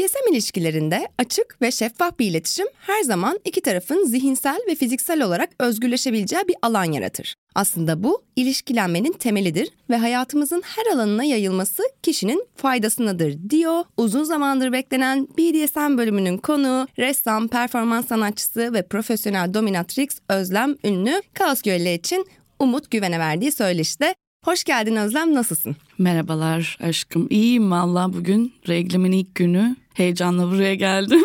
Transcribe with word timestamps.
BDSM 0.00 0.32
ilişkilerinde 0.32 1.08
açık 1.18 1.62
ve 1.62 1.70
şeffaf 1.70 2.18
bir 2.18 2.26
iletişim 2.26 2.66
her 2.80 3.02
zaman 3.02 3.38
iki 3.44 3.60
tarafın 3.60 4.06
zihinsel 4.06 4.60
ve 4.68 4.74
fiziksel 4.74 5.22
olarak 5.22 5.50
özgürleşebileceği 5.58 6.48
bir 6.48 6.56
alan 6.62 6.84
yaratır. 6.84 7.34
Aslında 7.54 8.02
bu 8.02 8.22
ilişkilenmenin 8.36 9.12
temelidir 9.12 9.70
ve 9.90 9.96
hayatımızın 9.96 10.62
her 10.64 10.94
alanına 10.94 11.24
yayılması 11.24 11.82
kişinin 12.02 12.46
faydasınadır 12.56 13.50
diyor. 13.50 13.84
Uzun 13.96 14.24
zamandır 14.24 14.72
beklenen 14.72 15.28
BDSM 15.38 15.98
bölümünün 15.98 16.38
konuğu 16.38 16.86
ressam, 16.98 17.48
performans 17.48 18.06
sanatçısı 18.06 18.72
ve 18.72 18.82
profesyonel 18.82 19.54
dominatrix 19.54 20.08
Özlem 20.28 20.76
Ünlü 20.84 21.22
Kaos 21.34 21.62
Gölü 21.62 21.88
için 21.88 22.26
Umut 22.58 22.90
Güven'e 22.90 23.18
verdiği 23.18 23.52
söyleşide 23.52 24.14
Hoş 24.44 24.64
geldin 24.64 24.96
Özlem, 24.96 25.34
nasılsın? 25.34 25.76
Merhabalar 25.98 26.78
aşkım. 26.82 27.26
İyiyim 27.30 27.70
valla 27.70 28.12
bugün 28.12 28.52
reglimin 28.68 29.12
ilk 29.12 29.34
günü. 29.34 29.76
Heyecanla 29.94 30.50
buraya 30.50 30.74
geldim. 30.74 31.20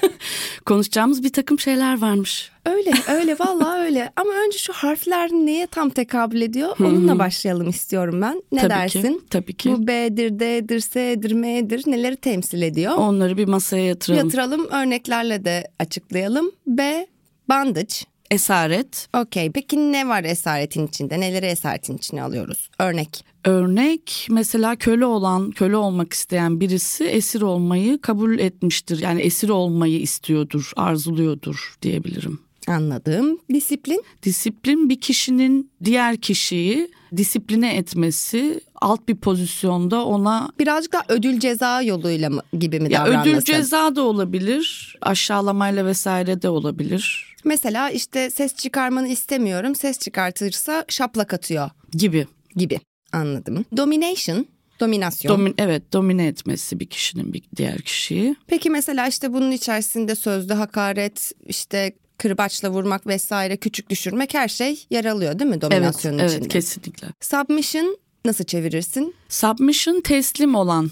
Konuşacağımız 0.66 1.22
bir 1.22 1.32
takım 1.32 1.58
şeyler 1.58 2.00
varmış. 2.00 2.50
Öyle 2.66 2.92
öyle 3.08 3.36
valla 3.38 3.78
öyle 3.78 4.12
ama 4.16 4.30
önce 4.46 4.58
şu 4.58 4.72
harfler 4.72 5.30
neye 5.30 5.66
tam 5.66 5.90
tekabül 5.90 6.40
ediyor 6.40 6.76
onunla 6.80 7.18
başlayalım 7.18 7.68
istiyorum 7.68 8.20
ben. 8.22 8.42
Ne 8.52 8.60
tabii 8.60 8.70
dersin? 8.70 9.02
Ki, 9.18 9.26
tabii 9.30 9.52
ki. 9.56 9.72
Bu 9.72 9.86
B'dir, 9.86 10.38
D'dir, 10.38 10.80
S'dir, 10.80 11.32
M'dir 11.32 11.82
neleri 11.86 12.16
temsil 12.16 12.62
ediyor? 12.62 12.94
Onları 12.96 13.36
bir 13.36 13.48
masaya 13.48 13.84
yatıralım. 13.84 14.24
Yatıralım 14.24 14.66
örneklerle 14.68 15.44
de 15.44 15.70
açıklayalım. 15.78 16.50
B, 16.66 17.06
bandage. 17.48 17.94
Esaret. 18.34 19.08
Okey 19.16 19.52
peki 19.52 19.92
ne 19.92 20.08
var 20.08 20.24
esaretin 20.24 20.86
içinde? 20.86 21.20
Neleri 21.20 21.46
esaretin 21.46 21.96
içine 21.96 22.22
alıyoruz? 22.22 22.70
Örnek. 22.78 23.24
Örnek 23.44 24.26
mesela 24.30 24.76
köle 24.76 25.06
olan, 25.06 25.50
köle 25.50 25.76
olmak 25.76 26.12
isteyen 26.12 26.60
birisi 26.60 27.04
esir 27.04 27.42
olmayı 27.42 28.00
kabul 28.00 28.38
etmiştir. 28.38 28.98
Yani 29.00 29.20
esir 29.20 29.48
olmayı 29.48 30.00
istiyordur, 30.00 30.72
arzuluyordur 30.76 31.74
diyebilirim. 31.82 32.40
Anladım. 32.66 33.38
Disiplin? 33.52 34.04
Disiplin 34.22 34.88
bir 34.88 35.00
kişinin 35.00 35.70
diğer 35.84 36.16
kişiyi 36.16 36.90
disipline 37.16 37.76
etmesi, 37.76 38.60
alt 38.80 39.08
bir 39.08 39.16
pozisyonda 39.16 40.04
ona 40.04 40.50
birazcık 40.58 40.92
daha 40.92 41.04
ödül 41.08 41.40
ceza 41.40 41.82
yoluyla 41.82 42.30
mı 42.30 42.42
gibi 42.58 42.80
mi 42.80 42.92
ya 42.92 43.00
davranması? 43.00 43.30
Ödül 43.30 43.40
ceza 43.40 43.96
da 43.96 44.02
olabilir, 44.02 44.96
aşağılamayla 45.00 45.86
vesaire 45.86 46.42
de 46.42 46.48
olabilir. 46.48 47.33
Mesela 47.44 47.90
işte 47.90 48.30
ses 48.30 48.54
çıkarmanı 48.54 49.08
istemiyorum, 49.08 49.74
ses 49.74 49.98
çıkartırsa 49.98 50.84
şaplak 50.88 51.34
atıyor 51.34 51.70
gibi 51.92 52.26
gibi. 52.56 52.80
Anladım. 53.12 53.64
Domination 53.76 54.46
Dominasyon. 54.80 55.34
Domin, 55.34 55.54
evet 55.58 55.92
domine 55.92 56.26
etmesi 56.26 56.80
bir 56.80 56.86
kişinin 56.86 57.32
bir 57.32 57.42
diğer 57.56 57.78
kişiyi. 57.78 58.36
Peki 58.46 58.70
mesela 58.70 59.08
işte 59.08 59.32
bunun 59.32 59.50
içerisinde 59.50 60.14
sözlü 60.14 60.54
hakaret, 60.54 61.32
işte 61.46 61.92
kırbaçla 62.18 62.70
vurmak 62.70 63.06
vesaire 63.06 63.56
küçük 63.56 63.90
düşürmek 63.90 64.34
her 64.34 64.48
şey 64.48 64.86
yer 64.90 65.04
alıyor 65.04 65.38
değil 65.38 65.50
mi 65.50 65.60
dominasyonun 65.60 66.18
evet, 66.18 66.30
içinde? 66.30 66.44
Evet 66.44 66.52
kesinlikle. 66.52 67.08
Submission 67.20 67.98
nasıl 68.24 68.44
çevirirsin? 68.44 69.14
Submission 69.28 70.00
teslim 70.00 70.54
olan. 70.54 70.90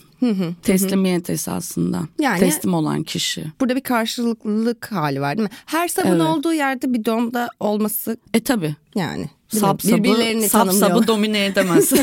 Teslimiyet 0.62 1.30
esasında. 1.30 2.00
Yani, 2.20 2.38
teslim 2.38 2.74
olan 2.74 3.02
kişi. 3.02 3.44
Burada 3.60 3.76
bir 3.76 3.80
karşılıklılık 3.80 4.92
hali 4.92 5.20
var 5.20 5.38
değil 5.38 5.48
mi? 5.48 5.54
Her 5.66 5.88
sabun 5.88 6.10
evet. 6.10 6.20
olduğu 6.22 6.52
yerde 6.52 6.94
bir 6.94 7.04
domda 7.04 7.48
olması. 7.60 8.16
E 8.34 8.40
tabi. 8.40 8.76
Yani. 8.94 9.30
Sap 9.48 9.82
sabı, 9.82 10.42
sap 10.48 10.72
sabı 10.72 11.06
domine 11.06 11.46
edemez. 11.46 11.92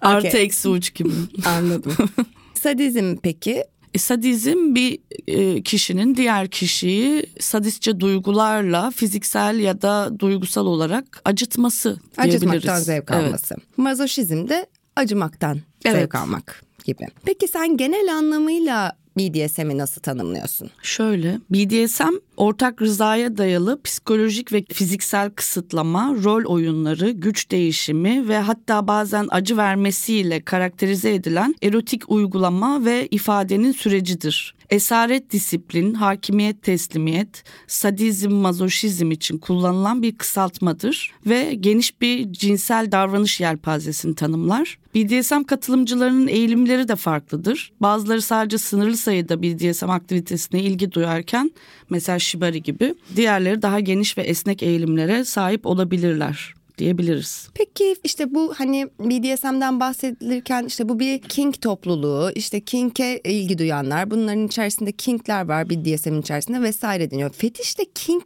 Artı 0.00 0.28
okay. 0.28 0.42
eksi 0.42 0.68
uç 0.68 0.94
gibi. 0.94 1.12
Anladım. 1.46 1.92
Sadizm 2.54 3.16
peki? 3.22 3.64
E, 3.94 3.98
sadizm 3.98 4.74
bir 4.74 4.98
e, 5.26 5.62
kişinin 5.62 6.14
diğer 6.14 6.48
kişiyi 6.48 7.26
sadistçe 7.40 8.00
duygularla 8.00 8.90
fiziksel 8.90 9.58
ya 9.58 9.82
da 9.82 10.12
duygusal 10.18 10.66
olarak 10.66 11.22
acıtması 11.24 11.98
diyebiliriz. 12.16 12.42
Acıtmaktan 12.44 12.80
zevk 12.80 13.10
alması. 13.10 13.54
Evet. 13.58 13.78
Mazoşizm 13.78 14.48
de 14.48 14.66
acımaktan 14.96 15.60
evet. 15.84 15.96
zevk 15.96 16.14
almak 16.14 16.62
gibi. 16.84 17.06
Peki 17.24 17.48
sen 17.48 17.76
genel 17.76 18.14
anlamıyla 18.14 18.92
BDSM'i 19.18 19.78
nasıl 19.78 20.00
tanımlıyorsun? 20.00 20.70
Şöyle, 20.82 21.40
BDSM 21.50 22.14
ortak 22.36 22.82
rızaya 22.82 23.36
dayalı 23.36 23.82
psikolojik 23.82 24.52
ve 24.52 24.64
fiziksel 24.72 25.30
kısıtlama, 25.30 26.14
rol 26.24 26.44
oyunları, 26.44 27.10
güç 27.10 27.50
değişimi 27.50 28.28
ve 28.28 28.38
hatta 28.38 28.86
bazen 28.86 29.26
acı 29.30 29.56
vermesiyle 29.56 30.40
karakterize 30.40 31.14
edilen 31.14 31.54
erotik 31.62 32.10
uygulama 32.10 32.84
ve 32.84 33.06
ifadenin 33.10 33.72
sürecidir. 33.72 34.54
Esaret 34.70 35.30
disiplin, 35.30 35.94
hakimiyet 35.94 36.62
teslimiyet, 36.62 37.44
sadizm, 37.66 38.30
mazoşizm 38.30 39.10
için 39.10 39.38
kullanılan 39.38 40.02
bir 40.02 40.18
kısaltmadır 40.18 41.14
ve 41.26 41.54
geniş 41.54 42.00
bir 42.00 42.32
cinsel 42.32 42.92
davranış 42.92 43.40
yelpazesini 43.40 44.14
tanımlar. 44.14 44.78
BDSM 44.98 45.42
katılımcılarının 45.42 46.28
eğilimleri 46.28 46.88
de 46.88 46.96
farklıdır. 46.96 47.72
Bazıları 47.80 48.22
sadece 48.22 48.58
sınırlı 48.58 48.96
sayıda 48.96 49.42
BDSM 49.42 49.90
aktivitesine 49.90 50.62
ilgi 50.62 50.92
duyarken 50.92 51.50
mesela 51.90 52.18
shibari 52.18 52.62
gibi 52.62 52.94
diğerleri 53.16 53.62
daha 53.62 53.80
geniş 53.80 54.18
ve 54.18 54.22
esnek 54.22 54.62
eğilimlere 54.62 55.24
sahip 55.24 55.66
olabilirler 55.66 56.54
diyebiliriz. 56.78 57.48
Peki 57.54 57.96
işte 58.04 58.34
bu 58.34 58.54
hani 58.56 58.88
BDSM'den 59.00 59.80
bahsedilirken 59.80 60.64
işte 60.64 60.88
bu 60.88 61.00
bir 61.00 61.18
king 61.18 61.60
topluluğu 61.60 62.30
işte 62.34 62.60
king'e 62.60 63.20
ilgi 63.24 63.58
duyanlar 63.58 64.10
bunların 64.10 64.46
içerisinde 64.46 64.92
kingler 64.92 65.48
var 65.48 65.70
BDSM'in 65.70 66.20
içerisinde 66.20 66.62
vesaire 66.62 67.10
deniyor. 67.10 67.30
Fetişle 67.30 67.84
king 67.94 68.24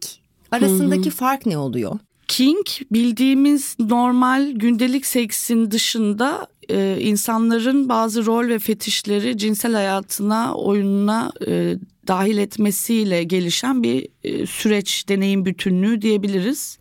arasındaki 0.51 1.05
Hı-hı. 1.05 1.17
fark 1.17 1.47
ne 1.47 1.59
oluyor? 1.59 1.99
King 2.29 2.67
bildiğimiz 2.93 3.77
normal 3.79 4.51
gündelik 4.51 5.07
seksin 5.07 5.71
dışında 5.71 6.47
e, 6.71 6.99
insanların 7.01 7.89
bazı 7.89 8.27
rol 8.27 8.49
ve 8.49 8.59
fetişleri 8.59 9.39
cinsel 9.39 9.73
hayatına, 9.73 10.55
oyununa 10.55 11.33
e, 11.47 11.77
dahil 12.09 12.39
etmesiyle 12.39 13.25
gelişen 13.25 13.83
bir 13.83 14.09
e, 14.25 14.47
süreç, 14.47 15.09
deneyim 15.09 15.45
bütünlüğü 15.45 16.03
diyebiliriz. 16.03 16.79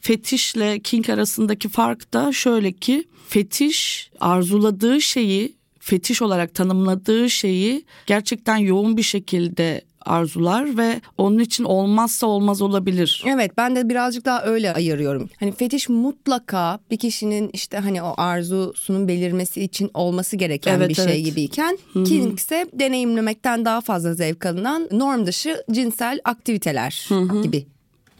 Fetişle 0.00 0.80
king 0.80 1.10
arasındaki 1.10 1.68
fark 1.68 2.14
da 2.14 2.32
şöyle 2.32 2.72
ki 2.72 3.04
fetiş 3.28 4.10
arzuladığı 4.20 5.00
şeyi 5.00 5.60
fetiş 5.80 6.22
olarak 6.22 6.54
tanımladığı 6.54 7.30
şeyi 7.30 7.84
gerçekten 8.06 8.56
yoğun 8.56 8.96
bir 8.96 9.02
şekilde 9.02 9.82
arzular 10.06 10.78
ve 10.78 11.00
onun 11.18 11.38
için 11.38 11.64
olmazsa 11.64 12.26
olmaz 12.26 12.62
olabilir. 12.62 13.24
Evet 13.26 13.52
ben 13.56 13.76
de 13.76 13.88
birazcık 13.88 14.24
daha 14.24 14.42
öyle 14.44 14.74
ayırıyorum. 14.74 15.30
Hani 15.40 15.52
fetiş 15.52 15.88
mutlaka 15.88 16.78
bir 16.90 16.96
kişinin 16.96 17.50
işte 17.52 17.78
hani 17.78 18.02
o 18.02 18.14
arzusunun 18.16 19.08
belirmesi 19.08 19.62
için 19.62 19.90
olması 19.94 20.36
gereken 20.36 20.76
evet, 20.76 20.88
bir 20.88 20.94
şey 20.94 21.04
evet. 21.04 21.24
gibiyken 21.24 21.78
Hı-hı. 21.92 22.04
King 22.04 22.38
ise 22.38 22.66
deneyimlemekten 22.72 23.64
daha 23.64 23.80
fazla 23.80 24.14
zevk 24.14 24.46
alınan 24.46 24.88
norm 24.92 25.26
dışı 25.26 25.64
cinsel 25.70 26.20
aktiviteler 26.24 27.06
Hı-hı. 27.08 27.42
gibi 27.42 27.66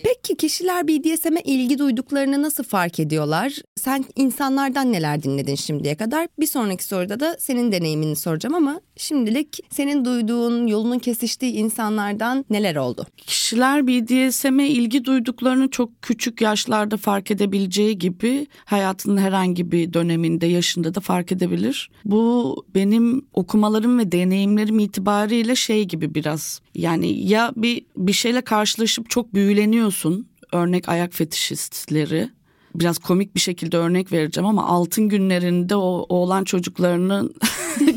Peki 0.05 0.37
kişiler 0.37 0.89
BDSM'e 0.89 1.41
ilgi 1.45 1.79
duyduklarını 1.79 2.43
nasıl 2.43 2.65
fark 2.65 3.01
ediyorlar? 3.01 3.53
Sen 3.77 4.05
insanlardan 4.17 4.93
neler 4.93 5.23
dinledin 5.23 5.55
şimdiye 5.55 5.95
kadar? 5.95 6.29
Bir 6.41 6.47
sonraki 6.47 6.85
soruda 6.85 7.21
da 7.21 7.37
senin 7.39 7.73
deneyimini 7.73 8.17
soracağım 8.17 8.55
ama 8.55 8.81
şimdilik 8.97 9.61
senin 9.71 10.05
duyduğun, 10.05 10.67
yolunun 10.67 10.99
kesiştiği 10.99 11.53
insanlardan 11.53 12.45
neler 12.51 12.77
oldu? 12.77 13.07
Kişiler 13.17 13.87
BDSM'e 13.87 14.69
ilgi 14.69 15.05
duyduklarını 15.05 15.71
çok 15.71 16.03
küçük 16.03 16.41
yaşlarda 16.41 16.97
fark 16.97 17.31
edebileceği 17.31 17.99
gibi 17.99 18.47
hayatının 18.65 19.17
herhangi 19.17 19.73
bir 19.73 19.93
döneminde, 19.93 20.47
yaşında 20.47 20.95
da 20.95 21.01
fark 21.01 21.33
edebilir. 21.33 21.91
Bu 22.05 22.57
benim 22.75 23.27
okumalarım 23.33 23.99
ve 23.99 24.13
deneyimlerim 24.13 24.79
itibariyle 24.79 25.57
şey 25.57 25.85
gibi 25.85 26.15
biraz. 26.15 26.61
Yani 26.75 27.29
ya 27.29 27.53
bir 27.57 27.83
bir 27.97 28.13
şeyle 28.13 28.41
karşılaşıp 28.41 29.11
çok 29.11 29.35
büyüleniyorsun. 29.35 30.27
Örnek 30.53 30.89
ayak 30.89 31.15
fetişistleri 31.15 32.31
biraz 32.75 32.99
komik 32.99 33.35
bir 33.35 33.41
şekilde 33.41 33.77
örnek 33.77 34.13
vereceğim 34.13 34.47
ama 34.49 34.67
altın 34.67 35.09
günlerinde 35.09 35.77
o 35.77 36.07
oğlan 36.09 36.45
çocuklarının 36.45 37.35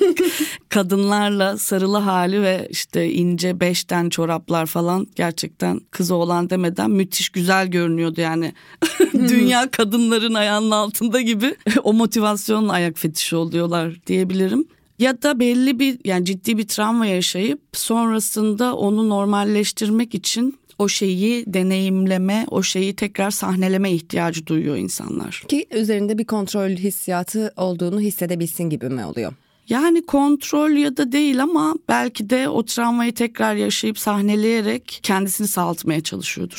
kadınlarla 0.69 1.57
sarılı 1.57 1.97
hali 1.97 2.41
ve 2.41 2.67
işte 2.69 3.11
ince 3.11 3.59
beşten 3.59 4.09
çoraplar 4.09 4.65
falan 4.65 5.07
gerçekten 5.15 5.81
kız 5.91 6.11
oğlan 6.11 6.49
demeden 6.49 6.91
müthiş 6.91 7.29
güzel 7.29 7.67
görünüyordu 7.67 8.21
yani. 8.21 8.53
Dünya 9.13 9.71
kadınların 9.71 10.33
ayağının 10.33 10.71
altında 10.71 11.21
gibi 11.21 11.55
o 11.83 11.93
motivasyonla 11.93 12.73
ayak 12.73 12.97
fetişi 12.97 13.35
oluyorlar 13.35 13.99
diyebilirim. 14.07 14.67
Ya 14.99 15.21
da 15.21 15.39
belli 15.39 15.79
bir 15.79 15.99
yani 16.05 16.25
ciddi 16.25 16.57
bir 16.57 16.67
travma 16.67 17.05
yaşayıp 17.05 17.61
sonrasında 17.73 18.75
onu 18.75 19.09
normalleştirmek 19.09 20.15
için 20.15 20.59
o 20.79 20.87
şeyi 20.87 21.43
deneyimleme, 21.47 22.45
o 22.51 22.63
şeyi 22.63 22.95
tekrar 22.95 23.31
sahneleme 23.31 23.91
ihtiyacı 23.91 24.47
duyuyor 24.47 24.75
insanlar. 24.75 25.43
Ki 25.47 25.65
üzerinde 25.71 26.17
bir 26.17 26.25
kontrol 26.25 26.69
hissiyatı 26.69 27.53
olduğunu 27.57 27.99
hissedebilsin 27.99 28.63
gibi 28.63 28.89
mi 28.89 29.05
oluyor? 29.05 29.33
Yani 29.69 30.05
kontrol 30.05 30.71
ya 30.71 30.97
da 30.97 31.11
değil 31.11 31.43
ama 31.43 31.75
belki 31.89 32.29
de 32.29 32.49
o 32.49 32.65
travmayı 32.65 33.13
tekrar 33.13 33.55
yaşayıp 33.55 33.99
sahneleyerek 33.99 34.99
kendisini 35.03 35.47
sağaltmaya 35.47 36.01
çalışıyordur. 36.01 36.57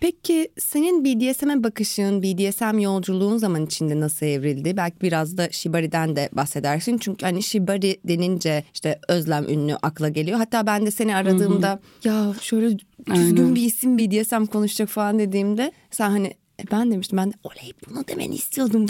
Peki 0.00 0.48
senin 0.58 1.04
BDSM'e 1.04 1.62
bakışın, 1.62 2.22
BDSM 2.22 2.78
yolculuğun 2.78 3.36
zaman 3.36 3.66
içinde 3.66 4.00
nasıl 4.00 4.26
evrildi? 4.26 4.76
Belki 4.76 5.00
biraz 5.00 5.36
da 5.36 5.48
Shibari'den 5.50 6.16
de 6.16 6.28
bahsedersin. 6.32 6.98
Çünkü 6.98 7.26
hani 7.26 7.42
Shibari 7.42 7.96
denince 8.04 8.64
işte 8.74 8.98
Özlem 9.08 9.48
ünlü 9.48 9.74
akla 9.74 10.08
geliyor. 10.08 10.38
Hatta 10.38 10.66
ben 10.66 10.86
de 10.86 10.90
seni 10.90 11.16
aradığımda 11.16 11.80
ya 12.04 12.34
şöyle 12.40 12.78
düzgün 13.06 13.36
Aynen. 13.36 13.54
bir 13.54 13.62
isim 13.62 13.98
BDSM 13.98 14.44
konuşacak 14.44 14.88
falan 14.88 15.18
dediğimde 15.18 15.72
sen 15.90 16.10
hani 16.10 16.34
e 16.60 16.70
ben 16.70 16.90
demiştim 16.90 17.18
ben 17.18 17.32
de 17.32 17.34
oley 17.44 17.72
bunu 17.88 18.08
demeni 18.08 18.34
istiyordum. 18.34 18.86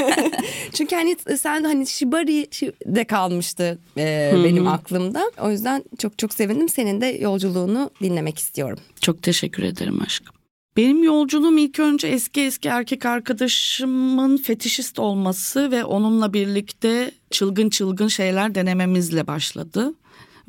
Çünkü 0.72 0.96
hani 0.96 1.16
sen 1.38 1.64
hani 1.64 1.86
Shibari 1.86 2.48
de 2.86 3.04
kalmıştı 3.04 3.78
e, 3.96 4.32
benim 4.44 4.68
aklımda. 4.68 5.30
O 5.40 5.50
yüzden 5.50 5.84
çok 5.98 6.18
çok 6.18 6.34
sevindim. 6.34 6.68
Senin 6.68 7.00
de 7.00 7.06
yolculuğunu 7.06 7.90
dinlemek 8.02 8.38
istiyorum. 8.38 8.78
Çok 9.00 9.22
teşekkür 9.22 9.62
ederim 9.62 10.02
aşkım. 10.02 10.34
Benim 10.76 11.02
yolculuğum 11.02 11.58
ilk 11.58 11.78
önce 11.80 12.08
eski 12.08 12.40
eski 12.40 12.68
erkek 12.68 13.06
arkadaşımın 13.06 14.36
fetişist 14.36 14.98
olması 14.98 15.70
ve 15.70 15.84
onunla 15.84 16.32
birlikte 16.32 17.10
çılgın 17.30 17.70
çılgın 17.70 18.08
şeyler 18.08 18.54
denememizle 18.54 19.26
başladı. 19.26 19.94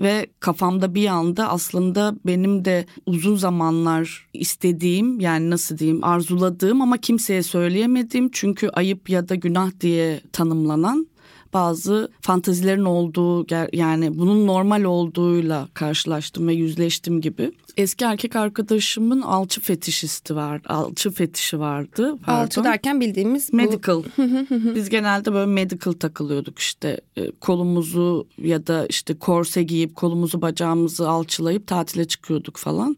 Ve 0.01 0.27
kafamda 0.39 0.95
bir 0.95 1.07
anda 1.07 1.49
aslında 1.49 2.15
benim 2.25 2.65
de 2.65 2.85
uzun 3.05 3.35
zamanlar 3.35 4.27
istediğim 4.33 5.19
yani 5.19 5.49
nasıl 5.49 5.77
diyeyim 5.77 6.03
arzuladığım 6.03 6.81
ama 6.81 6.97
kimseye 6.97 7.43
söyleyemediğim 7.43 8.29
çünkü 8.31 8.69
ayıp 8.69 9.09
ya 9.09 9.29
da 9.29 9.35
günah 9.35 9.71
diye 9.81 10.21
tanımlanan 10.33 11.07
bazı 11.53 12.11
fantazilerin 12.21 12.85
olduğu 12.85 13.45
yani 13.73 14.19
bunun 14.19 14.47
normal 14.47 14.83
olduğuyla 14.83 15.67
karşılaştım 15.73 16.47
ve 16.47 16.53
yüzleştim 16.53 17.21
gibi. 17.21 17.51
Eski 17.77 18.05
erkek 18.05 18.35
arkadaşımın 18.35 19.21
alçı 19.21 19.61
fetişisti 19.61 20.35
var, 20.35 20.61
alçı 20.65 21.11
fetişi 21.11 21.59
vardı. 21.59 22.17
Pardon. 22.25 22.43
Alçı 22.43 22.63
derken 22.63 23.01
bildiğimiz 23.01 23.53
bu... 23.53 23.55
medical. 23.55 24.03
Biz 24.75 24.89
genelde 24.89 25.33
böyle 25.33 25.45
medical 25.45 25.93
takılıyorduk 25.93 26.59
işte 26.59 27.01
e, 27.17 27.31
kolumuzu 27.31 28.27
ya 28.37 28.67
da 28.67 28.85
işte 28.89 29.13
korse 29.13 29.63
giyip 29.63 29.95
kolumuzu 29.95 30.41
bacağımızı 30.41 31.09
alçılayıp 31.09 31.67
tatile 31.67 32.05
çıkıyorduk 32.05 32.57
falan. 32.57 32.97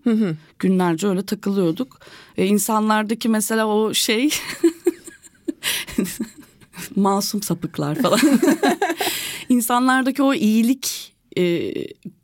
Günlerce 0.60 1.08
öyle 1.08 1.26
takılıyorduk. 1.26 2.00
E, 2.38 2.46
insanlardaki 2.46 3.30
mesela 3.30 3.68
o 3.68 3.94
şey 3.94 4.30
masum 6.96 7.42
sapıklar 7.44 7.96
falan. 7.96 8.20
İnsanlardaki 9.50 10.24
o 10.24 10.34
iyilik 10.34 11.14
e, 11.38 11.74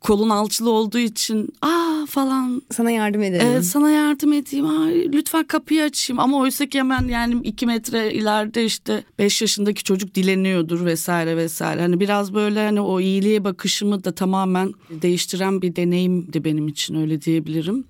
kolun 0.00 0.30
alçılı 0.30 0.70
olduğu 0.70 0.98
için 0.98 1.48
aa 1.62 2.06
falan 2.08 2.62
sana 2.70 2.90
yardım 2.90 3.22
edelim. 3.22 3.46
Evet 3.50 3.64
sana 3.64 3.90
yardım 3.90 4.32
edeyim 4.32 4.66
aa, 4.66 4.86
lütfen 4.86 5.44
kapıyı 5.44 5.82
açayım 5.82 6.20
ama 6.20 6.38
oysa 6.38 6.66
ki 6.66 6.78
hemen 6.78 7.08
yani 7.08 7.40
iki 7.44 7.66
metre 7.66 8.12
ileride 8.12 8.64
işte 8.64 9.04
beş 9.18 9.42
yaşındaki 9.42 9.84
çocuk 9.84 10.14
dileniyordur 10.14 10.84
vesaire 10.84 11.36
vesaire. 11.36 11.80
Hani 11.80 12.00
biraz 12.00 12.34
böyle 12.34 12.64
hani 12.64 12.80
o 12.80 13.00
iyiliğe 13.00 13.44
bakışımı 13.44 14.04
da 14.04 14.12
tamamen 14.12 14.72
değiştiren 14.90 15.62
bir 15.62 15.76
deneyimdi 15.76 16.44
benim 16.44 16.68
için 16.68 16.94
öyle 16.94 17.22
diyebilirim. 17.22 17.84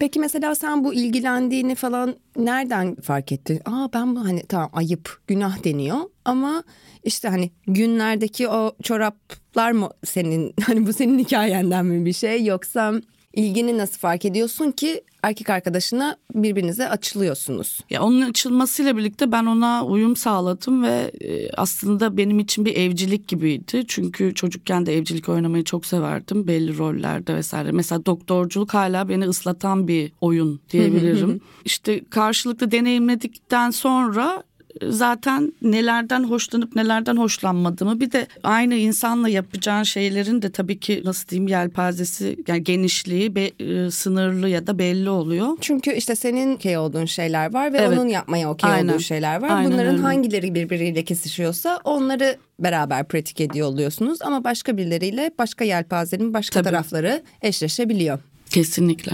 Peki 0.00 0.20
mesela 0.20 0.54
sen 0.54 0.84
bu 0.84 0.94
ilgilendiğini 0.94 1.74
falan 1.74 2.16
nereden 2.36 2.94
fark 2.94 3.32
ettin? 3.32 3.60
Aa 3.64 3.88
ben 3.92 4.16
bu 4.16 4.24
hani 4.24 4.42
tamam 4.48 4.70
ayıp, 4.72 5.20
günah 5.26 5.64
deniyor 5.64 5.98
ama 6.24 6.62
işte 7.04 7.28
hani 7.28 7.50
günlerdeki 7.66 8.48
o 8.48 8.76
çoraplar 8.82 9.72
mı 9.72 9.90
senin 10.04 10.54
hani 10.66 10.86
bu 10.86 10.92
senin 10.92 11.18
hikayenden 11.18 11.86
mi 11.86 12.04
bir 12.04 12.12
şey 12.12 12.44
yoksa 12.44 12.94
ilgini 13.34 13.78
nasıl 13.78 13.98
fark 13.98 14.24
ediyorsun 14.24 14.70
ki 14.70 15.02
erkek 15.22 15.50
arkadaşına 15.50 16.16
birbirinize 16.34 16.88
açılıyorsunuz? 16.88 17.80
Ya 17.90 18.02
onun 18.02 18.20
açılmasıyla 18.20 18.96
birlikte 18.96 19.32
ben 19.32 19.46
ona 19.46 19.86
uyum 19.86 20.16
sağladım 20.16 20.82
ve 20.82 21.10
e, 21.20 21.50
aslında 21.52 22.16
benim 22.16 22.38
için 22.38 22.64
bir 22.64 22.76
evcilik 22.76 23.28
gibiydi. 23.28 23.84
Çünkü 23.88 24.34
çocukken 24.34 24.86
de 24.86 24.96
evcilik 24.96 25.28
oynamayı 25.28 25.64
çok 25.64 25.86
severdim 25.86 26.46
belli 26.46 26.78
rollerde 26.78 27.34
vesaire. 27.34 27.72
Mesela 27.72 28.06
doktorculuk 28.06 28.74
hala 28.74 29.08
beni 29.08 29.24
ıslatan 29.24 29.88
bir 29.88 30.12
oyun 30.20 30.60
diyebilirim. 30.70 31.40
işte 31.64 32.04
karşılıklı 32.10 32.70
deneyimledikten 32.70 33.70
sonra 33.70 34.42
zaten 34.88 35.52
nelerden 35.62 36.24
hoşlanıp 36.24 36.76
nelerden 36.76 37.16
hoşlanmadığımı 37.16 38.00
bir 38.00 38.12
de 38.12 38.26
aynı 38.42 38.74
insanla 38.74 39.28
yapacağın 39.28 39.82
şeylerin 39.82 40.42
de 40.42 40.52
tabii 40.52 40.80
ki 40.80 41.02
nasıl 41.04 41.28
diyeyim 41.28 41.48
yelpazesi 41.48 42.36
yani 42.48 42.64
genişliği 42.64 43.34
be, 43.34 43.50
e, 43.60 43.90
sınırlı 43.90 44.48
ya 44.48 44.66
da 44.66 44.78
belli 44.78 45.10
oluyor. 45.10 45.58
Çünkü 45.60 45.92
işte 45.92 46.16
senin 46.16 46.54
okey 46.54 46.78
olduğun 46.78 47.04
şeyler 47.04 47.52
var 47.54 47.72
ve 47.72 47.78
Evet. 47.78 47.98
onun 47.98 48.08
yapmaya 48.08 48.50
okey 48.50 48.70
Aynen. 48.70 48.92
olduğu 48.92 49.02
şeyler 49.02 49.40
var. 49.42 49.50
Aynen 49.50 49.72
Bunların 49.72 49.92
öyle. 49.94 50.02
hangileri 50.02 50.54
birbiriyle 50.54 51.04
kesişiyorsa 51.04 51.80
onları 51.84 52.36
beraber 52.60 53.08
pratik 53.08 53.40
ediyor 53.40 53.68
oluyorsunuz 53.68 54.22
ama 54.22 54.44
başka 54.44 54.76
birileriyle 54.76 55.30
başka 55.38 55.64
yelpazenin 55.64 56.34
başka 56.34 56.54
Tabii. 56.62 56.64
tarafları 56.72 57.22
eşleşebiliyor. 57.42 58.18
Kesinlikle. 58.50 59.12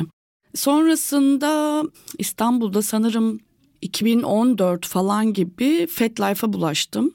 Sonrasında 0.55 1.83
İstanbul'da 2.19 2.83
sanırım 2.83 3.41
2014 3.87 4.87
falan 4.87 5.33
gibi 5.33 5.87
FetLife'a 5.87 6.53
bulaştım. 6.53 7.15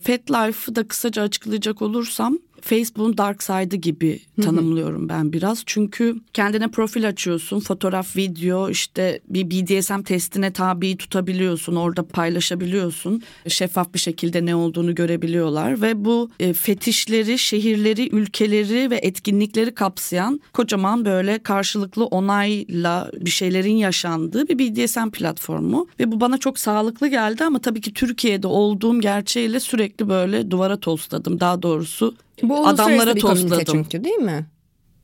FetLife'ı 0.00 0.74
da 0.76 0.88
kısaca 0.88 1.22
açıklayacak 1.22 1.82
olursam 1.82 2.38
Facebook'un 2.60 3.18
dark 3.18 3.42
side'ı 3.42 3.76
gibi 3.76 4.20
tanımlıyorum 4.42 5.08
ben 5.08 5.32
biraz. 5.32 5.62
Çünkü 5.66 6.16
kendine 6.32 6.68
profil 6.68 7.08
açıyorsun, 7.08 7.60
fotoğraf, 7.60 8.16
video, 8.16 8.70
işte 8.70 9.20
bir 9.28 9.50
BDSM 9.50 10.02
testine 10.02 10.52
tabi 10.52 10.96
tutabiliyorsun, 10.96 11.76
orada 11.76 12.06
paylaşabiliyorsun. 12.06 13.22
Şeffaf 13.48 13.94
bir 13.94 13.98
şekilde 13.98 14.46
ne 14.46 14.54
olduğunu 14.54 14.94
görebiliyorlar 14.94 15.82
ve 15.82 16.04
bu 16.04 16.30
e, 16.40 16.52
fetişleri, 16.52 17.38
şehirleri, 17.38 18.08
ülkeleri 18.16 18.90
ve 18.90 18.96
etkinlikleri 18.96 19.74
kapsayan 19.74 20.40
kocaman 20.52 21.04
böyle 21.04 21.38
karşılıklı 21.38 22.04
onayla 22.04 23.10
bir 23.20 23.30
şeylerin 23.30 23.76
yaşandığı 23.76 24.48
bir 24.48 24.58
BDSM 24.58 25.10
platformu 25.10 25.86
ve 26.00 26.12
bu 26.12 26.20
bana 26.20 26.38
çok 26.38 26.58
sağlıklı 26.58 27.08
geldi 27.08 27.44
ama 27.44 27.58
tabii 27.58 27.80
ki 27.80 27.94
Türkiye'de 27.94 28.46
olduğum 28.46 29.00
gerçeğiyle 29.00 29.60
sürekli 29.60 30.08
böyle 30.08 30.50
duvara 30.50 30.76
tosladım. 30.76 31.40
Daha 31.40 31.62
doğrusu 31.62 32.14
Bu 32.42 32.66
adamlara 32.66 33.16
bir 33.16 33.64
çünkü 33.64 34.04
değil 34.04 34.16
mi? 34.16 34.46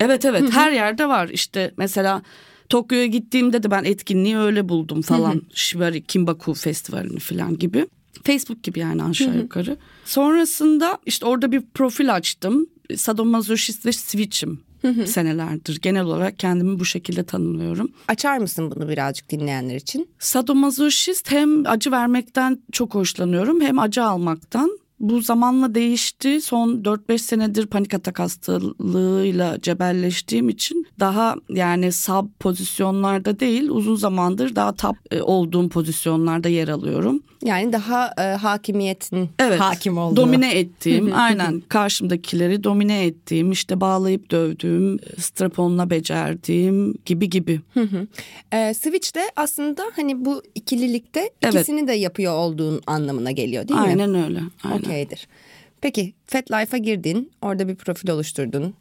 Evet 0.01 0.25
evet 0.25 0.53
her 0.53 0.73
yerde 0.73 1.09
var 1.09 1.29
işte 1.29 1.75
mesela 1.77 2.23
Tokyo'ya 2.69 3.07
gittiğimde 3.07 3.63
de 3.63 3.71
ben 3.71 3.85
etkinliği 3.85 4.39
öyle 4.39 4.69
buldum 4.69 5.03
falan. 5.03 5.43
Shibari 5.55 6.03
Kimbaku 6.05 6.55
Festivali'ni 6.55 7.19
falan 7.19 7.59
gibi. 7.59 7.87
Facebook 8.25 8.63
gibi 8.63 8.79
yani 8.79 9.05
aşağı 9.05 9.37
yukarı. 9.37 9.77
Sonrasında 10.05 10.99
işte 11.07 11.27
orada 11.27 11.53
bir 11.53 11.63
profil 11.75 12.15
açtım. 12.15 12.67
Sadomasochist 12.97 13.87
ve 13.87 13.93
switch'im. 13.93 14.61
senelerdir. 15.07 15.81
Genel 15.81 16.05
olarak 16.05 16.39
kendimi 16.39 16.79
bu 16.81 16.85
şekilde 16.85 17.25
tanımlıyorum. 17.25 17.93
Açar 18.09 18.39
mısın 18.39 18.73
bunu 18.77 18.89
birazcık 18.89 19.31
dinleyenler 19.31 19.77
için? 19.77 20.09
Sadomazoşist 20.19 21.31
hem 21.31 21.67
acı 21.67 21.91
vermekten 21.91 22.63
çok 22.73 22.95
hoşlanıyorum 22.95 23.61
hem 23.61 23.79
acı 23.79 24.05
almaktan. 24.05 24.79
Bu 25.03 25.21
zamanla 25.21 25.75
değişti. 25.75 26.41
Son 26.41 26.83
4-5 26.83 27.19
senedir 27.19 27.67
panik 27.67 27.95
atak 27.95 28.19
hastalığıyla 28.19 29.61
cebelleştiğim 29.61 30.49
için 30.49 30.87
daha 31.01 31.37
yani 31.49 31.93
sub 31.93 32.27
pozisyonlarda 32.41 33.41
değil 33.41 33.69
uzun 33.69 33.95
zamandır 33.95 34.57
daha 34.57 34.73
top 34.73 34.97
e, 35.11 35.23
olduğum 35.23 35.69
pozisyonlarda 35.69 36.49
yer 36.49 36.69
alıyorum. 36.69 37.23
Yani 37.45 37.73
daha 37.73 38.15
e, 38.19 38.23
hakimiyetin 38.23 39.31
Evet. 39.39 39.61
hakim 39.61 39.99
olduğu. 39.99 40.17
Domine 40.17 40.59
ettiğim, 40.59 41.13
aynen 41.15 41.61
karşımdakileri 41.69 42.65
domine 42.65 43.05
ettiğim, 43.07 43.53
işte 43.53 43.81
bağlayıp 43.81 44.31
dövdüğüm, 44.31 44.99
straponla 45.19 45.91
becerdiğim 45.91 46.95
gibi 47.07 47.31
gibi. 47.31 47.61
E, 48.53 48.75
switch 48.75 49.15
de 49.15 49.21
aslında 49.37 49.83
hani 49.97 50.25
bu 50.25 50.43
ikililikte 50.55 51.31
Evet. 51.43 51.55
ikisini 51.55 51.89
de 51.89 51.93
yapıyor 51.93 52.33
olduğun 52.33 52.81
anlamına 52.87 53.31
geliyor 53.31 53.69
değil 53.69 53.81
mi? 53.81 53.87
Aynen 53.87 54.15
öyle. 54.15 54.41
Aynen. 54.65 54.79
Okeydir. 54.79 55.29
Peki 55.81 56.15
FetLife'a 56.27 56.79
girdin. 56.79 57.31
Orada 57.43 57.69
bir 57.69 57.75
profil 57.75 58.09
oluşturdun. 58.11 58.75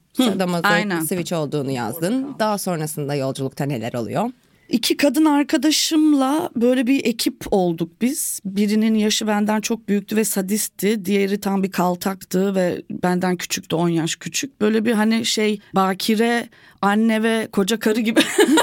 Aynen. 0.64 1.00
switch 1.02 1.34
olduğunu 1.34 1.72
yazdın. 1.72 2.36
Daha 2.40 2.58
sonrasında 2.58 3.16
yolculukta 3.16 3.64
neler 3.66 3.94
oluyor? 3.94 4.30
İki 4.72 4.98
kadın 4.98 5.26
arkadaşımla 5.26 6.50
böyle 6.56 6.88
bir 6.88 7.06
ekip 7.06 7.44
olduk 7.52 8.02
biz. 8.02 8.40
Birinin 8.46 8.96
yaşı 8.96 9.28
benden 9.28 9.62
çok 9.62 9.90
büyüktü 9.90 10.16
ve 10.16 10.24
sadistti. 10.24 11.06
Diğeri 11.06 11.40
tam 11.40 11.64
bir 11.64 11.72
kaltaktı 11.72 12.56
ve 12.56 12.82
benden 12.90 13.36
küçüktü 13.38 13.76
10 13.76 13.90
yaş 13.90 14.16
küçük. 14.16 14.62
Böyle 14.62 14.86
bir 14.86 14.92
hani 14.92 15.26
şey 15.26 15.60
bakire 15.76 16.50
anne 16.82 17.24
ve 17.24 17.48
koca 17.52 17.80
karı 17.80 18.00
gibi. 18.00 18.20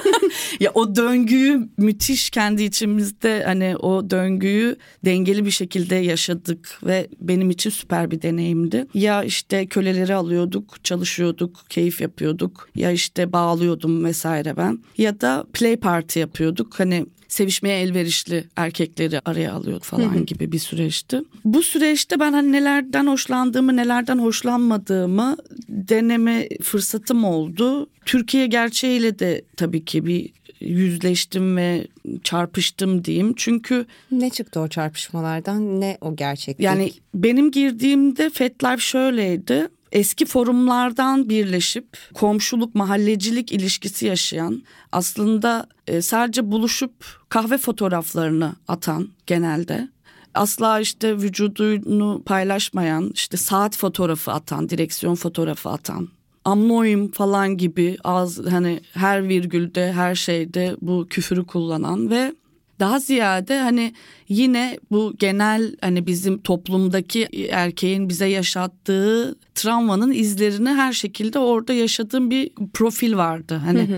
ya 0.60 0.70
o 0.74 0.96
döngüyü 0.96 1.68
müthiş 1.76 2.30
kendi 2.30 2.62
içimizde 2.62 3.42
hani 3.44 3.76
o 3.76 4.10
döngüyü 4.10 4.76
dengeli 5.04 5.44
bir 5.44 5.50
şekilde 5.50 5.94
yaşadık 5.94 6.78
ve 6.82 7.08
benim 7.20 7.50
için 7.50 7.70
süper 7.70 8.10
bir 8.10 8.22
deneyimdi. 8.22 8.86
Ya 8.94 9.22
işte 9.22 9.66
köleleri 9.66 10.14
alıyorduk, 10.14 10.84
çalışıyorduk, 10.84 11.64
keyif 11.68 12.00
yapıyorduk. 12.00 12.68
Ya 12.74 12.90
işte 12.90 13.32
bağlıyordum 13.32 14.04
vesaire 14.04 14.56
ben. 14.56 14.78
Ya 14.98 15.20
da 15.20 15.44
play 15.52 15.76
party 15.76 16.20
yapıyorduk. 16.20 16.80
Hani 16.80 17.06
sevişmeye 17.28 17.80
elverişli 17.80 18.44
erkekleri 18.56 19.20
araya 19.24 19.52
alıyordu 19.52 19.84
falan 19.84 20.26
gibi 20.26 20.52
bir 20.52 20.58
süreçti. 20.58 21.20
Bu 21.44 21.62
süreçte 21.62 22.20
ben 22.20 22.32
hani 22.32 22.52
nelerden 22.52 23.06
hoşlandığımı, 23.06 23.76
nelerden 23.76 24.18
hoşlanmadığımı 24.18 25.36
deneme 25.68 26.48
fırsatım 26.62 27.24
oldu. 27.24 27.90
Türkiye 28.04 28.46
gerçeğiyle 28.46 29.18
de 29.18 29.42
tabii 29.56 29.84
ki 29.84 30.06
bir 30.06 30.30
yüzleştim 30.60 31.56
ve 31.56 31.86
çarpıştım 32.24 33.04
diyeyim. 33.04 33.32
Çünkü 33.36 33.86
Ne 34.10 34.30
çıktı 34.30 34.60
o 34.60 34.68
çarpışmalardan? 34.68 35.80
Ne 35.80 35.98
o 36.00 36.16
gerçeklik? 36.16 36.64
yani 36.64 36.92
benim 37.14 37.50
girdiğimde 37.50 38.30
FetLife 38.30 38.78
şöyleydi. 38.78 39.68
Eski 39.92 40.26
forumlardan 40.26 41.28
birleşip 41.28 41.98
komşuluk, 42.14 42.74
mahallecilik 42.74 43.52
ilişkisi 43.52 44.06
yaşayan, 44.06 44.62
aslında 44.92 45.66
e, 45.86 46.02
sadece 46.02 46.50
buluşup 46.50 46.92
kahve 47.28 47.58
fotoğraflarını 47.58 48.56
atan 48.68 49.08
genelde. 49.26 49.88
Asla 50.34 50.80
işte 50.80 51.16
vücudunu 51.16 52.22
paylaşmayan, 52.26 53.10
işte 53.14 53.36
saat 53.36 53.76
fotoğrafı 53.76 54.32
atan, 54.32 54.68
direksiyon 54.68 55.14
fotoğrafı 55.14 55.68
atan 55.68 56.08
amnoyum 56.48 57.10
falan 57.10 57.56
gibi 57.56 57.96
az 58.04 58.40
hani 58.50 58.80
her 58.92 59.28
virgülde 59.28 59.92
her 59.92 60.14
şeyde 60.14 60.76
bu 60.80 61.06
küfürü 61.10 61.46
kullanan 61.46 62.10
ve 62.10 62.34
daha 62.80 62.98
ziyade 62.98 63.58
hani 63.60 63.92
yine 64.28 64.78
bu 64.90 65.14
genel 65.18 65.76
hani 65.80 66.06
bizim 66.06 66.38
toplumdaki 66.38 67.48
erkeğin 67.50 68.08
bize 68.08 68.26
yaşattığı 68.26 69.38
travmanın 69.54 70.12
izlerini 70.12 70.68
her 70.68 70.92
şekilde 70.92 71.38
orada 71.38 71.72
yaşadığım 71.72 72.30
bir 72.30 72.50
profil 72.74 73.16
vardı. 73.16 73.54
Hani 73.64 73.88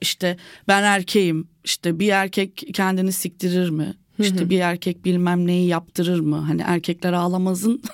işte 0.00 0.36
ben 0.68 0.82
erkeğim 0.82 1.48
işte 1.64 1.98
bir 1.98 2.08
erkek 2.08 2.62
kendini 2.74 3.12
siktirir 3.12 3.70
mi? 3.70 3.94
İşte 4.18 4.50
bir 4.50 4.60
erkek 4.60 5.04
bilmem 5.04 5.46
neyi 5.46 5.68
yaptırır 5.68 6.20
mı? 6.20 6.36
Hani 6.36 6.62
erkekler 6.66 7.12
ağlamazın 7.12 7.82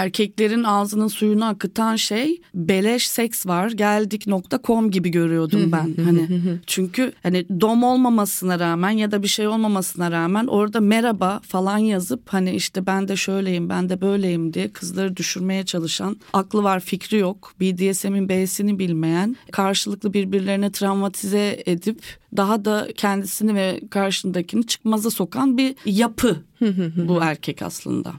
erkeklerin 0.00 0.64
ağzının 0.64 1.08
suyunu 1.08 1.44
akıtan 1.44 1.96
şey 1.96 2.40
beleş 2.54 3.08
seks 3.08 3.46
var 3.46 3.70
geldik.com 3.70 4.90
gibi 4.90 5.10
görüyordum 5.10 5.72
ben. 5.72 6.04
Hani 6.04 6.42
çünkü 6.66 7.12
hani 7.22 7.46
dom 7.60 7.82
olmamasına 7.82 8.58
rağmen 8.58 8.90
ya 8.90 9.10
da 9.10 9.22
bir 9.22 9.28
şey 9.28 9.46
olmamasına 9.46 10.10
rağmen 10.10 10.46
orada 10.46 10.80
merhaba 10.80 11.40
falan 11.48 11.78
yazıp 11.78 12.22
hani 12.28 12.50
işte 12.50 12.86
ben 12.86 13.08
de 13.08 13.16
şöyleyim 13.16 13.68
ben 13.68 13.88
de 13.88 14.00
böyleyim 14.00 14.54
diye 14.54 14.68
kızları 14.68 15.16
düşürmeye 15.16 15.64
çalışan 15.64 16.16
aklı 16.32 16.62
var 16.62 16.80
fikri 16.80 17.16
yok 17.16 17.52
BDSM'in 17.60 18.28
B'sini 18.28 18.78
bilmeyen 18.78 19.36
karşılıklı 19.52 20.12
birbirlerine 20.12 20.72
travmatize 20.72 21.62
edip 21.66 22.02
daha 22.36 22.64
da 22.64 22.88
kendisini 22.96 23.54
ve 23.54 23.80
karşındakini 23.90 24.66
çıkmaza 24.66 25.10
sokan 25.10 25.58
bir 25.58 25.74
yapı 25.84 26.36
bu 26.96 27.18
erkek 27.22 27.62
aslında 27.62 28.12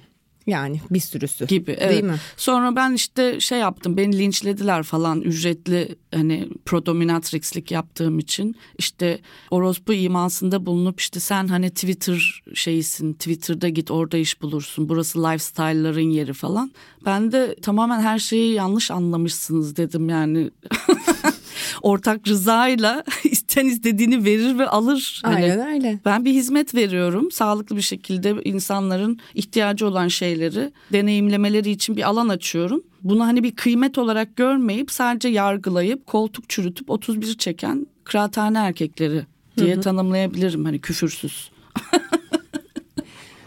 yani 0.51 0.81
bir 0.91 0.99
sürüsü. 0.99 1.47
gibi. 1.47 1.71
Evet. 1.79 1.91
Değil 1.91 2.03
mi? 2.03 2.19
Sonra 2.37 2.75
ben 2.75 2.93
işte 2.93 3.39
şey 3.39 3.59
yaptım 3.59 3.97
beni 3.97 4.19
linçlediler 4.19 4.83
falan 4.83 5.21
ücretli 5.21 5.95
hani 6.13 6.49
prodominatrixlik 6.65 7.71
yaptığım 7.71 8.19
için 8.19 8.55
işte 8.77 9.19
orospu 9.51 9.93
imasında 9.93 10.65
bulunup 10.65 10.99
işte 10.99 11.19
sen 11.19 11.47
hani 11.47 11.69
Twitter 11.69 12.43
şeyisin 12.53 13.13
Twitter'da 13.13 13.69
git 13.69 13.91
orada 13.91 14.17
iş 14.17 14.41
bulursun 14.41 14.89
burası 14.89 15.23
lifestyle'ların 15.23 16.09
yeri 16.09 16.33
falan. 16.33 16.71
Ben 17.05 17.31
de 17.31 17.55
tamamen 17.61 18.01
her 18.01 18.19
şeyi 18.19 18.53
yanlış 18.53 18.91
anlamışsınız 18.91 19.77
dedim 19.77 20.09
yani. 20.09 20.51
Ortak 21.81 22.27
rızayla 22.27 23.03
isten 23.23 23.65
istediğini 23.65 24.25
verir 24.25 24.57
ve 24.57 24.67
alır. 24.67 25.21
Hani 25.23 25.35
Aynen 25.35 25.73
öyle. 25.73 25.99
ben 26.05 26.25
bir 26.25 26.33
hizmet 26.33 26.75
veriyorum. 26.75 27.31
Sağlıklı 27.31 27.75
bir 27.75 27.81
şekilde 27.81 28.35
insanların 28.43 29.19
ihtiyacı 29.35 29.87
olan 29.87 30.07
şeyleri 30.07 30.71
deneyimlemeleri 30.93 31.71
için 31.71 31.97
bir 31.97 32.03
alan 32.03 32.29
açıyorum. 32.29 32.83
Bunu 33.03 33.25
hani 33.25 33.43
bir 33.43 33.55
kıymet 33.55 33.97
olarak 33.97 34.35
görmeyip 34.35 34.91
sadece 34.91 35.27
yargılayıp 35.27 36.07
koltuk 36.07 36.49
çürütüp 36.49 36.89
31 36.89 37.37
çeken 37.37 37.87
kıraathane 38.03 38.57
erkekleri 38.57 39.25
diye 39.57 39.79
tanımlayabilirim 39.79 40.65
hani 40.65 40.81
küfürsüz. 40.81 41.51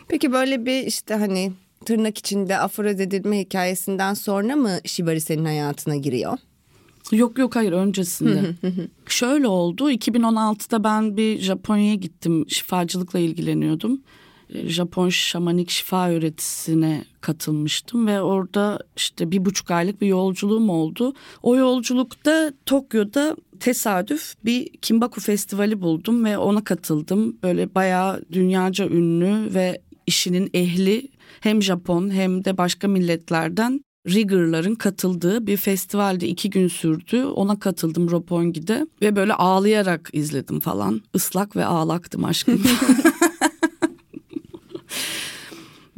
Peki 0.09 0.33
böyle 0.33 0.67
bir 0.67 0.87
işte 0.87 1.15
hani 1.15 1.53
tırnak 1.85 2.19
içinde 2.19 2.59
aforoz 2.59 3.01
edilme 3.01 3.39
hikayesinden 3.39 4.15
sonra 4.15 4.57
mı 4.57 4.79
Shibari 4.85 5.21
senin 5.21 5.45
hayatına 5.45 5.97
giriyor? 5.97 6.39
Yok 7.13 7.39
yok 7.39 7.57
hayır 7.57 7.73
öncesinde. 7.73 8.55
Şöyle 9.07 9.49
oldu 9.49 9.91
2016'da 9.91 10.85
ben 10.85 11.17
bir 11.17 11.39
Japonya'ya 11.39 11.95
gittim 11.95 12.45
şifacılıkla 12.49 13.19
ilgileniyordum. 13.19 14.03
E, 14.49 14.69
Japon 14.69 15.09
şamanik 15.09 15.71
şifa 15.71 16.11
öğretisine 16.11 17.05
katılmıştım 17.21 18.07
ve 18.07 18.23
orada 18.23 18.79
işte 18.97 19.31
bir 19.31 19.45
buçuk 19.45 19.71
aylık 19.71 20.01
bir 20.01 20.07
yolculuğum 20.07 20.71
oldu. 20.71 21.15
O 21.43 21.57
yolculukta 21.57 22.53
Tokyo'da 22.67 23.37
tesadüf 23.61 24.35
bir 24.45 24.69
Kimbaku 24.83 25.21
Festivali 25.21 25.81
buldum 25.81 26.25
ve 26.25 26.39
ona 26.39 26.65
katıldım. 26.65 27.37
Böyle 27.43 27.75
bayağı 27.75 28.23
dünyaca 28.33 28.89
ünlü 28.89 29.55
ve 29.55 29.83
işinin 30.07 30.51
ehli 30.55 31.09
hem 31.41 31.63
Japon 31.63 32.11
hem 32.11 32.45
de 32.45 32.59
başka 32.59 32.89
milletlerden 32.89 33.81
Rigger'ların 34.09 34.75
katıldığı 34.75 35.47
bir 35.47 35.57
festivalde 35.57 36.29
iki 36.29 36.51
gün 36.51 36.69
sürdü. 36.69 37.25
Ona 37.25 37.59
katıldım 37.59 38.11
Roppongi'de 38.11 38.87
ve 39.03 39.17
böyle 39.17 39.35
ağlayarak 39.35 40.11
izledim 40.13 40.61
falan. 40.61 41.03
Islak 41.15 41.57
ve 41.57 41.65
ağlaktım 41.65 42.25
aşkım. 42.25 42.63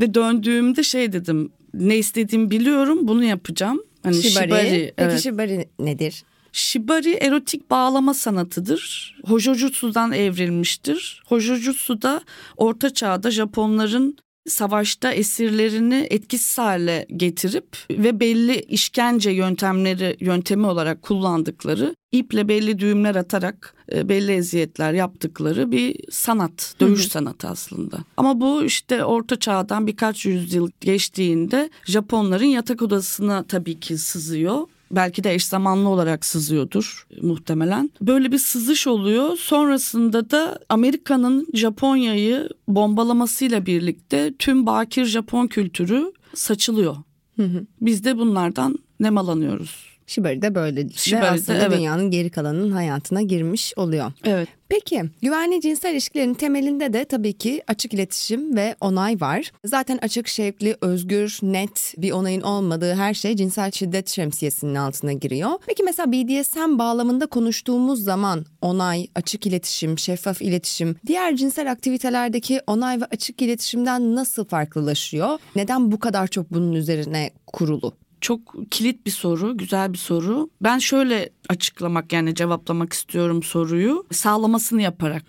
ve 0.00 0.14
döndüğümde 0.14 0.82
şey 0.82 1.12
dedim 1.12 1.50
ne 1.74 1.98
istediğimi 1.98 2.50
biliyorum 2.50 3.08
bunu 3.08 3.24
yapacağım. 3.24 3.82
Hani 4.02 4.14
Shibari. 4.14 4.44
shibari, 4.44 4.70
Peki 4.70 4.94
evet. 4.98 5.20
Shibari 5.20 5.68
nedir? 5.78 6.24
Shibari 6.52 7.12
erotik 7.12 7.70
bağlama 7.70 8.14
sanatıdır. 8.14 9.14
Hojojutsu'dan 9.24 10.12
evrilmiştir. 10.12 11.22
Hojojutsu 11.26 12.02
da 12.02 12.20
orta 12.56 12.94
çağda 12.94 13.30
Japonların 13.30 14.16
savaşta 14.48 15.12
esirlerini 15.12 16.06
etkisiz 16.10 16.58
hale 16.58 17.06
getirip 17.16 17.76
ve 17.90 18.20
belli 18.20 18.60
işkence 18.60 19.30
yöntemleri 19.30 20.16
yöntemi 20.20 20.66
olarak 20.66 21.02
kullandıkları 21.02 21.94
iple 22.12 22.48
belli 22.48 22.78
düğümler 22.78 23.14
atarak 23.14 23.74
e, 23.92 24.08
belli 24.08 24.32
eziyetler 24.32 24.92
yaptıkları 24.92 25.72
bir 25.72 25.96
sanat, 26.10 26.74
dövüş 26.80 27.00
hı 27.00 27.04
hı. 27.04 27.10
sanatı 27.10 27.48
aslında. 27.48 27.98
Ama 28.16 28.40
bu 28.40 28.64
işte 28.64 29.04
orta 29.04 29.36
çağdan 29.36 29.86
birkaç 29.86 30.26
yüzyıl 30.26 30.70
geçtiğinde 30.80 31.70
Japonların 31.84 32.44
yatak 32.44 32.82
odasına 32.82 33.42
tabii 33.42 33.80
ki 33.80 33.98
sızıyor 33.98 34.68
belki 34.90 35.24
de 35.24 35.34
eş 35.34 35.46
zamanlı 35.46 35.88
olarak 35.88 36.24
sızıyordur 36.24 37.06
muhtemelen. 37.22 37.90
Böyle 38.00 38.32
bir 38.32 38.38
sızış 38.38 38.86
oluyor. 38.86 39.36
Sonrasında 39.36 40.30
da 40.30 40.58
Amerika'nın 40.68 41.46
Japonya'yı 41.54 42.48
bombalamasıyla 42.68 43.66
birlikte 43.66 44.34
tüm 44.38 44.66
bakir 44.66 45.04
Japon 45.04 45.46
kültürü 45.46 46.12
saçılıyor. 46.34 46.96
Hı 47.36 47.42
hı. 47.42 47.66
Biz 47.80 48.04
de 48.04 48.18
bunlardan 48.18 48.78
nemalanıyoruz. 49.00 49.96
Shibari 50.06 50.42
de 50.42 50.54
böyle 50.54 50.88
Shibari 50.88 51.26
aslında 51.26 51.58
evet. 51.58 51.78
dünyanın 51.78 52.10
geri 52.10 52.30
kalanının 52.30 52.70
hayatına 52.72 53.22
girmiş 53.22 53.72
oluyor. 53.76 54.12
Evet. 54.24 54.48
Peki 54.68 55.02
güvenli 55.22 55.60
cinsel 55.60 55.92
ilişkilerin 55.92 56.34
temelinde 56.34 56.92
de 56.92 57.04
tabii 57.04 57.32
ki 57.32 57.62
açık 57.66 57.94
iletişim 57.94 58.56
ve 58.56 58.76
onay 58.80 59.20
var. 59.20 59.52
Zaten 59.64 59.98
açık, 60.02 60.28
şevkli, 60.28 60.76
özgür, 60.80 61.38
net 61.42 61.94
bir 61.98 62.12
onayın 62.12 62.40
olmadığı 62.40 62.94
her 62.94 63.14
şey 63.14 63.36
cinsel 63.36 63.70
şiddet 63.70 64.08
şemsiyesinin 64.08 64.74
altına 64.74 65.12
giriyor. 65.12 65.50
Peki 65.66 65.82
mesela 65.82 66.12
BDSM 66.12 66.78
bağlamında 66.78 67.26
konuştuğumuz 67.26 68.04
zaman 68.04 68.44
onay, 68.60 69.06
açık 69.14 69.46
iletişim, 69.46 69.98
şeffaf 69.98 70.42
iletişim 70.42 70.96
diğer 71.06 71.36
cinsel 71.36 71.70
aktivitelerdeki 71.72 72.60
onay 72.66 73.00
ve 73.00 73.04
açık 73.04 73.42
iletişimden 73.42 74.14
nasıl 74.14 74.44
farklılaşıyor? 74.44 75.38
Neden 75.56 75.92
bu 75.92 75.98
kadar 75.98 76.26
çok 76.26 76.52
bunun 76.52 76.72
üzerine 76.72 77.30
kurulu? 77.46 77.92
Çok 78.26 78.70
kilit 78.70 79.06
bir 79.06 79.10
soru, 79.10 79.56
güzel 79.56 79.92
bir 79.92 79.98
soru. 79.98 80.50
Ben 80.60 80.78
şöyle 80.78 81.30
açıklamak 81.48 82.12
yani 82.12 82.34
cevaplamak 82.34 82.92
istiyorum 82.92 83.42
soruyu. 83.42 84.06
Sağlamasını 84.12 84.82
yaparak. 84.82 85.24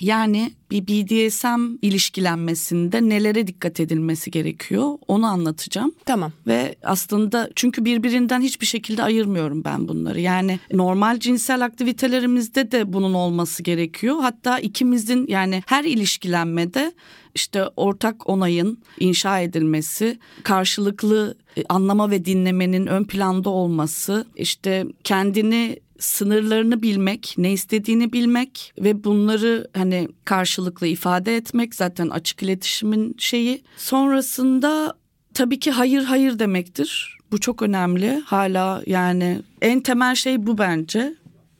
Yani 0.00 0.52
bir 0.70 0.86
BDSM 0.86 1.74
ilişkilenmesinde 1.82 3.08
nelere 3.08 3.46
dikkat 3.46 3.80
edilmesi 3.80 4.30
gerekiyor 4.30 4.98
onu 5.08 5.26
anlatacağım. 5.26 5.92
Tamam. 6.04 6.32
Ve 6.46 6.74
aslında 6.82 7.50
çünkü 7.56 7.84
birbirinden 7.84 8.40
hiçbir 8.40 8.66
şekilde 8.66 9.02
ayırmıyorum 9.02 9.64
ben 9.64 9.88
bunları. 9.88 10.20
Yani 10.20 10.58
normal 10.72 11.20
cinsel 11.20 11.64
aktivitelerimizde 11.64 12.72
de 12.72 12.92
bunun 12.92 13.14
olması 13.14 13.62
gerekiyor. 13.62 14.16
Hatta 14.20 14.58
ikimizin 14.58 15.26
yani 15.28 15.62
her 15.66 15.84
ilişkilenmede 15.84 16.92
işte 17.34 17.64
ortak 17.76 18.28
onayın 18.28 18.78
inşa 19.00 19.40
edilmesi, 19.40 20.18
karşılıklı 20.42 21.36
e, 21.56 21.62
anlama 21.68 22.10
ve 22.10 22.24
dinlemenin 22.24 22.86
ön 22.86 23.04
planda 23.04 23.50
olması, 23.50 24.26
işte 24.36 24.86
kendini 25.04 25.80
sınırlarını 26.00 26.82
bilmek, 26.82 27.34
ne 27.38 27.52
istediğini 27.52 28.12
bilmek 28.12 28.72
ve 28.78 29.04
bunları 29.04 29.68
hani 29.76 30.08
karşılıklı 30.24 30.86
ifade 30.86 31.36
etmek 31.36 31.74
zaten 31.74 32.08
açık 32.08 32.42
iletişimin 32.42 33.14
şeyi. 33.18 33.62
Sonrasında 33.76 34.94
tabii 35.34 35.58
ki 35.60 35.70
hayır 35.70 36.04
hayır 36.04 36.38
demektir. 36.38 37.18
Bu 37.32 37.40
çok 37.40 37.62
önemli. 37.62 38.22
Hala 38.24 38.82
yani 38.86 39.42
en 39.62 39.80
temel 39.80 40.14
şey 40.14 40.46
bu 40.46 40.58
bence. 40.58 41.14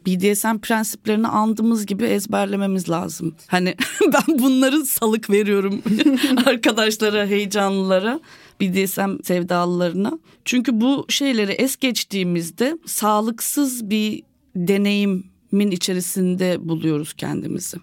BDSM 0.07 0.59
prensiplerini 0.63 1.27
andığımız 1.27 1.87
gibi 1.87 2.05
ezberlememiz 2.05 2.91
lazım. 2.91 3.35
Hani 3.47 3.75
ben 4.13 4.39
bunları 4.39 4.87
salık 4.87 5.31
veriyorum 5.31 5.83
arkadaşlara, 6.47 7.27
heyecanlılara. 7.27 8.21
BDSM 8.61 9.23
sevdalılarına. 9.25 10.19
Çünkü 10.45 10.81
bu 10.81 11.07
şeyleri 11.09 11.53
es 11.53 11.77
geçtiğimizde 11.77 12.79
sağlıksız 12.87 13.91
bir 13.91 14.23
deneyimin 14.57 15.71
içerisinde 15.71 16.69
buluyoruz 16.69 17.12
kendimizi. 17.12 17.76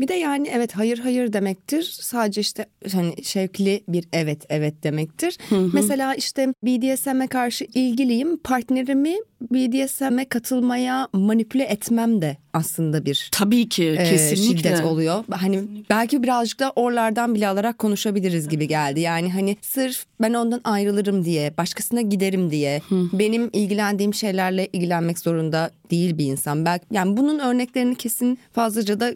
Bir 0.00 0.08
de 0.08 0.14
yani 0.14 0.48
evet 0.52 0.76
hayır 0.76 0.98
hayır 0.98 1.32
demektir. 1.32 1.82
Sadece 2.00 2.40
işte 2.40 2.66
hani 2.92 3.24
şevkli 3.24 3.84
bir 3.88 4.04
evet 4.12 4.44
evet 4.48 4.84
demektir. 4.84 5.38
Mesela 5.72 6.14
işte 6.14 6.54
BDSM'e 6.62 7.26
karşı 7.26 7.64
ilgiliyim. 7.74 8.36
Partnerimi 8.38 9.14
BDSM'e 9.40 10.24
katılmaya 10.24 11.08
manipüle 11.12 11.64
etmem 11.64 12.22
de 12.22 12.36
aslında 12.52 13.04
bir 13.04 13.28
tabii 13.32 13.68
ki 13.68 13.84
e, 13.98 14.04
kesinlikle 14.04 14.58
şiddet 14.58 14.84
oluyor. 14.84 15.24
Hani 15.30 15.62
belki 15.90 16.22
birazcık 16.22 16.60
da 16.60 16.72
oralardan 16.76 17.34
bile 17.34 17.48
alarak 17.48 17.78
konuşabiliriz 17.78 18.48
gibi 18.48 18.68
geldi. 18.68 19.00
Yani 19.00 19.32
hani 19.32 19.56
sırf 19.60 20.04
ben 20.20 20.34
ondan 20.34 20.60
ayrılırım 20.64 21.24
diye, 21.24 21.56
başkasına 21.58 22.00
giderim 22.00 22.50
diye 22.50 22.82
benim 22.90 23.50
ilgilendiğim 23.52 24.14
şeylerle 24.14 24.66
ilgilenmek 24.72 25.18
zorunda 25.18 25.70
değil 25.90 26.18
bir 26.18 26.24
insan. 26.24 26.64
Belki 26.64 26.84
yani 26.90 27.16
bunun 27.16 27.38
örneklerini 27.38 27.94
kesin 27.94 28.38
fazlaca 28.52 29.00
da 29.00 29.14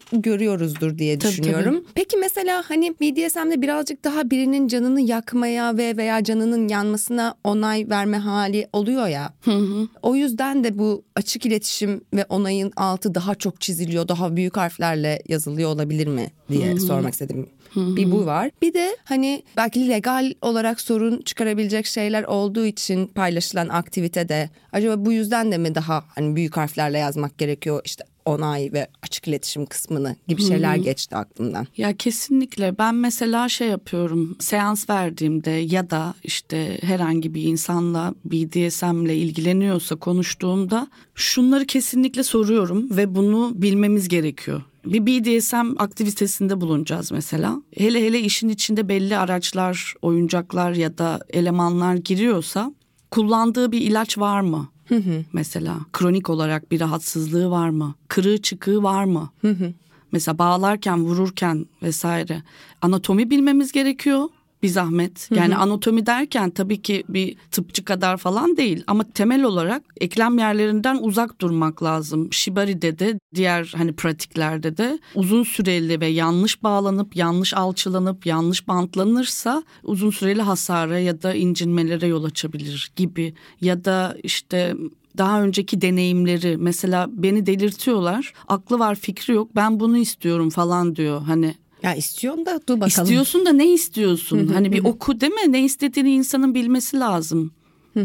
görüyoruzdur 0.73 0.99
diye 0.99 1.21
düşünüyorum. 1.21 1.75
Tabii. 1.75 1.93
Peki 1.95 2.17
mesela 2.17 2.63
hani 2.67 2.95
BDSM'de 3.01 3.63
birazcık 3.63 4.05
daha 4.05 4.31
birinin 4.31 4.69
canını 4.69 5.01
yakmaya 5.01 5.77
ve 5.77 5.97
veya 5.97 6.25
canının 6.25 6.69
yanmasına 6.69 7.35
onay 7.45 7.87
verme 7.91 8.19
hali 8.19 8.69
oluyor 8.73 9.09
ya. 9.09 9.35
Hı 9.45 9.51
hı. 9.51 9.89
O 10.03 10.15
yüzden 10.15 10.65
de 10.65 10.79
bu 10.79 11.05
açık 11.17 11.47
iletişim 11.47 12.01
ve 12.15 12.25
onayın 12.29 12.73
altı 12.77 13.15
daha 13.15 13.35
çok 13.35 13.61
çiziliyor, 13.61 14.09
daha 14.09 14.37
büyük 14.37 14.57
harflerle 14.57 15.23
yazılıyor 15.29 15.71
olabilir 15.71 16.07
mi 16.07 16.31
diye 16.49 16.71
hı 16.71 16.75
hı. 16.75 16.81
sormak 16.81 17.13
istedim. 17.13 17.49
Bir 17.77 18.11
bu 18.11 18.27
var. 18.27 18.51
Bir 18.63 18.75
de 18.75 18.97
hani 19.05 19.43
belki 19.57 19.89
legal 19.89 20.33
olarak 20.43 20.81
sorun 20.81 21.23
çıkarabilecek 21.23 21.87
şeyler 21.87 22.25
olduğu 22.25 22.67
için 22.67 23.07
paylaşılan 23.07 23.69
aktivitede 23.69 24.51
acaba 24.73 25.05
bu 25.05 25.13
yüzden 25.13 25.53
de 25.53 25.59
mi 25.59 25.75
daha 25.75 26.05
hani 26.09 26.37
büyük 26.37 26.57
harflerle 26.57 26.99
yazmak 26.99 27.39
gerekiyor 27.39 27.83
işte 27.85 28.05
onay 28.25 28.73
ve 28.73 28.89
açık 29.03 29.29
iletişim 29.29 29.67
kısmını 29.67 30.17
gibi 30.29 30.43
şeyler 30.43 30.77
hmm. 30.77 30.83
geçti 30.83 31.17
aklımdan. 31.17 31.67
Ya 31.77 31.97
kesinlikle 31.97 32.79
ben 32.79 32.95
mesela 32.95 33.49
şey 33.49 33.69
yapıyorum 33.69 34.37
seans 34.41 34.91
verdiğimde 34.91 35.51
ya 35.51 35.91
da 35.91 36.15
işte 36.25 36.79
herhangi 36.83 37.35
bir 37.35 37.43
insanla 37.43 38.15
BDSM 38.25 39.05
ile 39.05 39.17
ilgileniyorsa 39.17 39.97
konuştuğumda 39.97 40.89
şunları 41.15 41.67
kesinlikle 41.67 42.23
soruyorum 42.23 42.97
ve 42.97 43.15
bunu 43.15 43.53
bilmemiz 43.55 44.09
gerekiyor. 44.09 44.63
Bir 44.85 45.07
BDSM 45.07 45.67
aktivitesinde 45.79 46.61
bulunacağız 46.61 47.13
mesela. 47.13 47.63
Hele 47.77 48.07
hele 48.07 48.21
işin 48.21 48.49
içinde 48.49 48.89
belli 48.89 49.17
araçlar, 49.17 49.95
oyuncaklar 50.03 50.73
ya 50.73 50.99
da 50.99 51.21
elemanlar 51.31 51.95
giriyorsa 51.95 52.73
kullandığı 53.12 53.72
bir 53.72 53.81
ilaç 53.81 54.18
var 54.18 54.40
mı? 54.40 54.68
Hı 54.88 54.94
hı. 54.96 55.25
Mesela 55.33 55.77
kronik 55.92 56.31
olarak 56.31 56.70
bir 56.70 56.81
rahatsızlığı 56.81 57.51
var 57.51 57.68
mı? 57.68 57.94
Kırığı 58.09 58.42
çıkığı 58.42 58.83
var 58.83 59.05
mı? 59.05 59.31
Hı 59.40 59.51
hı. 59.51 59.72
Mesela 60.12 60.38
bağlarken, 60.38 61.05
vururken 61.05 61.66
vesaire 61.83 62.42
anatomi 62.83 63.31
bilmemiz 63.31 63.72
gerekiyor 63.72 64.29
bir 64.62 64.68
zahmet. 64.68 65.29
Yani 65.35 65.55
hı 65.55 65.59
hı. 65.59 65.62
anatomi 65.62 66.07
derken 66.07 66.51
tabii 66.51 66.83
ki 66.83 67.05
bir 67.09 67.37
tıpçı 67.51 67.85
kadar 67.85 68.16
falan 68.16 68.57
değil 68.57 68.85
ama 68.87 69.05
temel 69.14 69.42
olarak 69.42 69.83
eklem 70.01 70.38
yerlerinden 70.38 70.98
uzak 71.01 71.40
durmak 71.40 71.83
lazım. 71.83 72.33
Shibari'de 72.33 72.98
de 72.98 73.18
diğer 73.35 73.72
hani 73.77 73.92
pratiklerde 73.92 74.77
de 74.77 74.98
uzun 75.14 75.42
süreli 75.42 76.01
ve 76.01 76.07
yanlış 76.07 76.62
bağlanıp 76.62 77.16
yanlış 77.16 77.55
alçılanıp 77.55 78.27
yanlış 78.27 78.68
bantlanırsa 78.68 79.62
uzun 79.83 80.11
süreli 80.11 80.42
hasara 80.42 80.98
ya 80.98 81.22
da 81.22 81.35
incinmelere 81.35 82.07
yol 82.07 82.25
açabilir 82.25 82.92
gibi 82.96 83.35
ya 83.61 83.85
da 83.85 84.16
işte 84.22 84.75
daha 85.18 85.42
önceki 85.42 85.81
deneyimleri 85.81 86.57
mesela 86.57 87.07
beni 87.11 87.46
delirtiyorlar. 87.46 88.33
Aklı 88.48 88.79
var 88.79 88.94
fikri 88.94 89.35
yok 89.35 89.57
ben 89.57 89.81
bunu 89.81 89.98
istiyorum 89.98 90.51
falan 90.51 90.96
diyor. 90.96 91.22
Hani 91.22 91.55
ya 91.83 91.95
istiyorsun 91.95 92.47
da 92.47 92.61
dur 92.68 92.81
bakalım. 92.81 92.88
İstiyorsun 92.88 93.47
da 93.47 93.53
ne 93.53 93.73
istiyorsun? 93.73 94.47
hani 94.47 94.73
bir 94.73 94.85
oku 94.85 95.21
değil 95.21 95.33
mi? 95.33 95.53
Ne 95.53 95.64
istediğini 95.64 96.14
insanın 96.14 96.55
bilmesi 96.55 96.99
lazım. 96.99 97.53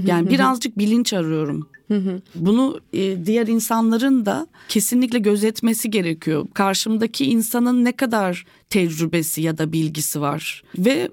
Yani 0.06 0.30
birazcık 0.30 0.78
bilinç 0.78 1.14
arıyorum. 1.14 1.70
Bunu 2.36 2.80
e, 2.94 3.26
diğer 3.26 3.48
insanların 3.48 4.26
da 4.26 4.48
kesinlikle 4.70 5.20
gözetmesi 5.20 5.92
gerekiyor. 5.92 6.48
Karşımdaki 6.54 7.26
insanın 7.26 7.86
ne 7.86 7.92
kadar 7.92 8.46
tecrübesi 8.70 9.42
ya 9.42 9.58
da 9.58 9.72
bilgisi 9.72 10.22
var. 10.22 10.64
Ve 10.78 11.10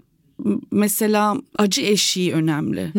mesela 0.71 1.37
acı 1.59 1.83
eşiği 1.83 2.33
önemli. 2.33 2.93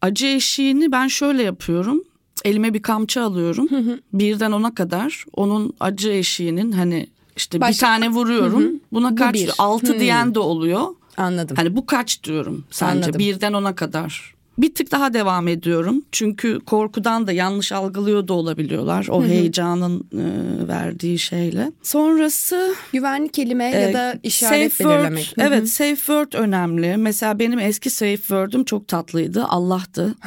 acı 0.00 0.26
eşiğini 0.26 0.92
ben 0.92 1.08
şöyle 1.08 1.42
yapıyorum. 1.42 2.02
Elime 2.44 2.74
bir 2.74 2.82
kamçı 2.82 3.22
alıyorum. 3.22 3.68
Birden 4.12 4.52
ona 4.52 4.74
kadar 4.74 5.24
onun 5.32 5.72
acı 5.80 6.10
eşiğinin 6.10 6.72
hani 6.72 7.06
işte 7.40 7.60
Başka... 7.60 7.72
bir 7.72 7.78
tane 7.78 8.08
vuruyorum. 8.08 8.62
Hı-hı. 8.62 8.72
Buna 8.92 9.14
kaç 9.14 9.34
bir. 9.34 9.50
altı 9.58 9.86
Hı-hı. 9.86 10.00
diyen 10.00 10.34
de 10.34 10.38
oluyor. 10.38 10.86
Anladım. 11.16 11.56
Hani 11.56 11.76
bu 11.76 11.86
kaç 11.86 12.24
diyorum 12.24 12.64
sence 12.70 13.04
Anladım. 13.04 13.18
birden 13.18 13.52
ona 13.52 13.74
kadar. 13.74 14.34
bir 14.58 14.74
tık 14.74 14.90
daha 14.90 15.14
devam 15.14 15.48
ediyorum. 15.48 16.02
Çünkü 16.12 16.60
korkudan 16.60 17.26
da 17.26 17.32
yanlış 17.32 17.72
algılıyor 17.72 18.28
da 18.28 18.32
olabiliyorlar. 18.32 19.06
O 19.10 19.24
heyecanın 19.24 20.04
e, 20.12 20.24
verdiği 20.68 21.18
şeyle. 21.18 21.72
Sonrası 21.82 22.74
Güvenli 22.92 23.28
kelime 23.28 23.70
e, 23.70 23.80
ya 23.80 23.94
da 23.94 24.18
işaret 24.22 24.72
safe 24.72 24.90
belirlemek. 24.90 25.32
Hı 25.36 25.42
hı. 25.42 25.46
Evet 25.46 25.68
safe 25.68 25.96
word 25.96 26.32
önemli. 26.32 26.96
Mesela 26.96 27.38
benim 27.38 27.58
eski 27.58 27.90
safe 27.90 28.16
word'üm 28.16 28.64
çok 28.64 28.88
tatlıydı. 28.88 29.44
Allah'tı. 29.44 30.14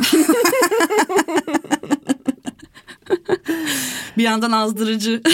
bir 4.18 4.24
yandan 4.24 4.52
azdırıcı. 4.52 5.22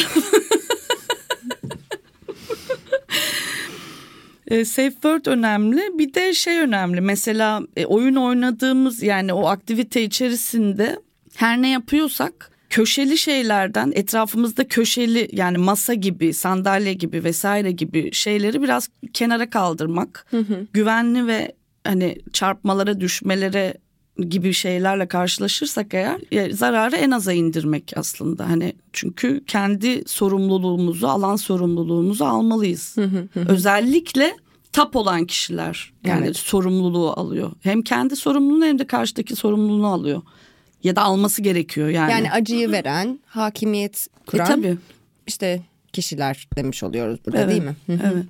E, 4.50 4.66
safe 4.66 4.92
word 4.92 5.26
önemli. 5.26 5.82
Bir 6.00 6.14
de 6.14 6.34
şey 6.34 6.60
önemli. 6.60 7.02
Mesela 7.02 7.62
e, 7.78 7.86
oyun 7.86 8.16
oynadığımız 8.16 9.04
yani 9.04 9.34
o 9.34 9.46
aktivite 9.46 10.04
içerisinde 10.04 11.00
her 11.36 11.62
ne 11.62 11.70
yapıyorsak 11.70 12.52
köşeli 12.70 13.18
şeylerden 13.18 13.92
etrafımızda 13.96 14.68
köşeli 14.68 15.30
yani 15.32 15.58
masa 15.58 15.94
gibi, 15.94 16.34
sandalye 16.34 16.94
gibi 16.94 17.24
vesaire 17.24 17.72
gibi 17.72 18.14
şeyleri 18.14 18.62
biraz 18.62 18.90
kenara 19.14 19.50
kaldırmak. 19.50 20.28
Güvenli 20.74 21.28
ve 21.28 21.56
hani 21.84 22.18
çarpmalara, 22.34 23.00
düşmelere 23.00 23.74
gibi 24.22 24.54
şeylerle 24.54 25.08
karşılaşırsak 25.08 25.94
eğer 25.94 26.22
ya, 26.32 26.56
zararı 26.56 26.96
en 26.96 27.12
aza 27.12 27.34
indirmek 27.34 27.94
aslında. 27.96 28.50
Hani 28.50 28.74
çünkü 28.94 29.44
kendi 29.48 30.04
sorumluluğumuzu, 30.08 31.08
alan 31.08 31.36
sorumluluğumuzu 31.36 32.26
almalıyız. 32.26 32.96
Özellikle 33.48 34.36
tap 34.72 34.96
olan 34.96 35.26
kişiler 35.26 35.94
yani 36.06 36.26
Evet. 36.26 36.38
sorumluluğu 36.38 37.12
alıyor. 37.12 37.52
Hem 37.62 37.82
kendi 37.82 38.16
sorumluluğunu 38.16 38.66
hem 38.66 38.80
de 38.80 38.88
karşıdaki 38.88 39.36
sorumluluğunu 39.36 39.88
alıyor. 39.88 40.22
Ya 40.84 40.96
da 40.96 41.02
alması 41.02 41.42
gerekiyor 41.42 41.90
yani. 41.90 42.12
Yani 42.12 42.32
acıyı 42.32 42.72
veren, 42.72 43.20
hakimiyet 43.26 44.08
e, 44.22 44.26
kuran 44.26 44.46
tabii. 44.46 44.78
işte 45.28 45.62
kişiler 45.94 46.48
demiş 46.56 46.84
oluyoruz 46.84 47.20
burada 47.26 47.40
Evet, 47.40 47.50
değil 47.50 47.62
mi? 47.64 47.76
Evet. 47.90 48.26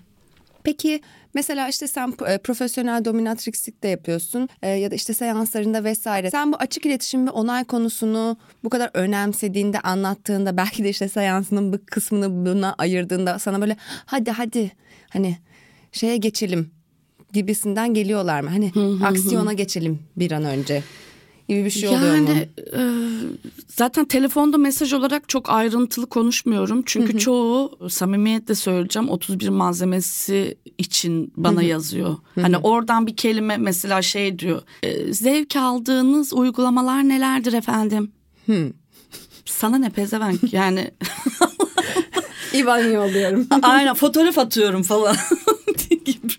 Peki 0.69 1.01
mesela 1.33 1.69
işte 1.69 1.87
sen 1.87 2.13
e, 2.27 2.37
profesyonel 2.37 3.05
dominatrixlik 3.05 3.83
de 3.83 3.87
yapıyorsun 3.87 4.49
e, 4.61 4.69
ya 4.69 4.91
da 4.91 4.95
işte 4.95 5.13
seanslarında 5.13 5.83
vesaire. 5.83 6.31
Sen 6.31 6.51
bu 6.53 6.55
açık 6.55 6.85
iletişim 6.85 7.27
ve 7.27 7.31
onay 7.31 7.63
konusunu 7.63 8.37
bu 8.63 8.69
kadar 8.69 8.89
önemsediğinde 8.93 9.79
anlattığında 9.79 10.57
belki 10.57 10.83
de 10.83 10.89
işte 10.89 11.09
seansının 11.09 11.73
bu 11.73 11.77
kısmını 11.85 12.45
buna 12.45 12.75
ayırdığında 12.77 13.39
sana 13.39 13.61
böyle 13.61 13.77
hadi 14.05 14.31
hadi 14.31 14.71
hani 15.09 15.37
şeye 15.91 16.17
geçelim 16.17 16.71
gibisinden 17.33 17.93
geliyorlar 17.93 18.41
mı? 18.41 18.49
Hani 18.49 18.71
aksiyona 19.05 19.53
geçelim 19.53 19.99
bir 20.17 20.31
an 20.31 20.43
önce 20.43 20.83
gibi 21.49 21.65
bir 21.65 21.69
şey 21.69 21.89
oluyor 21.89 22.15
mu? 22.17 22.29
Yani 22.29 22.49
e, 22.73 22.81
zaten 23.67 24.05
telefonda 24.05 24.57
mesaj 24.57 24.93
olarak 24.93 25.29
çok 25.29 25.49
ayrıntılı 25.49 26.05
konuşmuyorum. 26.09 26.83
Çünkü 26.85 27.17
çoğu 27.19 27.89
samimiyetle 27.89 28.55
söyleyeceğim 28.55 29.09
31 29.09 29.49
malzemesi 29.49 30.57
için 30.77 31.33
bana 31.37 31.63
yazıyor. 31.63 32.15
Hani 32.41 32.57
oradan 32.57 33.07
bir 33.07 33.15
kelime 33.15 33.57
mesela 33.57 34.01
şey 34.01 34.39
diyor. 34.39 34.61
e, 34.83 35.13
zevk 35.13 35.55
aldığınız 35.55 36.33
uygulamalar 36.33 37.09
nelerdir 37.09 37.53
efendim? 37.53 38.11
Sana 39.45 39.77
ne 39.77 39.89
pezevenk 39.89 40.53
yani 40.53 40.91
İvan 42.53 42.79
yolluyorum. 42.79 43.47
aynen 43.61 43.93
fotoğraf 43.93 44.37
atıyorum 44.37 44.83
falan 44.83 45.15
gibi. 45.89 46.33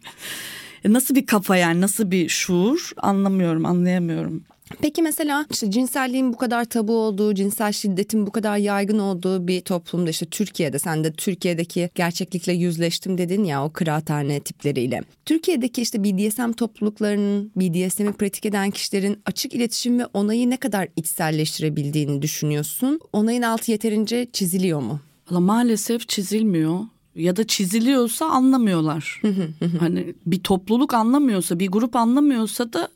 E, 0.85 0.92
Nasıl 0.92 1.14
bir 1.14 1.27
kafa 1.27 1.57
yani 1.57 1.81
nasıl 1.81 2.11
bir 2.11 2.29
şuur 2.29 2.90
anlamıyorum 2.96 3.66
anlayamıyorum. 3.66 4.44
Peki 4.83 5.02
mesela 5.02 5.46
işte 5.50 5.70
cinselliğin 5.70 6.33
bu 6.33 6.37
kadar 6.37 6.64
tabu 6.64 6.96
olduğu, 6.96 7.35
cinsel 7.35 7.72
şiddetin 7.72 8.26
bu 8.26 8.30
kadar 8.30 8.56
yaygın 8.56 8.98
olduğu 8.98 9.48
bir 9.48 9.61
toplumda 9.61 10.11
işte 10.11 10.26
Türkiye'de 10.26 10.78
sen 10.78 11.04
de 11.04 11.12
Türkiye'deki 11.12 11.90
gerçeklikle 11.94 12.52
yüzleştim 12.52 13.18
dedin 13.18 13.44
ya 13.44 13.64
o 13.64 13.70
kıraathane 13.72 14.40
tipleriyle. 14.40 15.00
Türkiye'deki 15.26 15.83
işte 15.83 16.04
BDSM 16.04 16.52
topluluklarının, 16.52 17.52
BDSM'i 17.56 18.12
pratik 18.12 18.46
eden 18.46 18.70
kişilerin 18.70 19.18
açık 19.26 19.54
iletişim 19.54 19.98
ve 19.98 20.06
onayı 20.06 20.50
ne 20.50 20.56
kadar 20.56 20.88
içselleştirebildiğini 20.96 22.22
düşünüyorsun? 22.22 23.00
Onayın 23.12 23.42
altı 23.42 23.70
yeterince 23.70 24.26
çiziliyor 24.33 24.80
mu? 24.80 25.00
Valla 25.30 25.40
maalesef 25.40 26.09
çizilmiyor 26.09 26.80
ya 27.14 27.37
da 27.37 27.46
çiziliyorsa 27.46 28.26
anlamıyorlar. 28.26 29.22
hani 29.80 30.14
bir 30.26 30.40
topluluk 30.42 30.94
anlamıyorsa, 30.94 31.59
bir 31.59 31.68
grup 31.68 31.96
anlamıyorsa 31.96 32.72
da 32.72 32.88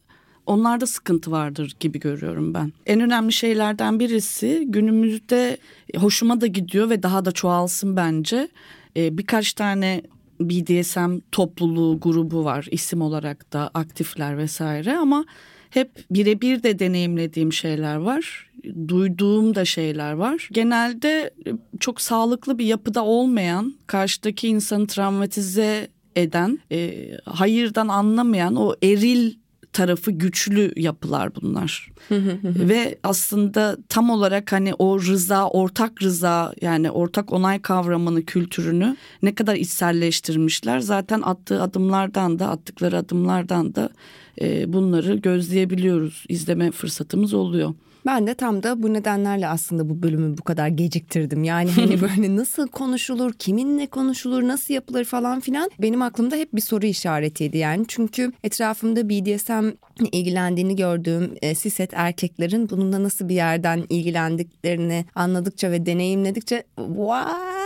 onlarda 0.47 0.87
sıkıntı 0.87 1.31
vardır 1.31 1.77
gibi 1.81 2.01
görüyorum 2.01 2.55
ben. 2.55 2.73
En 2.87 3.01
önemli 3.01 3.33
şeylerden 3.33 4.01
birisi 4.01 4.65
günümüzde 4.69 5.59
hoşuma 5.97 6.41
da 6.41 6.47
gidiyor 6.47 6.91
ve 6.91 7.03
daha 7.03 7.25
da 7.25 7.33
çoğalsın 7.33 7.97
bence. 7.97 8.49
Ee, 8.97 9.19
birkaç 9.19 9.53
tane 9.53 10.03
BDSM 10.41 11.19
topluluğu 11.33 12.01
grubu 12.01 12.45
var 12.45 12.69
isim 12.71 13.03
olarak 13.03 13.53
da 13.53 13.71
aktifler 13.75 14.39
vesaire 14.39 14.97
ama 14.97 15.25
hep 15.71 15.91
birebir 16.11 16.63
de 16.63 16.79
deneyimlediğim 16.79 17.53
şeyler 17.53 17.97
var. 17.97 18.51
Duyduğum 18.89 19.55
da 19.55 19.65
şeyler 19.65 20.13
var. 20.13 20.49
Genelde 20.53 21.31
e, 21.47 21.51
çok 21.81 22.01
sağlıklı 22.01 22.59
bir 22.59 22.65
yapıda 22.65 23.05
olmayan, 23.05 23.75
karşıdaki 23.87 24.49
insanı 24.49 24.87
travmatize 24.87 25.89
eden, 26.17 26.59
e, 26.73 27.11
hayırdan 27.25 27.89
anlamayan 27.89 28.57
o 28.57 28.75
eril 28.83 29.35
tarafı 29.75 30.11
güçlü 30.11 30.73
yapılar 30.77 31.35
bunlar. 31.35 31.91
Ve 32.45 32.99
aslında 33.03 33.77
tam 33.89 34.11
olarak 34.11 34.53
hani 34.53 34.75
o 34.75 35.01
rıza, 35.01 35.49
ortak 35.49 36.03
rıza 36.03 36.55
yani 36.61 36.91
ortak 36.91 37.33
onay 37.33 37.63
kavramını, 37.63 38.25
kültürünü 38.25 38.97
ne 39.23 39.35
kadar 39.35 39.55
içselleştirmişler. 39.55 40.81
Zaten 40.81 41.23
attığı 41.23 41.63
adımlardan 41.63 42.39
da, 42.39 42.49
attıkları 42.49 42.99
adımlardan 42.99 43.75
da 43.75 43.89
e, 44.41 44.73
bunları 44.73 45.15
gözleyebiliyoruz. 45.15 46.25
izleme 46.29 46.71
fırsatımız 46.71 47.35
oluyor. 47.35 47.75
Ben 48.07 48.27
de 48.27 48.35
tam 48.35 48.63
da 48.63 48.83
bu 48.83 48.93
nedenlerle 48.93 49.49
aslında 49.49 49.89
bu 49.89 50.03
bölümü 50.03 50.39
bu 50.39 50.43
kadar 50.43 50.69
geciktirdim. 50.69 51.45
Yani 51.45 51.71
hani 51.71 52.01
böyle 52.01 52.37
nasıl 52.37 52.69
konuşulur, 52.69 53.33
kiminle 53.33 53.87
konuşulur, 53.87 54.43
nasıl 54.43 54.75
yapılır 54.75 55.05
falan 55.05 55.41
filan. 55.41 55.71
Benim 55.79 56.03
aklımda 56.03 56.37
hep 56.37 56.55
bir 56.55 56.61
soru 56.61 56.87
işaretiydi 56.87 57.59
yani. 57.59 57.85
Çünkü 57.89 58.33
etrafımda 58.45 59.09
BDSM 59.09 59.69
ilgilendiğini 60.13 60.77
gördüğüm 60.77 61.35
e, 61.43 61.55
siset 61.55 61.91
erkeklerin 61.95 62.71
bununla 62.71 63.03
nasıl 63.03 63.29
bir 63.29 63.35
yerden 63.35 63.85
ilgilendiklerini 63.89 65.05
anladıkça 65.15 65.71
ve 65.71 65.87
deneyimledikçe 65.87 66.65
what? 66.77 67.64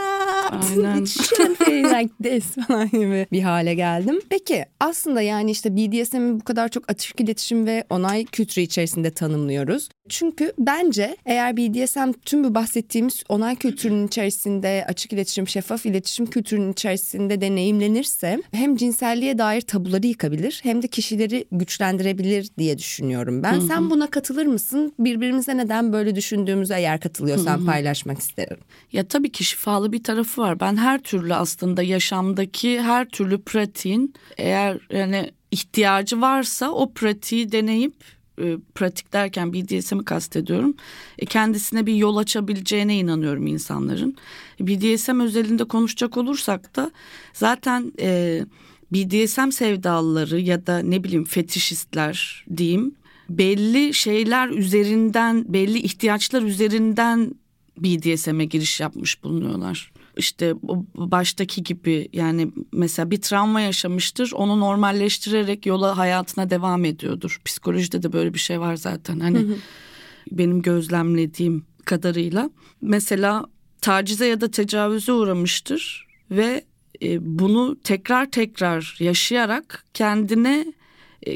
Aynen. 0.53 1.05
Shouldn't 1.05 1.61
be 1.61 1.83
like 1.83 2.15
this 2.23 2.67
falan 2.67 2.91
gibi 2.91 3.27
bir 3.33 3.43
hale 3.43 3.75
geldim. 3.75 4.21
Peki 4.29 4.65
aslında 4.81 5.21
yani 5.23 5.51
işte 5.51 5.77
BDSM'i 5.77 6.41
bu 6.41 6.45
kadar 6.45 6.69
çok 6.69 6.91
açık 6.91 7.21
iletişim 7.21 7.67
ve 7.67 7.85
onay 7.91 8.25
kültürü 8.25 8.65
içerisinde 8.65 9.11
tanımlıyoruz. 9.11 9.89
Çünkü 10.09 10.53
bence 10.59 11.17
eğer 11.27 11.57
BDSM 11.57 12.11
tüm 12.25 12.45
bu 12.45 12.55
bahsettiğimiz 12.55 13.23
onay 13.29 13.57
kültürünün 13.57 14.07
içerisinde 14.07 14.85
açık 14.89 15.13
iletişim, 15.13 15.49
şeffaf 15.49 15.87
iletişim 15.87 16.27
kültürünün 16.27 16.73
içerisinde 16.73 17.41
deneyimlenirse 17.41 18.43
hem 18.53 18.77
cinselliğe 18.77 19.39
dair 19.39 19.61
tabuları 19.61 20.07
yıkabilir 20.07 20.61
hem 20.63 20.83
de 20.83 20.89
kişileri 20.89 21.45
güçlendirebilir 21.53 22.49
diye 22.59 22.79
düşünüyorum 22.79 23.43
ben. 23.43 23.61
Sen 23.61 23.91
buna 23.91 24.07
katılır 24.11 24.47
mısın? 24.47 24.93
Birbirimize 24.99 25.57
neden 25.57 25.93
böyle 25.93 26.15
düşündüğümüzü 26.15 26.75
eğer 26.75 27.01
katılıyorsan 27.01 27.67
paylaşmak 27.67 28.19
isterim. 28.19 28.59
Ya 28.93 29.09
tabii 29.09 29.33
ki 29.33 29.45
şifalı 29.45 29.93
bir 29.93 30.03
tarafı 30.03 30.38
var. 30.39 30.61
Ben 30.61 30.77
her 30.77 31.03
türlü 31.03 31.35
aslında 31.35 31.83
yaşamdaki 31.83 32.81
her 32.81 33.09
türlü 33.09 33.43
pratiğin 33.43 34.15
eğer 34.37 34.79
yani 34.91 35.31
ihtiyacı 35.51 36.21
varsa 36.21 36.71
o 36.71 36.93
pratiği 36.93 37.53
deneyip 37.53 37.95
e, 38.43 38.57
pratik 38.75 39.13
derken 39.13 39.53
BDSM'i 39.53 40.05
kastediyorum. 40.05 40.75
E, 41.19 41.27
kendisine 41.27 41.87
bir 41.87 41.95
yol 41.95 42.17
açabileceğine 42.17 42.99
inanıyorum 42.99 43.47
insanların. 43.47 44.17
BDSM 44.61 45.21
özelinde 45.21 45.65
konuşacak 45.65 46.17
olursak 46.17 46.77
da 46.77 46.91
zaten 47.33 47.93
e, 48.01 48.41
BDSM 48.93 49.51
sevdalıları 49.51 50.41
ya 50.41 50.67
da 50.67 50.79
ne 50.79 51.05
bileyim 51.05 51.25
fetişistler 51.25 52.45
diyeyim 52.57 52.95
belli 53.31 53.95
şeyler 53.95 54.49
üzerinden 54.49 55.45
belli 55.53 55.79
ihtiyaçlar 55.79 56.43
üzerinden 56.43 57.35
BDSM'e 57.77 58.45
giriş 58.45 58.81
yapmış 58.81 59.25
bulunuyorlar. 59.25 59.93
İşte 60.19 60.55
baştaki 60.95 61.63
gibi 61.63 62.09
yani 62.13 62.53
mesela 62.73 63.11
bir 63.11 63.21
travma 63.21 63.61
yaşamıştır 63.61 64.33
onu 64.35 64.61
normalleştirerek 64.61 65.67
yola 65.67 65.97
hayatına 65.99 66.51
devam 66.51 66.85
ediyordur. 66.85 67.41
Psikolojide 67.45 68.03
de 68.03 68.13
böyle 68.13 68.35
bir 68.35 68.39
şey 68.39 68.61
var 68.61 68.77
zaten 68.77 69.21
hani 69.21 69.47
benim 70.33 70.63
gözlemlediğim 70.63 71.65
kadarıyla. 71.85 72.51
Mesela 72.81 73.45
tacize 73.81 74.27
ya 74.27 74.41
da 74.41 74.51
tecavüze 74.51 75.13
uğramıştır 75.13 76.07
ve 76.31 76.65
e, 77.03 77.39
bunu 77.39 77.77
tekrar 77.85 78.31
tekrar 78.31 78.97
yaşayarak 79.01 79.85
kendine 79.95 80.73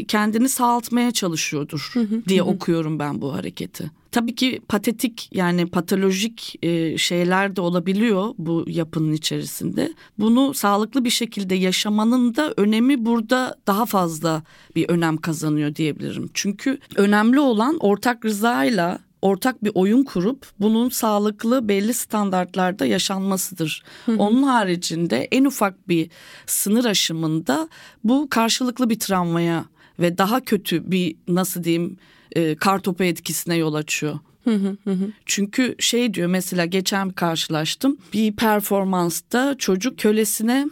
kendini 0.08 0.48
sağaltmaya 0.48 1.10
çalışıyordur 1.10 1.92
diye 2.28 2.42
okuyorum 2.42 2.98
ben 2.98 3.22
bu 3.22 3.34
hareketi. 3.34 3.90
Tabii 4.12 4.34
ki 4.34 4.60
patetik 4.68 5.28
yani 5.32 5.66
patolojik 5.66 6.58
e, 6.62 6.98
şeyler 6.98 7.56
de 7.56 7.60
olabiliyor 7.60 8.34
bu 8.38 8.64
yapının 8.66 9.12
içerisinde. 9.12 9.92
Bunu 10.18 10.54
sağlıklı 10.54 11.04
bir 11.04 11.10
şekilde 11.10 11.54
yaşamanın 11.54 12.34
da 12.34 12.54
önemi 12.56 13.04
burada 13.04 13.56
daha 13.66 13.86
fazla 13.86 14.42
bir 14.76 14.88
önem 14.88 15.16
kazanıyor 15.16 15.74
diyebilirim. 15.74 16.30
Çünkü 16.34 16.78
önemli 16.96 17.40
olan 17.40 17.76
ortak 17.80 18.24
rızayla 18.24 18.98
ortak 19.22 19.64
bir 19.64 19.72
oyun 19.74 20.04
kurup 20.04 20.46
bunun 20.60 20.88
sağlıklı 20.88 21.68
belli 21.68 21.94
standartlarda 21.94 22.86
yaşanmasıdır. 22.86 23.82
Onun 24.18 24.42
haricinde 24.42 25.28
en 25.30 25.44
ufak 25.44 25.88
bir 25.88 26.10
sınır 26.46 26.84
aşımında 26.84 27.68
bu 28.04 28.28
karşılıklı 28.30 28.90
bir 28.90 28.98
travmaya 28.98 29.64
ve 29.98 30.18
daha 30.18 30.40
kötü 30.40 30.90
bir 30.90 31.16
nasıl 31.28 31.64
diyeyim 31.64 31.96
e, 32.32 32.54
kartopu 32.54 33.04
etkisine 33.04 33.56
yol 33.56 33.74
açıyor. 33.74 34.18
Çünkü 35.26 35.74
şey 35.78 36.14
diyor 36.14 36.28
mesela 36.28 36.64
geçen 36.64 37.10
karşılaştım 37.10 37.96
bir 38.12 38.32
performansta 38.32 39.54
çocuk 39.58 39.98
kölesine 39.98 40.68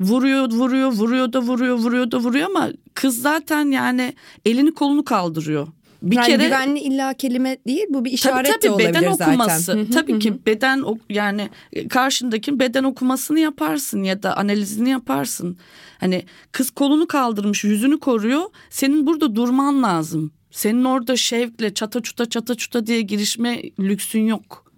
vuruyor 0.00 0.50
vuruyor 0.50 0.92
vuruyor 0.92 1.32
da 1.32 1.40
vuruyor 1.40 1.76
vuruyor 1.76 2.10
da 2.10 2.18
vuruyor 2.18 2.46
ama 2.50 2.68
kız 2.94 3.22
zaten 3.22 3.70
yani 3.70 4.14
elini 4.46 4.74
kolunu 4.74 5.04
kaldırıyor. 5.04 5.68
Bir 6.02 6.16
yani 6.16 6.26
kere 6.26 6.44
güvenli 6.44 6.80
illa 6.80 7.14
kelime 7.14 7.56
değil 7.66 7.86
bu 7.88 8.04
bir 8.04 8.10
işaret 8.10 8.46
tabii, 8.46 8.54
tabii, 8.54 8.62
de 8.62 8.70
olabilir 8.70 8.88
beden 8.88 9.12
okuması. 9.12 9.62
zaten. 9.62 9.86
tabii 9.86 10.18
ki 10.18 10.46
beden 10.46 10.84
yani 11.10 11.48
karşındaki 11.88 12.58
beden 12.58 12.84
okumasını 12.84 13.40
yaparsın 13.40 14.02
ya 14.02 14.22
da 14.22 14.36
analizini 14.36 14.90
yaparsın. 14.90 15.56
Hani 16.00 16.22
kız 16.52 16.70
kolunu 16.70 17.06
kaldırmış 17.06 17.64
yüzünü 17.64 18.00
koruyor. 18.00 18.42
Senin 18.70 19.06
burada 19.06 19.36
durman 19.36 19.82
lazım. 19.82 20.32
Senin 20.50 20.84
orada 20.84 21.16
şevkle 21.16 21.74
çata 21.74 22.00
çuta 22.00 22.28
çata 22.28 22.54
çuta 22.54 22.86
diye 22.86 23.00
girişme 23.00 23.62
lüksün 23.80 24.20
yok. 24.26 24.72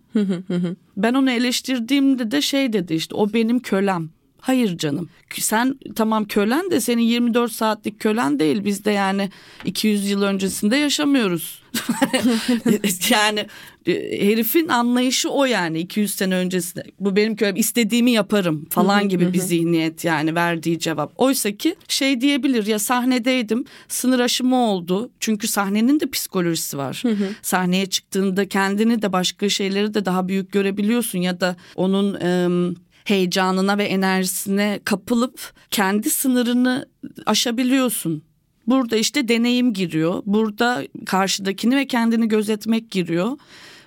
ben 0.96 1.14
onu 1.14 1.30
eleştirdiğimde 1.30 2.30
de 2.30 2.40
şey 2.40 2.72
dedi 2.72 2.94
işte 2.94 3.14
o 3.14 3.32
benim 3.32 3.58
kölem. 3.58 4.10
Hayır 4.44 4.78
canım. 4.78 5.08
Sen 5.38 5.78
tamam 5.96 6.24
kölen 6.24 6.70
de 6.70 6.80
senin 6.80 7.02
24 7.02 7.52
saatlik 7.52 8.00
kölen 8.00 8.38
değil. 8.38 8.64
Biz 8.64 8.84
de 8.84 8.90
yani 8.90 9.30
200 9.64 10.10
yıl 10.10 10.22
öncesinde 10.22 10.76
yaşamıyoruz. 10.76 11.62
yani 13.10 13.46
e, 13.86 13.92
herifin 14.26 14.68
anlayışı 14.68 15.30
o 15.30 15.44
yani 15.44 15.78
200 15.78 16.14
sene 16.14 16.34
öncesinde. 16.34 16.84
Bu 17.00 17.16
benim 17.16 17.36
kölem 17.36 17.56
istediğimi 17.56 18.10
yaparım 18.10 18.66
falan 18.70 19.08
gibi 19.08 19.32
bir 19.32 19.38
zihniyet 19.38 20.04
yani 20.04 20.34
verdiği 20.34 20.78
cevap. 20.78 21.12
Oysa 21.16 21.52
ki 21.52 21.76
şey 21.88 22.20
diyebilir 22.20 22.66
ya 22.66 22.78
sahnedeydim 22.78 23.64
sınır 23.88 24.20
aşımı 24.20 24.56
oldu. 24.56 25.10
Çünkü 25.20 25.48
sahnenin 25.48 26.00
de 26.00 26.10
psikolojisi 26.10 26.78
var. 26.78 27.02
Sahneye 27.42 27.86
çıktığında 27.86 28.48
kendini 28.48 29.02
de 29.02 29.12
başka 29.12 29.48
şeyleri 29.48 29.94
de 29.94 30.04
daha 30.04 30.28
büyük 30.28 30.52
görebiliyorsun 30.52 31.18
ya 31.18 31.40
da 31.40 31.56
onun... 31.76 32.14
Iı, 32.20 32.83
heyecanına 33.04 33.78
ve 33.78 33.84
enerjisine 33.84 34.80
kapılıp 34.84 35.52
kendi 35.70 36.10
sınırını 36.10 36.88
aşabiliyorsun. 37.26 38.22
Burada 38.66 38.96
işte 38.96 39.28
deneyim 39.28 39.72
giriyor. 39.72 40.22
Burada 40.26 40.82
karşıdakini 41.06 41.76
ve 41.76 41.86
kendini 41.86 42.28
gözetmek 42.28 42.90
giriyor. 42.90 43.38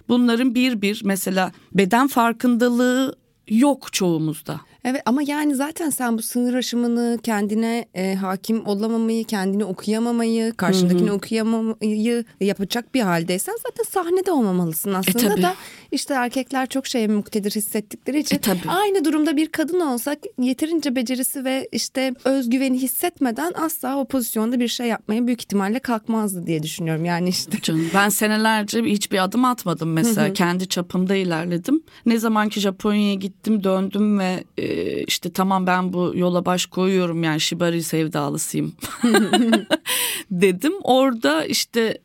Bunların 0.10 0.56
bir 0.56 0.82
bir 0.82 1.02
mesela 1.06 1.52
beden 1.74 2.08
farkındalığı 2.08 3.16
yok 3.50 3.94
çoğumuzda. 3.94 4.62
Evet 4.84 5.02
ama 5.06 5.22
yani 5.26 5.56
zaten 5.56 5.90
sen 5.90 6.18
bu 6.18 6.22
sınır 6.22 6.54
aşımını 6.54 7.20
kendine 7.24 7.86
e, 7.94 8.16
hakim 8.16 8.68
olamamayı, 8.68 9.26
kendini 9.26 9.66
okuyamamayı, 9.66 10.54
karşındakini 10.54 11.08
Hı-hı. 11.08 11.16
okuyamamayı 11.16 12.24
yapacak 12.40 12.94
bir 12.94 13.02
haldeysen 13.02 13.56
zaten 13.68 13.84
sahnede 13.84 14.32
olmamalısın 14.32 14.94
aslında 14.94 15.40
e, 15.40 15.42
da 15.42 15.56
işte 15.92 16.14
erkekler 16.14 16.70
çok 16.70 16.88
şey 16.88 17.08
muktedir 17.08 17.52
hissettikleri 17.52 18.20
için 18.20 18.36
e, 18.36 18.70
aynı 18.70 19.06
durumda 19.06 19.38
bir 19.38 19.48
kadın 19.48 19.80
olsak 19.80 20.18
yeterince 20.40 20.96
becerisi 20.96 21.46
ve 21.46 21.70
işte 21.72 22.14
özgüveni 22.26 22.82
hissetmeden 22.82 23.54
asla 23.56 23.98
o 23.98 24.08
pozisyonda 24.08 24.60
bir 24.60 24.68
şey 24.68 24.88
yapmaya 24.88 25.28
büyük 25.28 25.42
ihtimalle 25.42 25.80
kalkmazdı 25.80 26.48
diye 26.48 26.64
düşünüyorum 26.64 27.06
yani 27.06 27.30
işte. 27.30 27.58
Canım, 27.62 27.86
ben 27.94 28.10
senelerce 28.10 28.84
hiçbir 28.84 29.24
adım 29.24 29.46
atmadım 29.46 29.94
mesela 29.94 30.34
kendi 30.34 30.68
çapımda 30.68 31.16
ilerledim. 31.16 31.84
Ne 32.06 32.18
zaman 32.20 32.50
ki 32.50 32.60
Japonya'ya 32.60 33.14
gittim 33.14 33.64
döndüm 33.64 34.20
ve 34.20 34.44
e, 34.58 35.04
işte 35.04 35.32
tamam 35.32 35.68
ben 35.68 35.94
bu 35.94 36.12
yola 36.16 36.46
baş 36.46 36.66
koyuyorum 36.66 37.24
yani 37.24 37.40
Shibari 37.40 37.84
sevdalısıyım 37.84 38.74
dedim. 40.32 40.74
Orada 40.84 41.46
işte 41.46 41.98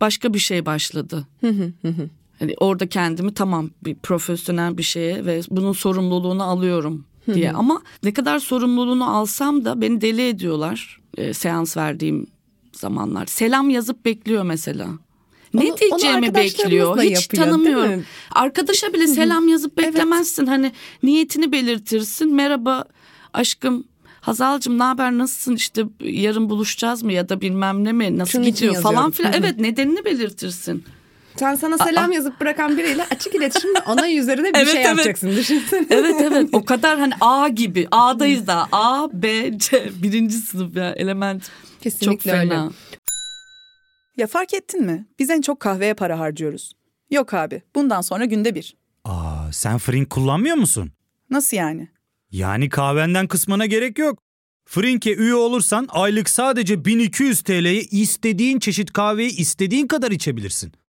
başka 0.00 0.34
bir 0.34 0.38
şey 0.38 0.66
başladı. 0.66 1.26
Hani 2.40 2.54
orada 2.60 2.86
kendimi 2.88 3.34
tamam 3.34 3.70
bir 3.84 3.94
profesyonel 3.94 4.78
bir 4.78 4.82
şeye 4.82 5.26
ve 5.26 5.40
bunun 5.50 5.72
sorumluluğunu 5.72 6.42
alıyorum 6.42 7.04
diye. 7.34 7.52
Ama 7.52 7.82
ne 8.02 8.12
kadar 8.12 8.38
sorumluluğunu 8.38 9.16
alsam 9.16 9.64
da 9.64 9.80
beni 9.80 10.00
deli 10.00 10.28
ediyorlar 10.28 11.00
e, 11.16 11.34
seans 11.34 11.76
verdiğim 11.76 12.26
zamanlar. 12.72 13.26
Selam 13.26 13.70
yazıp 13.70 14.04
bekliyor 14.04 14.42
mesela. 14.42 14.88
Ne 15.54 15.60
onu, 15.60 15.76
diyeceğimi 15.78 16.26
onu 16.26 16.34
bekliyor. 16.34 16.98
Hiç 16.98 17.10
yapıyor, 17.10 17.44
tanımıyorum. 17.44 18.04
Arkadaşa 18.30 18.92
bile 18.92 19.06
selam 19.06 19.48
yazıp 19.48 19.78
beklemezsin. 19.78 20.42
Evet. 20.42 20.52
Hani 20.52 20.72
niyetini 21.02 21.52
belirtirsin. 21.52 22.34
Merhaba 22.34 22.84
aşkım 23.32 23.84
Hazalcığım 24.20 24.78
ne 24.78 24.82
haber 24.82 25.12
nasılsın 25.12 25.54
işte 25.54 25.84
yarın 26.00 26.50
buluşacağız 26.50 27.02
mı 27.02 27.12
ya 27.12 27.28
da 27.28 27.40
bilmem 27.40 27.84
ne 27.84 27.92
mi 27.92 28.18
nasıl 28.18 28.32
Şunun 28.32 28.44
gidiyor 28.44 28.74
falan 28.74 29.10
filan. 29.10 29.32
Evet 29.32 29.60
nedenini 29.60 30.04
belirtirsin. 30.04 30.84
Sen 31.36 31.54
sana 31.54 31.78
selam 31.78 32.10
Aa. 32.10 32.14
yazıp 32.14 32.40
bırakan 32.40 32.78
biriyle 32.78 33.04
açık 33.10 33.34
iletişimde 33.34 33.78
ona 33.86 34.10
üzerine 34.12 34.48
bir 34.54 34.58
evet, 34.58 34.68
şey 34.68 34.80
evet. 34.80 34.86
yapacaksın 34.86 35.30
düşünsene. 35.30 35.86
Evet 35.90 36.14
evet 36.20 36.48
o 36.52 36.64
kadar 36.64 36.98
hani 36.98 37.12
A 37.20 37.48
gibi 37.48 37.88
A'dayız 37.90 38.46
da 38.46 38.68
A, 38.72 39.08
B, 39.12 39.58
C 39.58 39.90
birinci 40.02 40.36
sınıf 40.36 40.76
ya 40.76 40.90
element. 40.92 41.50
Kesinlikle 41.80 42.12
Çok 42.12 42.22
fena. 42.22 42.64
öyle. 42.64 42.74
Ya 44.16 44.26
fark 44.26 44.54
ettin 44.54 44.82
mi? 44.82 45.06
Biz 45.18 45.30
en 45.30 45.40
çok 45.40 45.60
kahveye 45.60 45.94
para 45.94 46.18
harcıyoruz. 46.18 46.72
Yok 47.10 47.34
abi 47.34 47.62
bundan 47.74 48.00
sonra 48.00 48.24
günde 48.24 48.54
bir. 48.54 48.76
Aa 49.04 49.52
sen 49.52 49.78
Frink 49.78 50.10
kullanmıyor 50.10 50.56
musun? 50.56 50.92
Nasıl 51.30 51.56
yani? 51.56 51.88
Yani 52.30 52.68
kahvenden 52.68 53.28
kısmına 53.28 53.66
gerek 53.66 53.98
yok. 53.98 54.18
Frink'e 54.64 55.14
üye 55.14 55.34
olursan 55.34 55.88
aylık 55.90 56.30
sadece 56.30 56.84
1200 56.84 57.42
TL'ye 57.42 57.80
istediğin 57.80 58.58
çeşit 58.58 58.92
kahveyi 58.92 59.36
istediğin 59.36 59.86
kadar 59.86 60.10
içebilirsin. 60.10 60.72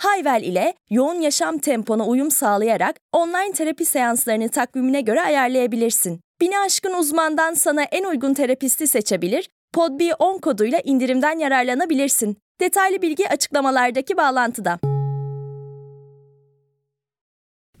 Hayvel 0.00 0.42
ile 0.42 0.74
yoğun 0.90 1.20
yaşam 1.20 1.58
tempona 1.58 2.06
uyum 2.06 2.30
sağlayarak 2.30 2.96
online 3.12 3.52
terapi 3.52 3.84
seanslarını 3.84 4.48
takvimine 4.48 5.00
göre 5.00 5.20
ayarlayabilirsin. 5.22 6.20
Bini 6.40 6.58
aşkın 6.58 6.94
uzmandan 6.94 7.54
sana 7.54 7.82
en 7.82 8.04
uygun 8.04 8.34
terapisti 8.34 8.86
seçebilir, 8.86 9.48
PodB10 9.74 10.40
koduyla 10.40 10.80
indirimden 10.84 11.38
yararlanabilirsin. 11.38 12.36
Detaylı 12.60 13.02
bilgi 13.02 13.28
açıklamalardaki 13.28 14.16
bağlantıda. 14.16 14.89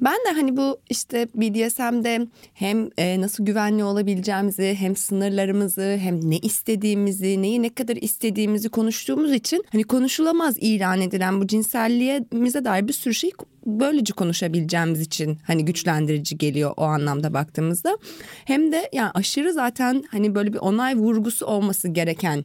Ben 0.00 0.14
de 0.14 0.32
hani 0.34 0.56
bu 0.56 0.80
işte 0.90 1.28
BDSM'de 1.34 2.26
hem 2.54 2.90
e, 2.98 3.20
nasıl 3.20 3.44
güvenli 3.46 3.84
olabileceğimizi 3.84 4.74
hem 4.78 4.96
sınırlarımızı 4.96 5.96
hem 6.00 6.30
ne 6.30 6.38
istediğimizi 6.38 7.42
neyi 7.42 7.62
ne 7.62 7.74
kadar 7.74 7.96
istediğimizi 7.96 8.68
konuştuğumuz 8.68 9.32
için 9.32 9.64
hani 9.72 9.84
konuşulamaz 9.84 10.56
ilan 10.60 11.00
edilen 11.00 11.40
bu 11.40 11.46
cinselliğimize 11.46 12.64
dair 12.64 12.88
bir 12.88 12.92
sürü 12.92 13.14
şey 13.14 13.30
böylece 13.66 14.12
konuşabileceğimiz 14.12 15.00
için 15.00 15.38
hani 15.46 15.64
güçlendirici 15.64 16.38
geliyor 16.38 16.74
o 16.76 16.82
anlamda 16.82 17.34
baktığımızda. 17.34 17.98
Hem 18.44 18.72
de 18.72 18.88
yani 18.92 19.10
aşırı 19.14 19.52
zaten 19.52 20.04
hani 20.10 20.34
böyle 20.34 20.52
bir 20.52 20.58
onay 20.58 20.96
vurgusu 20.96 21.46
olması 21.46 21.88
gereken 21.88 22.44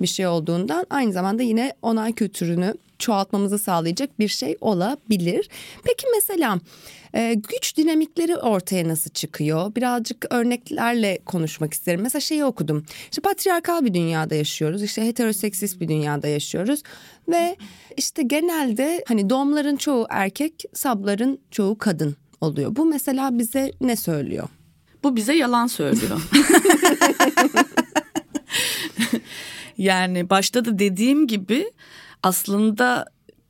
bir 0.00 0.06
şey 0.06 0.26
olduğundan 0.26 0.86
aynı 0.90 1.12
zamanda 1.12 1.42
yine 1.42 1.72
onay 1.82 2.12
kültürünü 2.12 2.74
çoğaltmamızı 3.02 3.58
sağlayacak 3.58 4.18
bir 4.18 4.28
şey 4.28 4.56
olabilir. 4.60 5.48
Peki 5.84 6.06
mesela 6.14 6.60
e, 7.14 7.34
güç 7.34 7.76
dinamikleri 7.76 8.36
ortaya 8.36 8.88
nasıl 8.88 9.10
çıkıyor? 9.10 9.74
Birazcık 9.74 10.26
örneklerle 10.30 11.18
konuşmak 11.26 11.74
isterim. 11.74 12.00
Mesela 12.02 12.20
şeyi 12.20 12.44
okudum. 12.44 12.84
İşte 13.10 13.22
patriarkal 13.22 13.84
bir 13.84 13.94
dünyada 13.94 14.34
yaşıyoruz. 14.34 14.82
İşte 14.82 15.06
heteroseksist 15.06 15.80
bir 15.80 15.88
dünyada 15.88 16.28
yaşıyoruz. 16.28 16.82
Ve 17.28 17.56
işte 17.96 18.22
genelde 18.22 19.04
hani 19.08 19.30
doğumların 19.30 19.76
çoğu 19.76 20.06
erkek, 20.10 20.64
sabların 20.74 21.40
çoğu 21.50 21.78
kadın 21.78 22.16
oluyor. 22.40 22.76
Bu 22.76 22.84
mesela 22.84 23.38
bize 23.38 23.72
ne 23.80 23.96
söylüyor? 23.96 24.48
Bu 25.02 25.16
bize 25.16 25.34
yalan 25.34 25.66
söylüyor. 25.66 26.20
yani 29.78 30.30
başta 30.30 30.64
da 30.64 30.78
dediğim 30.78 31.26
gibi 31.26 31.70
aslında 32.22 33.06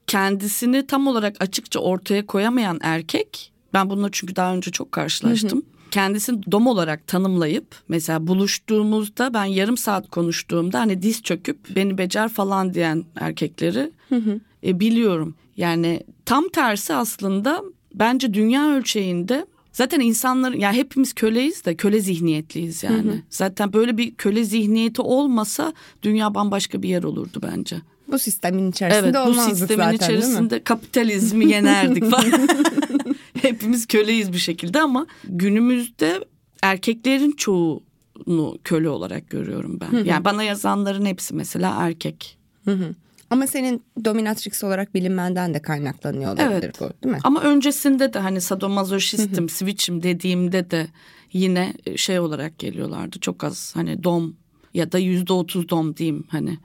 kendisini 0.07 0.87
tam 0.87 1.07
olarak 1.07 1.37
açıkça 1.41 1.81
ortaya 1.81 2.27
koyamayan 2.27 2.79
erkek 2.83 3.53
ben 3.75 3.91
bununla 3.91 4.09
çünkü 4.13 4.37
daha 4.37 4.55
önce 4.55 4.71
çok 4.71 4.93
karşılaştım. 4.93 5.59
Hı 5.59 5.63
hı. 5.63 5.91
Kendisini 5.91 6.53
dom 6.53 6.67
olarak 6.67 7.07
tanımlayıp 7.07 7.67
mesela 7.89 8.27
buluştuğumuzda 8.27 9.35
ben 9.35 9.45
yarım 9.45 9.77
saat 9.77 10.11
konuştuğumda 10.11 10.81
hani 10.81 11.03
diz 11.03 11.23
çöküp 11.23 11.77
beni 11.77 11.99
becer 11.99 12.29
falan 12.29 12.75
diyen 12.75 13.05
erkekleri 13.17 13.93
hı 14.09 14.17
hı. 14.17 14.41
E, 14.65 14.81
biliyorum. 14.81 15.35
Yani 15.57 16.03
tam 16.27 16.49
tersi 16.49 16.95
aslında 16.95 17.63
bence 17.95 18.35
dünya 18.35 18.71
ölçeğinde 18.71 19.47
Zaten 19.73 20.01
insanlar 20.01 20.53
yani 20.53 20.77
hepimiz 20.77 21.13
köleyiz 21.13 21.65
de 21.65 21.77
köle 21.77 22.01
zihniyetliyiz 22.01 22.83
yani. 22.83 23.11
Hı 23.11 23.13
hı. 23.13 23.21
Zaten 23.31 23.73
böyle 23.73 23.97
bir 23.97 24.15
köle 24.15 24.45
zihniyeti 24.45 25.03
olmasa 25.03 25.73
dünya 26.03 26.35
bambaşka 26.35 26.83
bir 26.83 26.89
yer 26.89 27.03
olurdu 27.03 27.41
bence. 27.43 27.77
Bu 28.13 28.19
sistemin 28.19 28.71
içerisinde 28.71 29.07
evet, 29.07 29.17
olmazdık 29.17 29.57
zaten 29.57 29.79
bu 29.79 29.83
sistemin 29.83 29.97
içerisinde 29.97 30.65
kapitalizmi 30.65 31.51
yenerdik 31.51 32.11
falan. 32.11 32.49
hepimiz 33.43 33.87
köleyiz 33.87 34.33
bir 34.33 34.39
şekilde 34.39 34.81
ama 34.81 35.07
günümüzde 35.25 36.25
erkeklerin 36.63 37.33
çoğunu 37.33 38.59
köle 38.65 38.89
olarak 38.89 39.31
görüyorum 39.31 39.81
ben. 39.81 39.93
Hı 39.93 39.97
hı. 39.97 40.07
Yani 40.07 40.25
bana 40.25 40.43
yazanların 40.43 41.07
hepsi 41.07 41.35
mesela 41.35 41.75
erkek. 41.79 42.39
Hı 42.65 42.71
hı. 42.71 42.95
Ama 43.31 43.47
senin 43.47 43.83
dominatrix 44.05 44.65
olarak 44.65 44.95
bilinmenden 44.95 45.55
de 45.55 45.63
kaynaklanıyor 45.63 46.35
olabilir 46.35 46.63
evet. 46.65 46.81
bu 46.81 46.91
değil 47.05 47.15
mi? 47.15 47.21
Ama 47.25 47.43
öncesinde 47.43 48.13
de 48.13 48.19
hani 48.19 48.41
sadomazoşistim, 48.41 49.49
switch'im 49.49 50.03
dediğimde 50.03 50.71
de 50.71 50.87
yine 51.33 51.75
e, 51.87 51.97
şey 51.97 52.21
olarak 52.21 52.59
geliyorlardı. 52.59 53.21
Çok 53.21 53.45
az 53.45 53.73
hani 53.75 54.05
dom 54.05 54.37
ya 54.75 54.93
da 54.93 54.99
yüzde 54.99 55.33
otuz 55.33 55.69
dom 55.69 55.97
diyeyim 55.97 56.25
hani. 56.29 56.59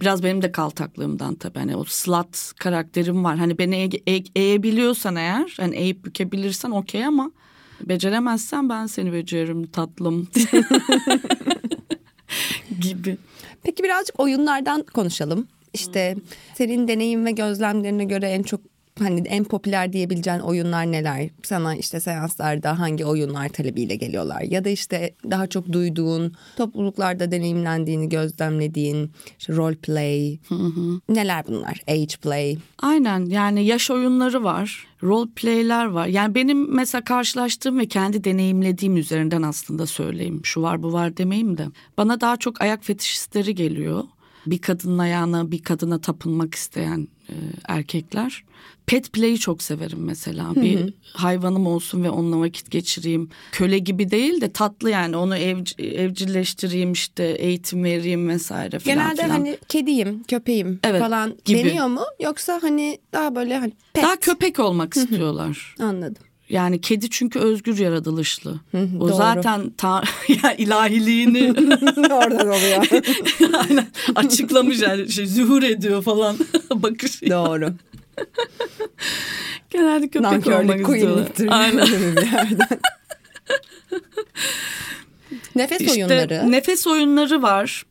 Biraz 0.00 0.22
benim 0.22 0.42
de 0.42 0.52
kaltaklığımdan 0.52 1.34
tabii 1.34 1.58
hani 1.58 1.76
o 1.76 1.84
slut 1.84 2.52
karakterim 2.58 3.24
var. 3.24 3.36
Hani 3.36 3.58
beni 3.58 3.76
e, 3.76 4.14
e, 4.14 4.24
eğebiliyorsan 4.36 5.16
eğer 5.16 5.54
hani 5.56 5.76
eğip 5.76 6.04
bükebilirsen 6.04 6.70
okey 6.70 7.04
ama 7.04 7.30
beceremezsen 7.80 8.68
ben 8.68 8.86
seni 8.86 9.12
beceririm 9.12 9.66
tatlım 9.66 10.28
gibi. 12.80 13.16
Peki 13.62 13.82
birazcık 13.82 14.20
oyunlardan 14.20 14.82
konuşalım. 14.82 15.48
İşte 15.72 16.16
senin 16.54 16.88
deneyim 16.88 17.26
ve 17.26 17.30
gözlemlerine 17.30 18.04
göre 18.04 18.28
en 18.28 18.42
çok 18.42 18.60
hani 18.98 19.20
en 19.28 19.44
popüler 19.44 19.92
diyebileceğin 19.92 20.38
oyunlar 20.38 20.92
neler? 20.92 21.30
Sana 21.42 21.76
işte 21.76 22.00
seanslarda 22.00 22.78
hangi 22.78 23.04
oyunlar 23.04 23.48
talebiyle 23.48 23.96
geliyorlar? 23.96 24.40
Ya 24.40 24.64
da 24.64 24.68
işte 24.68 25.14
daha 25.30 25.46
çok 25.46 25.72
duyduğun, 25.72 26.32
topluluklarda 26.56 27.30
deneyimlendiğini 27.30 28.08
gözlemlediğin 28.08 29.10
işte 29.38 29.52
role 29.52 29.76
play. 29.76 30.38
Hı 30.48 30.54
hı. 30.54 31.00
Neler 31.08 31.46
bunlar? 31.46 31.80
Age 31.88 32.16
play. 32.22 32.58
Aynen 32.78 33.26
yani 33.26 33.64
yaş 33.64 33.90
oyunları 33.90 34.44
var. 34.44 34.86
Role 35.02 35.30
play'ler 35.36 35.86
var. 35.86 36.06
Yani 36.06 36.34
benim 36.34 36.74
mesela 36.74 37.04
karşılaştığım 37.04 37.78
ve 37.78 37.86
kendi 37.86 38.24
deneyimlediğim 38.24 38.96
üzerinden 38.96 39.42
aslında 39.42 39.86
söyleyeyim. 39.86 40.40
Şu 40.44 40.62
var 40.62 40.82
bu 40.82 40.92
var 40.92 41.16
demeyeyim 41.16 41.58
de. 41.58 41.66
Bana 41.98 42.20
daha 42.20 42.36
çok 42.36 42.60
ayak 42.60 42.84
fetişistleri 42.84 43.54
geliyor 43.54 44.04
bir 44.46 44.58
kadının 44.58 44.98
ayağına 44.98 45.50
bir 45.50 45.62
kadına 45.62 46.00
tapınmak 46.00 46.54
isteyen 46.54 47.08
e, 47.28 47.34
erkekler. 47.68 48.44
Pet 48.86 49.12
play'i 49.12 49.38
çok 49.38 49.62
severim 49.62 49.98
mesela. 50.04 50.44
Hı 50.44 50.50
hı. 50.50 50.62
Bir 50.62 50.94
hayvanım 51.12 51.66
olsun 51.66 52.04
ve 52.04 52.10
onunla 52.10 52.40
vakit 52.40 52.70
geçireyim. 52.70 53.30
Köle 53.52 53.78
gibi 53.78 54.10
değil 54.10 54.40
de 54.40 54.52
tatlı 54.52 54.90
yani 54.90 55.16
onu 55.16 55.36
ev, 55.36 55.58
evcilleştireyim 55.78 56.92
işte 56.92 57.24
eğitim 57.24 57.84
vereyim 57.84 58.28
vesaire 58.28 58.78
falan 58.78 58.98
Genelde 58.98 59.22
falan. 59.22 59.30
hani 59.34 59.58
kediyim, 59.68 60.22
köpeğim 60.22 60.80
evet, 60.84 61.00
falan 61.00 61.36
gibi. 61.44 61.58
deniyor 61.58 61.86
mu? 61.86 62.02
Yoksa 62.20 62.58
hani 62.62 62.98
daha 63.12 63.34
böyle 63.34 63.58
hani 63.58 63.72
pet. 63.92 64.04
Daha 64.04 64.16
köpek 64.16 64.58
olmak 64.58 64.96
istiyorlar. 64.96 65.74
Anladım. 65.78 66.22
Yani 66.48 66.80
kedi 66.80 67.10
çünkü 67.10 67.38
özgür 67.38 67.78
yaratılışlı. 67.78 68.60
o 68.74 69.00
doğru. 69.00 69.14
zaten 69.14 69.70
ta 69.70 70.02
ya 70.42 70.54
ilahiliğini 70.54 71.52
oradan 72.12 72.48
oluyor. 72.48 72.88
Aynen 73.54 73.86
açıklamış 74.14 74.80
yani 74.82 75.12
şey 75.12 75.26
zuhur 75.26 75.62
ediyor 75.62 76.02
falan 76.02 76.36
bakış. 76.74 77.22
Doğru. 77.22 77.72
Genelde 79.70 80.08
köpek 80.08 80.22
Nankörlük, 80.22 80.88
olmak 80.88 80.96
istiyorlar. 80.96 81.26
Aynen. 81.48 81.88
nefes 85.56 85.80
işte, 85.80 85.92
oyunları. 85.92 86.50
Nefes 86.50 86.86
oyunları 86.86 87.42
var. 87.42 87.84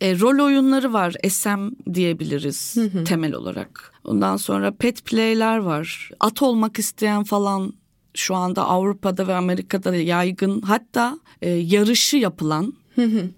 E, 0.00 0.18
rol 0.18 0.44
oyunları 0.44 0.92
var. 0.92 1.14
SM 1.28 1.68
diyebiliriz 1.94 2.76
temel 3.06 3.34
olarak. 3.34 3.92
Ondan 4.04 4.36
sonra 4.36 4.72
pet 4.74 5.04
play'ler 5.04 5.58
var. 5.58 6.10
At 6.20 6.42
olmak 6.42 6.78
isteyen 6.78 7.24
falan 7.24 7.74
şu 8.14 8.34
anda 8.34 8.64
Avrupa'da 8.64 9.28
ve 9.28 9.34
Amerika'da 9.34 9.92
da 9.92 9.96
yaygın 9.96 10.60
hatta 10.60 11.18
e, 11.42 11.50
yarışı 11.50 12.16
yapılan 12.16 12.74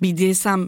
BDSM 0.02 0.64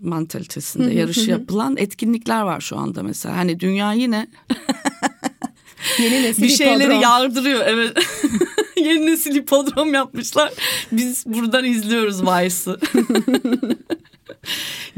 mantalitesinde 0.00 0.94
yarışı 0.94 1.30
yapılan 1.30 1.76
etkinlikler 1.76 2.42
var 2.42 2.60
şu 2.60 2.76
anda 2.78 3.02
mesela. 3.02 3.36
Hani 3.36 3.60
dünya 3.60 3.92
yine 3.92 4.28
Yeni 5.98 6.22
nesil 6.22 6.42
bir 6.42 6.48
şeyleri 6.48 6.82
hipodrom. 6.82 7.00
yardırıyor 7.02 7.60
evet. 7.66 7.96
Yeni 8.76 9.06
nesil 9.06 9.34
hipodrom 9.34 9.94
yapmışlar. 9.94 10.52
Biz 10.92 11.26
buradan 11.26 11.64
izliyoruz 11.64 12.22
Vice'ı. 12.22 12.80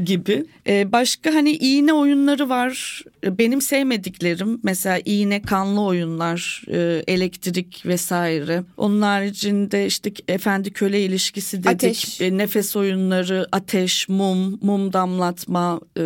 gibi. 0.03 0.45
Ee, 0.67 0.91
başka 0.91 1.33
hani 1.33 1.51
iğne 1.51 1.93
oyunları 1.93 2.49
var. 2.49 3.03
Benim 3.25 3.61
sevmediklerim 3.61 4.59
mesela 4.63 4.99
iğne 5.05 5.41
kanlı 5.41 5.81
oyunlar, 5.81 6.63
e, 6.71 7.03
elektrik 7.07 7.85
vesaire. 7.85 8.63
Onun 8.77 9.01
haricinde 9.01 9.85
işte 9.85 10.11
efendi 10.27 10.73
köle 10.73 11.01
ilişkisi 11.01 11.63
dedik. 11.63 11.75
Ateş. 11.75 12.21
E, 12.21 12.37
nefes 12.37 12.75
oyunları, 12.75 13.47
ateş, 13.51 14.09
mum, 14.09 14.59
mum 14.61 14.93
damlatma 14.93 15.79
e, 15.95 16.03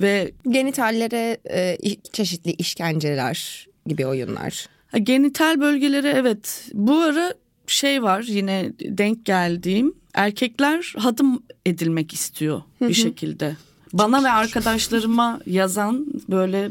ve... 0.00 0.32
Genitallere 0.48 1.38
e, 1.50 1.78
çeşitli 2.12 2.52
işkenceler 2.52 3.66
gibi 3.86 4.06
oyunlar. 4.06 4.66
Genital 5.02 5.60
bölgeleri 5.60 6.06
evet. 6.06 6.68
Bu 6.74 6.96
ara 6.96 7.34
şey 7.66 8.02
var 8.02 8.22
yine 8.22 8.72
denk 8.80 9.24
geldiğim 9.24 9.94
erkekler 10.14 10.94
hadım 10.98 11.42
edilmek 11.66 12.12
istiyor 12.12 12.62
bir 12.80 12.94
şekilde. 12.94 13.56
Bana 13.92 14.24
ve 14.24 14.28
arkadaşlarıma 14.28 15.40
yazan 15.46 16.06
böyle 16.30 16.70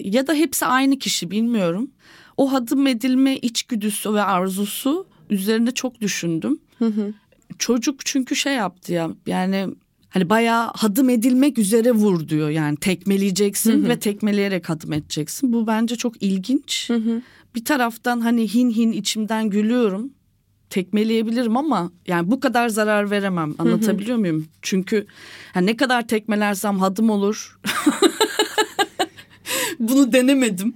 ya 0.00 0.26
da 0.26 0.34
hepsi 0.34 0.66
aynı 0.66 0.98
kişi 0.98 1.30
bilmiyorum. 1.30 1.90
O 2.36 2.52
hadım 2.52 2.86
edilme 2.86 3.36
içgüdüsü 3.36 4.14
ve 4.14 4.22
arzusu 4.22 5.06
üzerinde 5.30 5.70
çok 5.70 6.00
düşündüm. 6.00 6.58
Çocuk 7.58 8.06
çünkü 8.06 8.36
şey 8.36 8.54
yaptı 8.54 8.92
ya 8.92 9.10
yani 9.26 9.66
hani 10.08 10.30
bayağı 10.30 10.70
hadım 10.74 11.10
edilmek 11.10 11.58
üzere 11.58 11.92
vur 11.92 12.28
diyor. 12.28 12.48
Yani 12.50 12.76
tekmeleyeceksin 12.76 13.88
ve 13.88 13.98
tekmeleyerek 13.98 14.68
hadım 14.68 14.92
edeceksin. 14.92 15.52
Bu 15.52 15.66
bence 15.66 15.96
çok 15.96 16.22
ilginç. 16.22 16.90
Bir 17.54 17.64
taraftan 17.64 18.20
hani 18.20 18.54
hin 18.54 18.70
hin 18.70 18.92
içimden 18.92 19.50
gülüyorum 19.50 20.10
tekmeleyebilirim 20.70 21.56
ama 21.56 21.92
yani 22.06 22.30
bu 22.30 22.40
kadar 22.40 22.68
zarar 22.68 23.10
veremem. 23.10 23.54
Anlatabiliyor 23.58 24.18
muyum? 24.18 24.48
Çünkü 24.62 25.06
yani 25.54 25.66
ne 25.66 25.76
kadar 25.76 26.08
tekmelersem 26.08 26.78
hadım 26.78 27.10
olur. 27.10 27.58
Bunu 29.78 30.12
denemedim. 30.12 30.74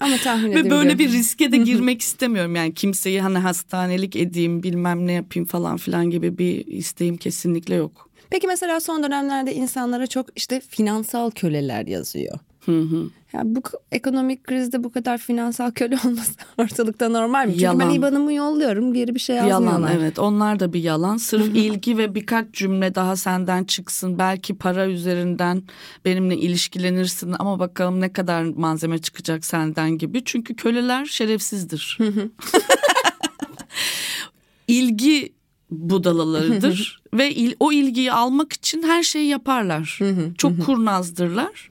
Ama 0.00 0.16
tahmin 0.16 0.50
Ve 0.54 0.70
böyle 0.70 0.98
bir 0.98 1.12
riske 1.12 1.52
de 1.52 1.56
girmek 1.56 2.00
istemiyorum. 2.00 2.56
Yani 2.56 2.74
kimseyi 2.74 3.20
hani 3.20 3.38
hastanelik 3.38 4.16
edeyim 4.16 4.62
bilmem 4.62 5.06
ne 5.06 5.12
yapayım 5.12 5.46
falan 5.46 5.76
filan 5.76 6.10
gibi 6.10 6.38
bir 6.38 6.66
isteğim 6.66 7.16
kesinlikle 7.16 7.74
yok. 7.74 8.10
Peki 8.30 8.46
mesela 8.46 8.80
son 8.80 9.02
dönemlerde 9.02 9.54
insanlara 9.54 10.06
çok 10.06 10.26
işte 10.36 10.60
finansal 10.60 11.30
köleler 11.30 11.86
yazıyor. 11.86 12.38
Ya 13.32 13.42
bu 13.44 13.60
k- 13.62 13.78
ekonomik 13.92 14.44
krizde 14.44 14.84
bu 14.84 14.92
kadar 14.92 15.18
finansal 15.18 15.70
köle 15.70 15.96
olması 16.06 16.32
ortalıkta 16.58 17.08
normal 17.08 17.46
mi? 17.46 17.52
Çünkü 17.52 17.64
ben 17.64 17.84
Yalan. 17.84 17.94
IBAN'ımı 17.94 18.32
yolluyorum 18.32 18.94
geri 18.94 19.14
bir 19.14 19.20
şey 19.20 19.36
yazmıyorlar. 19.36 19.70
Yalan 19.88 19.92
evet 20.00 20.18
onlar 20.18 20.60
da 20.60 20.72
bir 20.72 20.82
yalan. 20.82 21.16
Sırf 21.16 21.46
ilgi 21.56 21.98
ve 21.98 22.14
birkaç 22.14 22.46
cümle 22.52 22.94
daha 22.94 23.16
senden 23.16 23.64
çıksın. 23.64 24.18
Belki 24.18 24.54
para 24.58 24.86
üzerinden 24.86 25.62
benimle 26.04 26.36
ilişkilenirsin 26.36 27.34
ama 27.38 27.58
bakalım 27.58 28.00
ne 28.00 28.12
kadar 28.12 28.42
malzeme 28.44 28.98
çıkacak 28.98 29.44
senden 29.44 29.90
gibi. 29.98 30.22
Çünkü 30.24 30.56
köleler 30.56 31.04
şerefsizdir. 31.04 31.98
ilgi 34.68 35.32
budalalarıdır 35.70 37.02
ve 37.14 37.30
il- 37.34 37.54
o 37.60 37.72
ilgiyi 37.72 38.12
almak 38.12 38.52
için 38.52 38.82
her 38.82 39.02
şeyi 39.02 39.28
yaparlar. 39.28 39.98
Çok 40.38 40.64
kurnazdırlar 40.64 41.70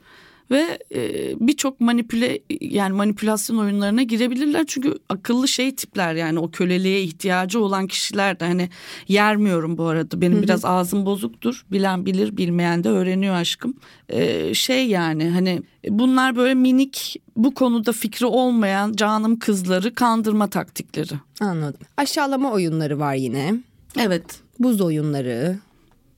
ve 0.52 0.80
e, 0.96 1.34
birçok 1.40 1.82
manipüle 1.82 2.40
yani 2.62 2.94
manipülasyon 2.94 3.58
oyunlarına 3.58 4.04
girebilirler 4.04 4.64
çünkü 4.68 4.94
akıllı 5.10 5.48
şey 5.48 5.76
tipler 5.76 6.16
yani 6.16 6.40
o 6.40 6.52
köleliğe 6.52 7.02
ihtiyacı 7.02 7.60
olan 7.60 7.88
kişiler 7.88 8.40
de 8.40 8.46
hani 8.46 8.70
yermiyorum 9.08 9.78
bu 9.78 9.84
arada 9.86 10.22
benim 10.22 10.42
biraz 10.42 10.66
ağzım 10.66 11.06
bozuktur 11.06 11.66
bilen 11.72 12.06
bilir 12.06 12.38
bilmeyen 12.38 12.84
de 12.84 12.90
öğreniyor 12.90 13.36
aşkım 13.36 13.74
E, 14.10 14.54
şey 14.54 14.88
yani 14.88 15.30
hani 15.30 15.62
bunlar 15.90 16.36
böyle 16.36 16.54
minik 16.54 17.22
bu 17.36 17.54
konuda 17.54 17.92
fikri 17.92 18.26
olmayan 18.26 18.94
canım 18.94 19.40
kızları 19.40 19.94
kandırma 19.94 20.50
taktikleri. 20.50 21.14
Anladım. 21.42 21.88
Aşağılama 21.98 22.52
oyunları 22.52 23.00
var 23.00 23.16
yine. 23.16 23.54
Evet 24.00 24.24
Buz 24.60 24.82
oyunları. 24.82 25.58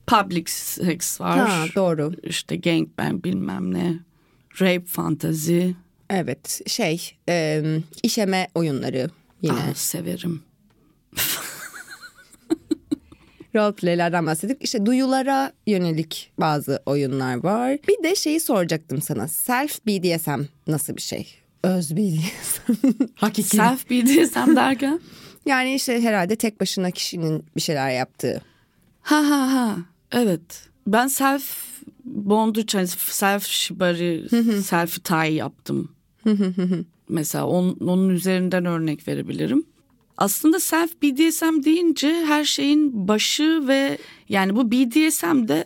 public 0.07 0.43
sex 0.47 1.21
var. 1.21 1.39
Ha 1.49 1.65
doğru. 1.75 2.13
işte 2.23 2.55
gangbang 2.55 3.23
bilmem 3.23 3.73
ne. 3.73 3.99
Rape 4.61 4.85
fantazi. 4.85 5.75
Evet 6.09 6.61
şey 6.67 7.11
e, 7.29 7.63
işeme 8.03 8.47
oyunları 8.55 9.09
yine. 9.41 9.53
Aa, 9.53 9.75
severim. 9.75 10.43
Roleplay'lerden 13.55 14.25
bahsettik. 14.25 14.63
İşte 14.63 14.85
duyulara 14.85 15.51
yönelik 15.67 16.31
bazı 16.39 16.83
oyunlar 16.85 17.43
var. 17.43 17.77
Bir 17.87 18.03
de 18.03 18.15
şeyi 18.15 18.39
soracaktım 18.39 19.01
sana. 19.01 19.27
Self 19.27 19.85
BDSM 19.85 20.41
nasıl 20.67 20.95
bir 20.95 21.01
şey? 21.01 21.35
Öz 21.63 21.95
BDSM. 21.95 22.71
Hakiki. 23.15 23.57
Self 23.57 23.89
BDSM 23.89 24.55
derken? 24.55 24.99
Yani 25.45 25.75
işte 25.75 26.01
herhalde 26.01 26.35
tek 26.35 26.61
başına 26.61 26.91
kişinin 26.91 27.45
bir 27.55 27.61
şeyler 27.61 27.89
yaptığı. 27.89 28.41
Ha 29.01 29.15
ha 29.15 29.53
ha. 29.53 29.77
Evet. 30.11 30.69
Ben 30.87 31.07
self 31.07 31.76
bondage, 32.07 32.77
hani 32.77 32.87
self 32.87 33.43
shibari, 33.43 34.27
self 34.63 35.03
tie 35.03 35.33
yaptım. 35.33 35.91
Mesela 37.09 37.47
onun, 37.47 37.77
onun 37.79 38.09
üzerinden 38.09 38.65
örnek 38.65 39.07
verebilirim. 39.07 39.65
Aslında 40.17 40.59
self 40.59 41.01
BDSM 41.01 41.63
deyince 41.63 42.25
her 42.27 42.43
şeyin 42.43 43.07
başı 43.07 43.63
ve 43.67 43.97
yani 44.29 44.55
bu 44.55 44.71
BDSM 44.71 45.47
de 45.47 45.65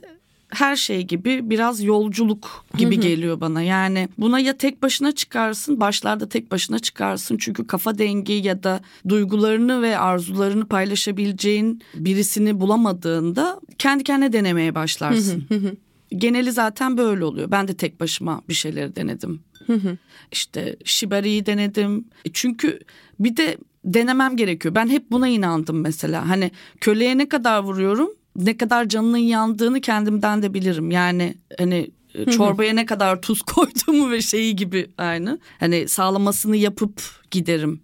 her 0.49 0.75
şey 0.75 1.01
gibi 1.01 1.49
biraz 1.49 1.83
yolculuk 1.83 2.65
gibi 2.77 2.99
geliyor 2.99 3.41
bana. 3.41 3.61
Yani 3.61 4.09
buna 4.17 4.39
ya 4.39 4.57
tek 4.57 4.83
başına 4.83 5.11
çıkarsın, 5.11 5.79
başlarda 5.79 6.29
tek 6.29 6.51
başına 6.51 6.79
çıkarsın. 6.79 7.37
Çünkü 7.37 7.67
kafa 7.67 7.97
dengi 7.97 8.33
ya 8.33 8.63
da 8.63 8.81
duygularını 9.09 9.81
ve 9.81 9.97
arzularını 9.97 10.65
paylaşabileceğin 10.65 11.81
birisini 11.95 12.59
bulamadığında 12.59 13.59
kendi 13.77 14.03
kendine 14.03 14.33
denemeye 14.33 14.75
başlarsın. 14.75 15.45
Geneli 16.17 16.51
zaten 16.51 16.97
böyle 16.97 17.25
oluyor. 17.25 17.51
Ben 17.51 17.67
de 17.67 17.73
tek 17.73 17.99
başıma 17.99 18.41
bir 18.49 18.53
şeyleri 18.53 18.95
denedim. 18.95 19.41
İşte 20.31 20.75
Shibari'yi 20.85 21.45
denedim. 21.45 22.05
E 22.25 22.29
Çünkü 22.33 22.79
bir 23.19 23.37
de 23.37 23.57
denemem 23.85 24.37
gerekiyor. 24.37 24.75
Ben 24.75 24.89
hep 24.89 25.11
buna 25.11 25.27
inandım 25.27 25.81
mesela. 25.81 26.29
Hani 26.29 26.51
köleye 26.81 27.17
ne 27.17 27.29
kadar 27.29 27.63
vuruyorum, 27.63 28.09
ne 28.35 28.57
kadar 28.57 28.89
canının 28.89 29.17
yandığını 29.17 29.81
kendimden 29.81 30.41
de 30.41 30.53
bilirim. 30.53 30.91
Yani 30.91 31.33
hani 31.57 31.91
e, 32.13 32.25
çorbaya 32.31 32.73
ne 32.73 32.85
kadar 32.85 33.21
tuz 33.21 33.41
koyduğumu 33.45 34.11
ve 34.11 34.21
şeyi 34.21 34.55
gibi 34.55 34.87
aynı. 34.97 35.39
Hani 35.59 35.87
sağlamasını 35.87 36.55
yapıp 36.57 37.01
giderim. 37.31 37.81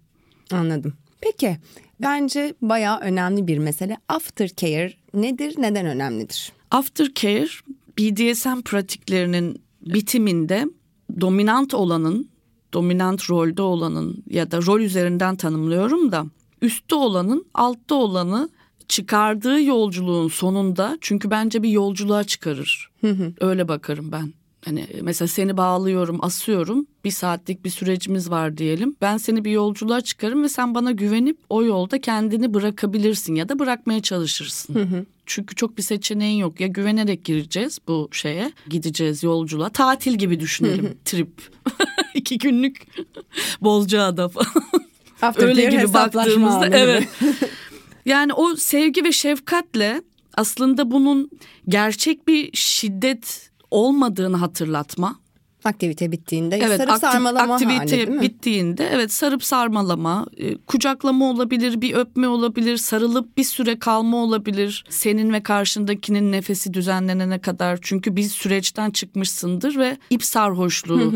Anladım. 0.52 0.94
Peki 1.20 1.56
bence 2.00 2.54
bayağı 2.62 3.00
önemli 3.00 3.46
bir 3.46 3.58
mesele. 3.58 3.96
Aftercare 4.08 4.92
nedir, 5.14 5.54
neden 5.58 5.86
önemlidir? 5.86 6.52
Aftercare 6.70 7.48
BDSM 7.98 8.60
pratiklerinin 8.64 9.62
bitiminde 9.80 10.66
dominant 11.20 11.74
olanın, 11.74 12.28
dominant 12.74 13.30
rolde 13.30 13.62
olanın 13.62 14.24
ya 14.30 14.50
da 14.50 14.62
rol 14.66 14.80
üzerinden 14.80 15.36
tanımlıyorum 15.36 16.12
da 16.12 16.26
üstte 16.62 16.94
olanın 16.94 17.46
altta 17.54 17.94
olanı 17.94 18.48
çıkardığı 18.88 19.62
yolculuğun 19.62 20.28
sonunda 20.28 20.98
çünkü 21.00 21.30
bence 21.30 21.62
bir 21.62 21.68
yolculuğa 21.68 22.24
çıkarır. 22.24 22.90
Öyle 23.40 23.68
bakarım 23.68 24.12
ben. 24.12 24.32
Hani 24.64 24.86
mesela 25.02 25.28
seni 25.28 25.56
bağlıyorum, 25.56 26.24
asıyorum. 26.24 26.86
Bir 27.04 27.10
saatlik 27.10 27.64
bir 27.64 27.70
sürecimiz 27.70 28.30
var 28.30 28.56
diyelim. 28.56 28.96
Ben 29.00 29.16
seni 29.16 29.44
bir 29.44 29.50
yolculuğa 29.50 30.00
çıkarım 30.00 30.42
ve 30.42 30.48
sen 30.48 30.74
bana 30.74 30.90
güvenip 30.92 31.38
o 31.50 31.64
yolda 31.64 32.00
kendini 32.00 32.54
bırakabilirsin 32.54 33.34
ya 33.34 33.48
da 33.48 33.58
bırakmaya 33.58 34.02
çalışırsın. 34.02 35.06
Çünkü 35.28 35.54
çok 35.54 35.78
bir 35.78 35.82
seçeneğin 35.82 36.38
yok. 36.38 36.60
Ya 36.60 36.66
güvenerek 36.66 37.24
gireceğiz 37.24 37.78
bu 37.88 38.08
şeye, 38.12 38.52
gideceğiz 38.68 39.22
yolculuğa. 39.22 39.68
Tatil 39.68 40.14
gibi 40.14 40.40
düşünelim. 40.40 40.98
Trip. 41.04 41.50
İki 42.14 42.38
günlük 42.38 42.86
Bozcaada 43.60 44.28
falan. 44.28 44.64
Aftercare 45.22 45.50
Öyle 45.50 45.76
gibi 45.76 45.94
baktığımızda 45.94 46.66
evet. 46.66 47.08
Yani 48.06 48.32
o 48.32 48.56
sevgi 48.56 49.04
ve 49.04 49.12
şefkatle 49.12 50.02
aslında 50.34 50.90
bunun 50.90 51.30
gerçek 51.68 52.28
bir 52.28 52.50
şiddet 52.52 53.50
olmadığını 53.70 54.36
hatırlatma. 54.36 55.20
Aktivite 55.64 56.12
bittiğinde 56.12 56.56
Evet, 56.56 56.76
sarıp 56.76 56.90
akti- 56.92 57.00
sarmalama 57.00 57.54
aktivite 57.54 57.76
hali 57.76 57.90
değil 57.90 58.08
mi? 58.08 58.20
bittiğinde 58.20 58.88
evet 58.92 59.12
sarıp 59.12 59.44
sarmalama, 59.44 60.26
e, 60.36 60.56
kucaklama 60.56 61.30
olabilir, 61.30 61.80
bir 61.80 61.94
öpme 61.94 62.28
olabilir, 62.28 62.76
sarılıp 62.76 63.36
bir 63.36 63.44
süre 63.44 63.78
kalma 63.78 64.16
olabilir. 64.16 64.84
Senin 64.88 65.32
ve 65.32 65.42
karşındakinin 65.42 66.32
nefesi 66.32 66.74
düzenlenene 66.74 67.38
kadar 67.38 67.78
çünkü 67.82 68.16
bir 68.16 68.22
süreçten 68.22 68.90
çıkmışsındır 68.90 69.76
ve 69.76 69.96
ip 70.10 70.24
sarhoşluğu 70.24 71.12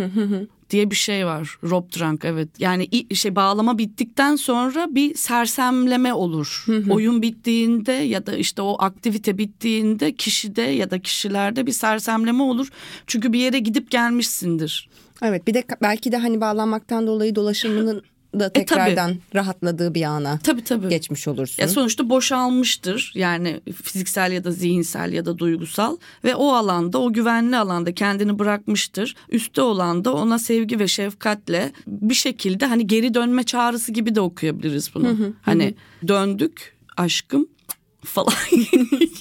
diye 0.72 0.90
bir 0.90 0.96
şey 0.96 1.26
var. 1.26 1.58
Rope 1.64 1.98
drunk 1.98 2.24
evet. 2.24 2.48
Yani 2.58 2.88
şey 3.14 3.36
bağlama 3.36 3.78
bittikten 3.78 4.36
sonra 4.36 4.94
bir 4.94 5.14
sersemleme 5.14 6.12
olur. 6.12 6.64
Oyun 6.90 7.22
bittiğinde 7.22 7.92
ya 7.92 8.26
da 8.26 8.36
işte 8.36 8.62
o 8.62 8.76
aktivite 8.78 9.38
bittiğinde 9.38 10.12
kişide 10.12 10.62
ya 10.62 10.90
da 10.90 10.98
kişilerde 10.98 11.66
bir 11.66 11.72
sersemleme 11.72 12.42
olur. 12.42 12.68
Çünkü 13.06 13.32
bir 13.32 13.38
yere 13.38 13.58
gidip 13.58 13.90
gelmişsindir. 13.90 14.88
Evet 15.22 15.46
bir 15.46 15.54
de 15.54 15.64
belki 15.82 16.12
de 16.12 16.16
hani 16.16 16.40
bağlanmaktan 16.40 17.06
dolayı 17.06 17.34
dolaşımının 17.34 18.02
da 18.38 18.52
tekrardan 18.52 19.16
rahatladığı 19.34 19.94
bir 19.94 20.02
ana 20.02 20.38
Tabii 20.38 20.64
tabii. 20.64 20.88
geçmiş 20.88 21.28
olursun. 21.28 21.62
Ya 21.62 21.68
sonuçta 21.68 22.08
boşalmıştır 22.10 23.12
yani 23.14 23.60
fiziksel 23.82 24.32
ya 24.32 24.44
da 24.44 24.50
zihinsel 24.50 25.12
ya 25.12 25.24
da 25.24 25.38
duygusal 25.38 25.96
ve 26.24 26.34
o 26.34 26.52
alanda 26.52 26.98
o 26.98 27.12
güvenli 27.12 27.56
alanda 27.56 27.94
kendini 27.94 28.38
bırakmıştır. 28.38 29.14
Üstte 29.28 29.62
olan 29.62 30.04
da 30.04 30.12
ona 30.14 30.38
sevgi 30.38 30.78
ve 30.78 30.88
şefkatle 30.88 31.72
bir 31.86 32.14
şekilde 32.14 32.66
hani 32.66 32.86
geri 32.86 33.14
dönme 33.14 33.42
çağrısı 33.44 33.92
gibi 33.92 34.14
de 34.14 34.20
okuyabiliriz 34.20 34.90
bunu. 34.94 35.16
hani 35.42 35.74
döndük 36.08 36.76
aşkım 36.96 37.48
falan 38.04 38.34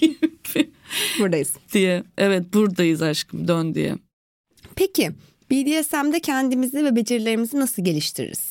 gibi 0.01 0.19
Buradayız. 1.19 1.53
diye. 1.73 2.03
Evet 2.17 2.53
buradayız 2.53 3.01
aşkım 3.01 3.47
dön 3.47 3.75
diye. 3.75 3.95
Peki 4.75 5.11
BDSM'de 5.51 6.19
kendimizi 6.19 6.85
ve 6.85 6.95
becerilerimizi 6.95 7.59
nasıl 7.59 7.83
geliştiririz? 7.83 8.50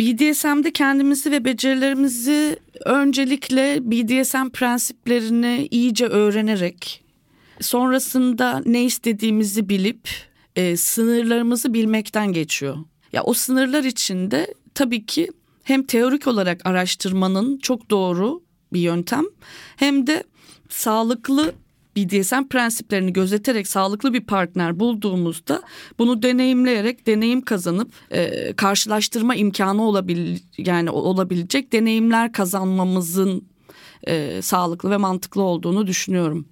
BDSM'de 0.00 0.72
kendimizi 0.72 1.30
ve 1.30 1.44
becerilerimizi 1.44 2.58
öncelikle 2.84 3.78
BDSM 3.82 4.48
prensiplerini 4.48 5.68
iyice 5.70 6.06
öğrenerek 6.06 7.04
sonrasında 7.60 8.62
ne 8.66 8.84
istediğimizi 8.84 9.68
bilip 9.68 10.08
e, 10.56 10.76
sınırlarımızı 10.76 11.74
bilmekten 11.74 12.32
geçiyor. 12.32 12.76
Ya 13.12 13.22
o 13.22 13.34
sınırlar 13.34 13.84
içinde 13.84 14.54
tabii 14.74 15.06
ki 15.06 15.28
hem 15.62 15.82
teorik 15.82 16.26
olarak 16.26 16.66
araştırmanın 16.66 17.58
çok 17.58 17.90
doğru 17.90 18.42
bir 18.72 18.80
yöntem 18.80 19.24
hem 19.76 20.06
de 20.06 20.24
sağlıklı 20.68 21.52
BDSM 21.96 22.42
prensiplerini 22.50 23.12
gözeterek 23.12 23.68
sağlıklı 23.68 24.12
bir 24.12 24.20
partner 24.20 24.80
bulduğumuzda 24.80 25.62
bunu 25.98 26.22
deneyimleyerek 26.22 27.06
deneyim 27.06 27.40
kazanıp 27.40 27.92
e, 28.10 28.52
karşılaştırma 28.52 29.34
imkanı 29.34 29.82
olabil 29.82 30.38
yani 30.58 30.90
olabilecek 30.90 31.72
deneyimler 31.72 32.32
kazanmamızın 32.32 33.44
e, 34.06 34.42
sağlıklı 34.42 34.90
ve 34.90 34.96
mantıklı 34.96 35.42
olduğunu 35.42 35.86
düşünüyorum. 35.86 36.46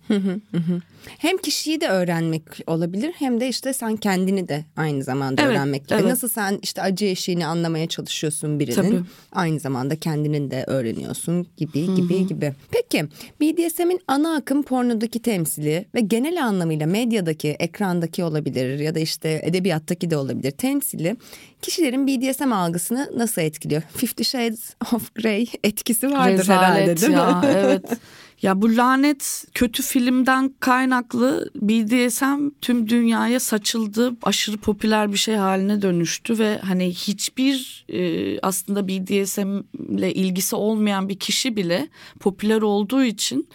Hem 1.19 1.37
kişiyi 1.37 1.81
de 1.81 1.89
öğrenmek 1.89 2.43
olabilir 2.67 3.13
hem 3.19 3.41
de 3.41 3.49
işte 3.49 3.73
sen 3.73 3.97
kendini 3.97 4.49
de 4.49 4.65
aynı 4.77 5.03
zamanda 5.05 5.43
Evet, 5.43 5.51
öğrenmek 5.53 5.89
gibi. 5.89 5.95
evet. 6.01 6.11
Nasıl 6.11 6.29
sen 6.29 6.59
işte 6.63 6.83
acı 6.83 7.05
eşiğini 7.07 7.47
anlamaya 7.47 7.89
çalışıyorsun 7.89 8.61
birinin 8.61 8.75
Tabii. 8.75 9.01
aynı 9.33 9.61
zamanda 9.61 9.97
kendini 9.97 10.51
de 10.51 10.65
öğreniyorsun 10.67 11.47
gibi 11.57 11.95
gibi 11.95 12.27
gibi. 12.27 12.53
Peki 12.71 13.05
BDSM'in 13.41 14.01
ana 14.09 14.35
akım 14.37 14.63
pornodaki 14.63 15.23
temsili 15.23 15.85
ve 15.95 16.01
genel 16.01 16.45
anlamıyla 16.45 16.87
medyadaki, 16.87 17.49
ekrandaki 17.49 18.25
olabilir 18.25 18.79
ya 18.79 18.95
da 18.95 18.99
işte 18.99 19.41
edebiyattaki 19.45 20.11
de 20.11 20.17
olabilir 20.17 20.51
temsili 20.51 21.17
kişilerin 21.63 22.07
BDSM 22.07 22.53
algısını 22.53 23.11
nasıl 23.17 23.43
etkiliyor? 23.43 23.83
Fifty 23.97 24.23
Shades 24.23 24.75
of 24.95 25.15
Grey 25.15 25.51
etkisi 25.65 26.11
vardır 26.11 26.49
herhalde 26.49 26.97
değil 26.97 27.13
ya, 27.13 27.41
mi? 27.41 27.47
evet. 27.57 27.85
Ya 28.43 28.63
bu 28.63 28.77
lanet 28.77 29.45
kötü 29.55 29.83
filmden 29.83 30.55
kaynaklı 30.61 31.51
BDSM 31.55 32.49
tüm 32.61 32.89
dünyaya 32.89 33.41
saçıldı. 33.41 34.13
Aşırı 34.23 34.57
popüler 34.57 35.13
bir 35.13 35.19
şey 35.19 35.35
haline 35.35 35.83
dönüştü 35.83 36.39
ve 36.39 36.59
hani 36.59 36.91
hiçbir 36.91 37.85
e, 37.89 38.41
aslında 38.41 38.89
BDSM 38.89 39.59
ile 39.97 40.15
ilgisi 40.15 40.57
olmayan 40.57 41.09
bir 41.09 41.19
kişi 41.19 41.57
bile 41.57 41.89
popüler 42.21 42.63
olduğu 42.63 43.05
için 43.05 43.49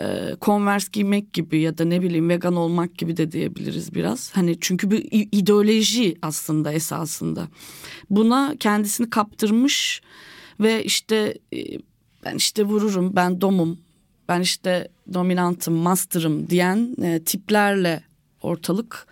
e, 0.00 0.04
Converse 0.42 0.88
giymek 0.92 1.32
gibi 1.32 1.60
ya 1.60 1.78
da 1.78 1.84
ne 1.84 2.02
bileyim 2.02 2.28
vegan 2.28 2.56
olmak 2.56 2.98
gibi 2.98 3.16
de 3.16 3.32
diyebiliriz 3.32 3.94
biraz. 3.94 4.36
Hani 4.36 4.56
çünkü 4.60 4.90
bir 4.90 5.08
ideoloji 5.32 6.18
aslında 6.22 6.72
esasında. 6.72 7.48
Buna 8.10 8.54
kendisini 8.60 9.10
kaptırmış 9.10 10.02
ve 10.60 10.84
işte 10.84 11.38
e, 11.54 11.78
ben 12.24 12.34
işte 12.36 12.64
vururum, 12.64 13.16
ben 13.16 13.40
domum, 13.40 13.78
ben 14.28 14.40
işte 14.40 14.88
dominantım, 15.14 15.74
master'ım 15.74 16.50
diyen 16.50 16.94
e, 17.02 17.22
tiplerle 17.22 18.02
ortalık 18.42 19.06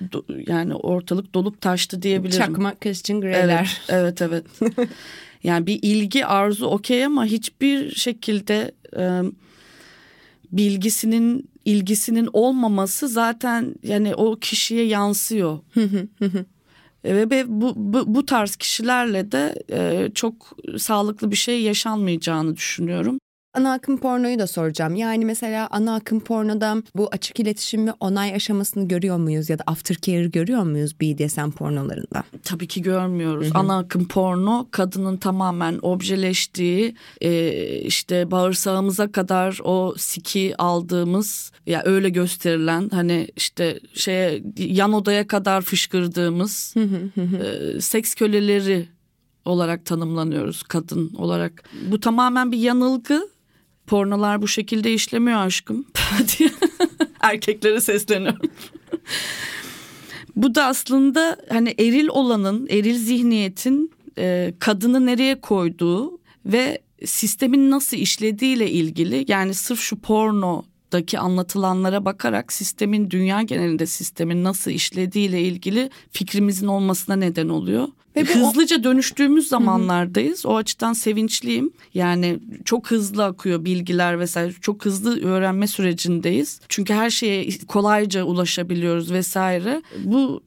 do- 0.00 0.50
yani 0.50 0.74
ortalık 0.74 1.34
dolup 1.34 1.60
taştı 1.60 2.02
diyebilirim. 2.02 2.38
Çakma 2.38 2.74
Christian 2.74 3.20
Grey'ler. 3.20 3.82
Evet, 3.88 4.22
evet, 4.22 4.44
evet. 4.62 4.78
yani 5.44 5.66
bir 5.66 5.78
ilgi 5.82 6.26
arzu 6.26 6.66
okey 6.66 7.04
ama 7.04 7.24
hiçbir 7.24 7.94
şekilde 7.94 8.72
e, 8.96 9.22
bilgisinin 10.52 11.50
ilgisinin 11.64 12.28
olmaması 12.32 13.08
zaten 13.08 13.74
yani 13.82 14.14
o 14.14 14.36
kişiye 14.36 14.84
yansıyor. 14.84 15.58
E, 17.04 17.14
Ve 17.14 17.44
bu, 17.48 17.72
bu, 17.76 18.14
bu 18.14 18.26
tarz 18.26 18.56
kişilerle 18.56 19.32
de 19.32 19.54
e, 19.72 20.10
çok 20.14 20.56
sağlıklı 20.78 21.30
bir 21.30 21.36
şey 21.36 21.62
yaşanmayacağını 21.62 22.56
düşünüyorum. 22.56 23.18
Ana 23.54 23.72
akım 23.72 23.96
pornoyu 23.96 24.38
da 24.38 24.46
soracağım. 24.46 24.94
Yani 24.94 25.24
mesela 25.24 25.68
ana 25.70 25.94
akım 25.94 26.20
pornoda 26.20 26.82
bu 26.96 27.08
açık 27.12 27.40
iletişim 27.40 27.86
ve 27.86 27.92
onay 28.00 28.34
aşamasını 28.34 28.88
görüyor 28.88 29.16
muyuz 29.16 29.50
ya 29.50 29.58
da 29.58 29.62
aftercare 29.66 30.26
görüyor 30.26 30.62
muyuz 30.62 31.00
BDSM 31.00 31.50
pornolarında? 31.50 32.24
Tabii 32.44 32.66
ki 32.66 32.82
görmüyoruz. 32.82 33.50
Ana 33.54 33.78
akım 33.78 34.08
porno 34.08 34.68
kadının 34.70 35.16
tamamen 35.16 35.78
objeleştiği 35.82 36.94
e, 37.20 37.52
işte 37.80 38.30
bağırsağımıza 38.30 39.12
kadar 39.12 39.58
o 39.64 39.94
siki 39.96 40.54
aldığımız 40.58 41.52
ya 41.66 41.82
öyle 41.84 42.08
gösterilen 42.08 42.88
hani 42.92 43.28
işte 43.36 43.80
şeye 43.94 44.42
yan 44.56 44.92
odaya 44.92 45.26
kadar 45.26 45.62
fışkırdığımız 45.62 46.74
e, 46.76 47.80
seks 47.80 48.14
köleleri 48.14 48.88
olarak 49.44 49.84
tanımlanıyoruz 49.86 50.62
kadın 50.62 51.14
olarak. 51.14 51.62
Bu 51.90 52.00
tamamen 52.00 52.52
bir 52.52 52.58
yanılgı. 52.58 53.30
Pornolar 53.86 54.42
bu 54.42 54.48
şekilde 54.48 54.94
işlemiyor 54.94 55.38
aşkım 55.38 55.86
diye 56.38 56.50
erkeklere 57.20 57.80
sesleniyorum. 57.80 58.50
Bu 60.36 60.54
da 60.54 60.64
aslında 60.64 61.36
hani 61.48 61.74
eril 61.78 62.08
olanın, 62.08 62.66
eril 62.70 62.98
zihniyetin 62.98 63.92
e, 64.18 64.54
kadını 64.58 65.06
nereye 65.06 65.40
koyduğu 65.40 66.18
ve 66.46 66.80
sistemin 67.04 67.70
nasıl 67.70 67.96
işlediğiyle 67.96 68.70
ilgili 68.70 69.24
yani 69.28 69.54
sırf 69.54 69.80
şu 69.80 70.00
pornodaki 70.00 71.18
anlatılanlara 71.18 72.04
bakarak 72.04 72.52
sistemin 72.52 73.10
dünya 73.10 73.42
genelinde 73.42 73.86
sistemin 73.86 74.44
nasıl 74.44 74.70
işlediğiyle 74.70 75.42
ilgili 75.42 75.90
fikrimizin 76.10 76.66
olmasına 76.66 77.16
neden 77.16 77.48
oluyor. 77.48 77.88
Ve 78.16 78.24
bu 78.24 78.28
Hızlıca 78.28 78.84
dönüştüğümüz 78.84 79.48
zamanlardayız. 79.48 80.46
O 80.46 80.56
açıdan 80.56 80.92
sevinçliyim. 80.92 81.72
Yani 81.94 82.38
çok 82.64 82.90
hızlı 82.90 83.24
akıyor 83.24 83.64
bilgiler 83.64 84.20
vesaire. 84.20 84.52
Çok 84.60 84.84
hızlı 84.84 85.24
öğrenme 85.24 85.66
sürecindeyiz. 85.66 86.60
Çünkü 86.68 86.94
her 86.94 87.10
şeye 87.10 87.48
kolayca 87.68 88.24
ulaşabiliyoruz 88.24 89.12
vesaire. 89.12 89.82
Bu 90.04 90.42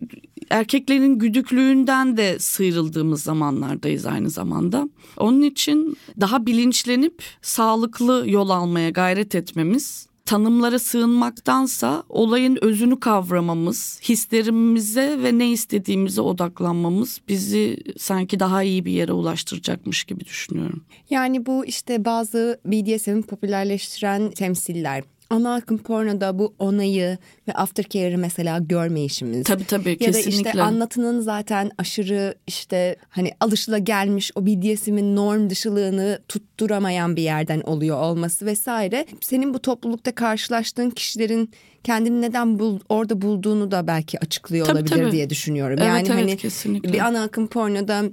erkeklerin 0.50 1.20
güdüklüğünden 1.20 2.18
de 2.18 2.40
sıyrıldığımız 2.40 3.24
zamanlardayız 3.24 4.06
aynı 4.06 4.30
zamanda. 4.30 4.90
Onun 5.18 5.42
için 5.42 5.98
daha 6.22 6.46
bilinçlenip 6.46 7.24
sağlıklı 7.42 8.24
yol 8.28 8.50
almaya 8.50 8.90
gayret 8.90 9.36
etmemiz 9.36 10.08
tanımlara 10.26 10.80
sığınmaktansa 10.80 12.04
olayın 12.10 12.58
özünü 12.62 13.00
kavramamız, 13.00 14.00
hislerimize 14.04 15.24
ve 15.24 15.38
ne 15.38 15.52
istediğimize 15.52 16.22
odaklanmamız 16.22 17.22
bizi 17.28 17.78
sanki 17.98 18.40
daha 18.40 18.64
iyi 18.64 18.86
bir 18.86 18.92
yere 18.92 19.14
ulaştıracakmış 19.14 20.04
gibi 20.04 20.26
düşünüyorum. 20.26 20.86
Yani 21.10 21.46
bu 21.46 21.66
işte 21.66 22.06
bazı 22.06 22.60
BDSM'i 22.66 23.22
popülerleştiren 23.22 24.32
temsiller. 24.32 25.04
Ana 25.34 25.54
akım 25.56 25.78
pornoda 25.78 26.40
bu 26.40 26.54
onayı 26.60 27.18
ve 27.48 27.54
aftercare'ı 27.54 28.18
mesela 28.18 28.60
görmeyişimiz. 28.60 29.44
Tabii 29.44 29.64
tabii 29.66 29.90
Ya 29.90 29.96
kesinlikle. 29.96 30.44
da 30.44 30.50
işte 30.50 30.62
anlatının 30.62 31.22
zaten 31.22 31.72
aşırı 31.78 32.36
işte 32.48 32.96
hani 33.10 33.32
alışıla 33.40 33.78
gelmiş 33.78 34.32
o 34.36 34.46
BDSM'in 34.46 35.16
norm 35.16 35.50
dışılığını 35.50 36.20
tutturamayan 36.28 37.16
bir 37.16 37.22
yerden 37.22 37.62
oluyor 37.62 37.98
olması 37.98 38.46
vesaire. 38.46 39.06
Senin 39.22 39.54
bu 39.54 39.60
toplulukta 39.62 40.16
karşılaştığın 40.16 40.90
kişilerin 40.90 41.52
kendini 41.84 42.22
neden 42.22 42.60
bul, 42.60 42.80
orada 42.90 43.22
bulduğunu 43.22 43.72
da 43.72 43.88
belki 43.88 44.20
açıklıyor 44.20 44.66
Tabii, 44.66 44.78
olabilir 44.78 44.96
tabii. 44.96 45.12
diye 45.12 45.30
düşünüyorum. 45.30 45.78
Evet, 45.80 45.88
yani 45.88 46.08
evet, 46.08 46.10
hani 46.10 46.38
kesinlikle. 46.38 46.94
bir 46.94 47.00
ana 47.00 47.24
akım 47.24 47.48
pornoda 47.48 48.04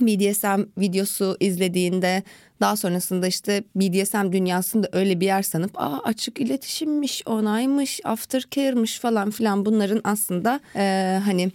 BDSM 0.00 0.62
videosu 0.78 1.36
izlediğinde 1.40 2.22
daha 2.60 2.76
sonrasında 2.76 3.26
işte 3.26 3.64
BDSM 3.76 4.32
dünyasında 4.32 4.88
öyle 4.92 5.20
bir 5.20 5.26
yer 5.26 5.42
sanıp 5.42 5.80
Aa, 5.80 6.00
açık 6.04 6.40
iletişimmiş, 6.40 7.22
onaymış, 7.26 8.00
aftercare'mış 8.04 8.98
falan 9.00 9.30
filan 9.30 9.64
bunların 9.66 10.00
aslında 10.04 10.60
e, 10.76 11.18
hani 11.24 11.50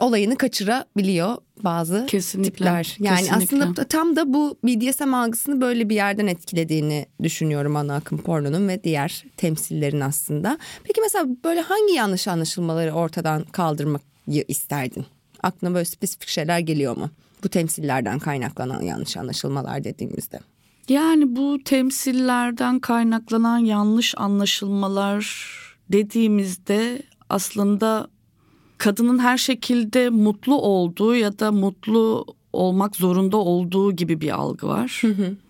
olayını 0.00 0.36
kaçırabiliyor 0.36 1.36
bazı 1.64 2.06
Kesinlikle, 2.06 2.50
tipler. 2.50 2.96
Yani 3.00 3.18
kesinlikle. 3.20 3.44
aslında 3.56 3.76
da- 3.76 3.84
tam 3.84 4.16
da 4.16 4.32
bu 4.34 4.58
BDSM 4.64 5.14
algısını 5.14 5.60
böyle 5.60 5.88
bir 5.88 5.94
yerden 5.94 6.26
etkilediğini 6.26 7.06
düşünüyorum 7.22 7.76
ana 7.76 7.94
akım 7.96 8.18
pornonun 8.18 8.68
ve 8.68 8.84
diğer 8.84 9.24
temsillerin 9.36 10.00
aslında. 10.00 10.58
Peki 10.84 11.00
mesela 11.00 11.26
böyle 11.44 11.60
hangi 11.60 11.92
yanlış 11.92 12.28
anlaşılmaları 12.28 12.92
ortadan 12.92 13.42
kaldırmayı 13.42 14.44
isterdin? 14.48 15.06
Aklına 15.42 15.74
böyle 15.74 15.84
spesifik 15.84 16.28
şeyler 16.28 16.58
geliyor 16.58 16.96
mu? 16.96 17.10
Bu 17.44 17.48
temsillerden 17.48 18.18
kaynaklanan 18.18 18.82
yanlış 18.82 19.16
anlaşılmalar 19.16 19.84
dediğimizde. 19.84 20.40
Yani 20.88 21.36
bu 21.36 21.58
temsillerden 21.64 22.78
kaynaklanan 22.78 23.58
yanlış 23.58 24.14
anlaşılmalar 24.16 25.48
dediğimizde 25.92 27.02
aslında 27.28 28.08
kadının 28.78 29.18
her 29.18 29.38
şekilde 29.38 30.10
mutlu 30.10 30.60
olduğu 30.60 31.14
ya 31.14 31.38
da 31.38 31.52
mutlu 31.52 32.26
olmak 32.52 32.96
zorunda 32.96 33.36
olduğu 33.36 33.92
gibi 33.92 34.20
bir 34.20 34.30
algı 34.30 34.68
var. 34.68 35.02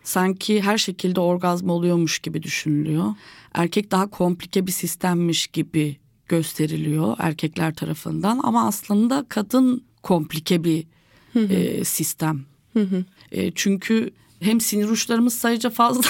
Sanki 0.03 0.63
her 0.63 0.79
şekilde 0.79 1.21
orgazm 1.21 1.69
oluyormuş 1.71 2.19
gibi 2.19 2.43
düşünülüyor. 2.43 3.15
Erkek 3.55 3.91
daha 3.91 4.11
komplike 4.11 4.67
bir 4.67 4.73
sistemmiş 4.73 5.47
gibi 5.47 5.97
gösteriliyor 6.29 7.17
erkekler 7.19 7.75
tarafından 7.75 8.41
ama 8.43 8.67
aslında 8.67 9.27
kadın 9.29 9.85
komplike 10.03 10.65
bir 10.65 10.87
e, 11.37 11.85
sistem. 11.85 12.45
E, 13.33 13.53
çünkü 13.55 14.11
hem 14.41 14.61
sinir 14.61 14.89
uçlarımız 14.89 15.35
sayıca 15.35 15.71
fazla 15.71 16.03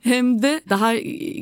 hem 0.00 0.42
de 0.42 0.60
daha 0.68 0.96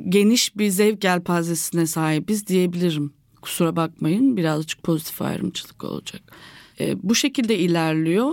geniş 0.09 0.57
bir 0.57 0.68
zevk 0.68 1.05
yelpazesine 1.05 1.86
sahibiz 1.86 2.46
diyebilirim. 2.46 3.12
Kusura 3.42 3.76
bakmayın 3.76 4.36
birazcık 4.36 4.82
pozitif 4.82 5.22
ayrımcılık 5.22 5.84
olacak. 5.84 6.22
E, 6.80 6.96
bu 7.03 7.14
şekilde 7.14 7.59
ilerliyor. 7.59 8.32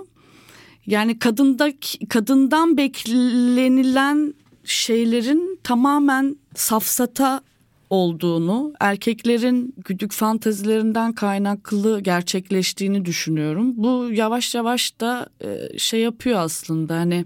Yani 0.86 1.20
kadında 1.20 1.74
kadından 2.10 2.78
beklenilen 2.78 4.34
şeylerin 4.64 5.60
tamamen 5.64 6.36
safsata 6.56 7.42
olduğunu, 7.90 8.74
erkeklerin 8.80 9.76
güdük 9.86 10.12
fantazilerinden 10.12 11.14
kaynaklı 11.14 12.02
gerçekleştiğini 12.02 13.06
düşünüyorum. 13.06 13.74
Bu 13.76 14.10
yavaş 14.12 14.56
yavaş 14.56 15.00
da 15.00 15.30
e, 15.44 15.78
şey 15.78 16.00
yapıyor 16.00 16.40
aslında 16.40 16.96
hani 16.96 17.26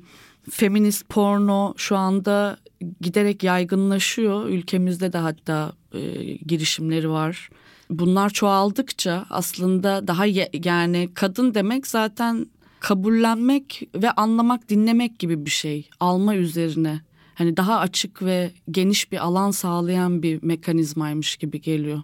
feminist 0.52 1.10
porno 1.10 1.74
şu 1.78 1.96
anda 1.96 2.58
giderek 3.02 3.44
yaygınlaşıyor. 3.44 4.50
Ülkemizde 4.50 5.14
de 5.14 5.18
hatta 5.18 5.74
e, 5.94 6.34
girişimleri 6.34 7.10
var. 7.10 7.50
Bunlar 7.90 8.30
çoğaldıkça 8.30 9.26
aslında 9.30 10.08
daha 10.08 10.26
yani 10.64 11.10
kadın 11.14 11.54
demek 11.54 11.88
zaten 11.88 12.48
kabullenmek 12.80 13.90
ve 13.96 14.12
anlamak, 14.12 14.70
dinlemek 14.70 15.20
gibi 15.20 15.46
bir 15.46 15.52
şey. 15.52 15.90
Alma 16.00 16.36
üzerine. 16.36 17.02
Hani 17.36 17.58
daha 17.58 17.80
açık 17.80 18.22
ve 18.22 18.52
geniş 18.72 19.12
bir 19.12 19.18
alan 19.18 19.52
sağlayan 19.52 20.24
bir 20.24 20.44
mekanizmaymış 20.44 21.36
gibi 21.36 21.62
geliyor. 21.62 22.02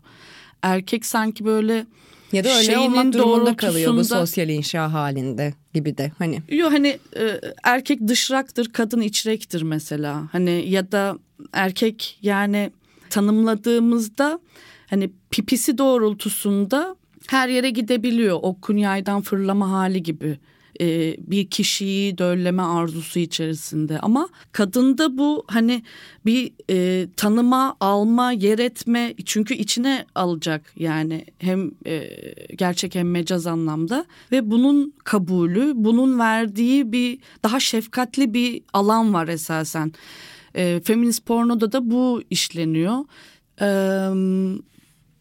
Erkek 0.61 1.05
sanki 1.05 1.45
böyle 1.45 1.85
ya 2.31 2.43
da 2.43 2.49
öyle 2.49 2.63
şeyinin 2.63 2.91
olmak 2.91 3.13
durumunda 3.13 3.55
kalıyor 3.55 3.93
bu 3.93 4.05
sosyal 4.05 4.49
inşa 4.49 4.93
halinde 4.93 5.53
gibi 5.73 5.97
de 5.97 6.11
hani. 6.17 6.41
Yo 6.49 6.71
hani 6.71 6.99
e, 7.19 7.41
erkek 7.63 8.07
dışraktır, 8.07 8.69
kadın 8.73 9.01
içrektir 9.01 9.61
mesela. 9.61 10.23
Hani 10.31 10.69
ya 10.69 10.91
da 10.91 11.17
erkek 11.53 12.19
yani 12.21 12.71
tanımladığımızda 13.09 14.39
hani 14.89 15.09
pipisi 15.29 15.77
doğrultusunda 15.77 16.95
her 17.27 17.49
yere 17.49 17.69
gidebiliyor. 17.69 18.39
O 18.41 18.61
kunyaydan 18.61 19.21
fırlama 19.21 19.71
hali 19.71 20.03
gibi 20.03 20.39
e, 20.81 21.15
bir 21.19 21.47
kişiyi 21.47 22.17
dölleme 22.17 22.61
arzusu 22.61 23.19
içerisinde 23.19 23.99
ama 23.99 24.29
kadında 24.51 25.17
bu 25.17 25.43
hani 25.47 25.83
bir 26.25 26.51
e, 26.69 27.07
tanıma 27.17 27.75
alma 27.79 28.31
yer 28.31 28.59
etme 28.59 29.13
çünkü 29.25 29.53
içine 29.53 30.05
alacak 30.15 30.73
yani 30.75 31.25
hem 31.39 31.71
e, 31.85 32.09
gerçek 32.55 32.95
hem 32.95 33.11
mecaz 33.11 33.47
anlamda 33.47 34.05
ve 34.31 34.51
bunun 34.51 34.93
kabulü 35.03 35.71
bunun 35.75 36.19
verdiği 36.19 36.91
bir 36.91 37.19
daha 37.43 37.59
şefkatli 37.59 38.33
bir 38.33 38.61
alan 38.73 39.13
var 39.13 39.27
esasen 39.27 39.91
e, 40.55 40.81
feminist 40.83 41.25
pornoda 41.25 41.71
da 41.71 41.91
bu 41.91 42.21
işleniyor. 42.29 43.05
Eee 43.61 44.59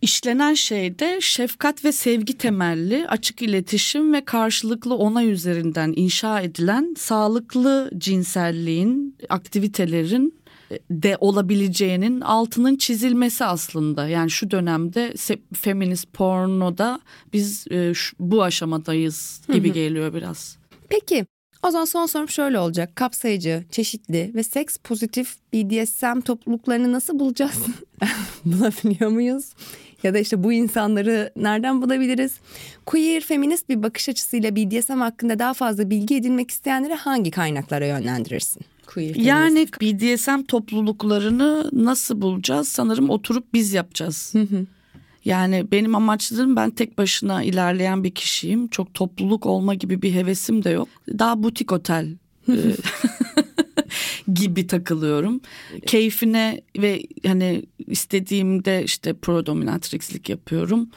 İşlenen 0.02 0.54
şey 0.54 0.98
de 0.98 1.18
şefkat 1.20 1.84
ve 1.84 1.92
sevgi 1.92 2.38
temelli 2.38 3.08
açık 3.08 3.42
iletişim 3.42 4.12
ve 4.12 4.24
karşılıklı 4.24 4.94
onay 4.96 5.30
üzerinden 5.30 5.92
inşa 5.96 6.40
edilen 6.40 6.94
sağlıklı 6.98 7.90
cinselliğin, 7.98 9.16
aktivitelerin 9.28 10.34
e, 10.70 10.78
de 10.90 11.16
olabileceğinin 11.20 12.20
altının 12.20 12.76
çizilmesi 12.76 13.44
aslında. 13.44 14.08
Yani 14.08 14.30
şu 14.30 14.50
dönemde 14.50 15.14
feminist 15.54 16.12
pornoda 16.12 17.00
biz 17.32 17.66
e, 17.70 17.94
şu- 17.94 18.16
bu 18.20 18.42
aşamadayız 18.42 19.40
gibi 19.52 19.72
geliyor 19.72 20.14
biraz. 20.14 20.58
Peki 20.88 21.26
o 21.62 21.70
zaman 21.70 21.84
son 21.84 22.06
sorum 22.06 22.28
şöyle 22.28 22.58
olacak. 22.58 22.96
Kapsayıcı, 22.96 23.64
çeşitli 23.70 24.32
ve 24.34 24.42
seks 24.42 24.76
pozitif 24.76 25.36
BDSM 25.54 26.20
topluluklarını 26.20 26.92
nasıl 26.92 27.18
bulacağız? 27.18 27.58
Bulabiliyor 28.44 29.10
muyuz? 29.10 29.52
Ya 30.02 30.14
da 30.14 30.18
işte 30.18 30.42
bu 30.42 30.52
insanları 30.52 31.30
nereden 31.36 31.82
bulabiliriz? 31.82 32.36
Queer, 32.86 33.20
feminist 33.20 33.68
bir 33.68 33.82
bakış 33.82 34.08
açısıyla 34.08 34.56
BDSM 34.56 34.92
hakkında 34.92 35.38
daha 35.38 35.54
fazla 35.54 35.90
bilgi 35.90 36.16
edinmek 36.16 36.50
isteyenleri 36.50 36.94
hangi 36.94 37.30
kaynaklara 37.30 37.86
yönlendirirsin? 37.86 38.62
Queer, 38.86 39.12
feminist. 39.14 39.28
Yani 39.28 39.68
BDSM 39.80 40.42
topluluklarını 40.48 41.70
nasıl 41.72 42.20
bulacağız? 42.20 42.68
Sanırım 42.68 43.10
oturup 43.10 43.54
biz 43.54 43.72
yapacağız. 43.72 44.34
Yani 45.24 45.66
benim 45.72 45.94
amaçlarım 45.94 46.56
ben 46.56 46.70
tek 46.70 46.98
başına 46.98 47.42
ilerleyen 47.42 48.04
bir 48.04 48.10
kişiyim. 48.10 48.68
Çok 48.68 48.94
topluluk 48.94 49.46
olma 49.46 49.74
gibi 49.74 50.02
bir 50.02 50.14
hevesim 50.14 50.64
de 50.64 50.70
yok. 50.70 50.88
Daha 51.18 51.42
butik 51.42 51.72
otel 51.72 52.08
e, 52.48 52.54
gibi 54.34 54.66
takılıyorum. 54.66 55.40
Keyfine 55.86 56.60
ve 56.78 57.02
hani 57.26 57.62
istediğimde 57.86 58.84
işte 58.84 59.12
predominatrixlik 59.12 60.28
yapıyorum 60.28 60.88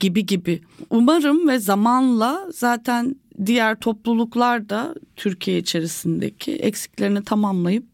gibi 0.00 0.26
gibi. 0.26 0.60
Umarım 0.90 1.48
ve 1.48 1.58
zamanla 1.58 2.48
zaten 2.54 3.16
diğer 3.46 3.80
topluluklar 3.80 4.68
da 4.68 4.94
Türkiye 5.16 5.58
içerisindeki 5.58 6.52
eksiklerini 6.52 7.24
tamamlayıp 7.24 7.84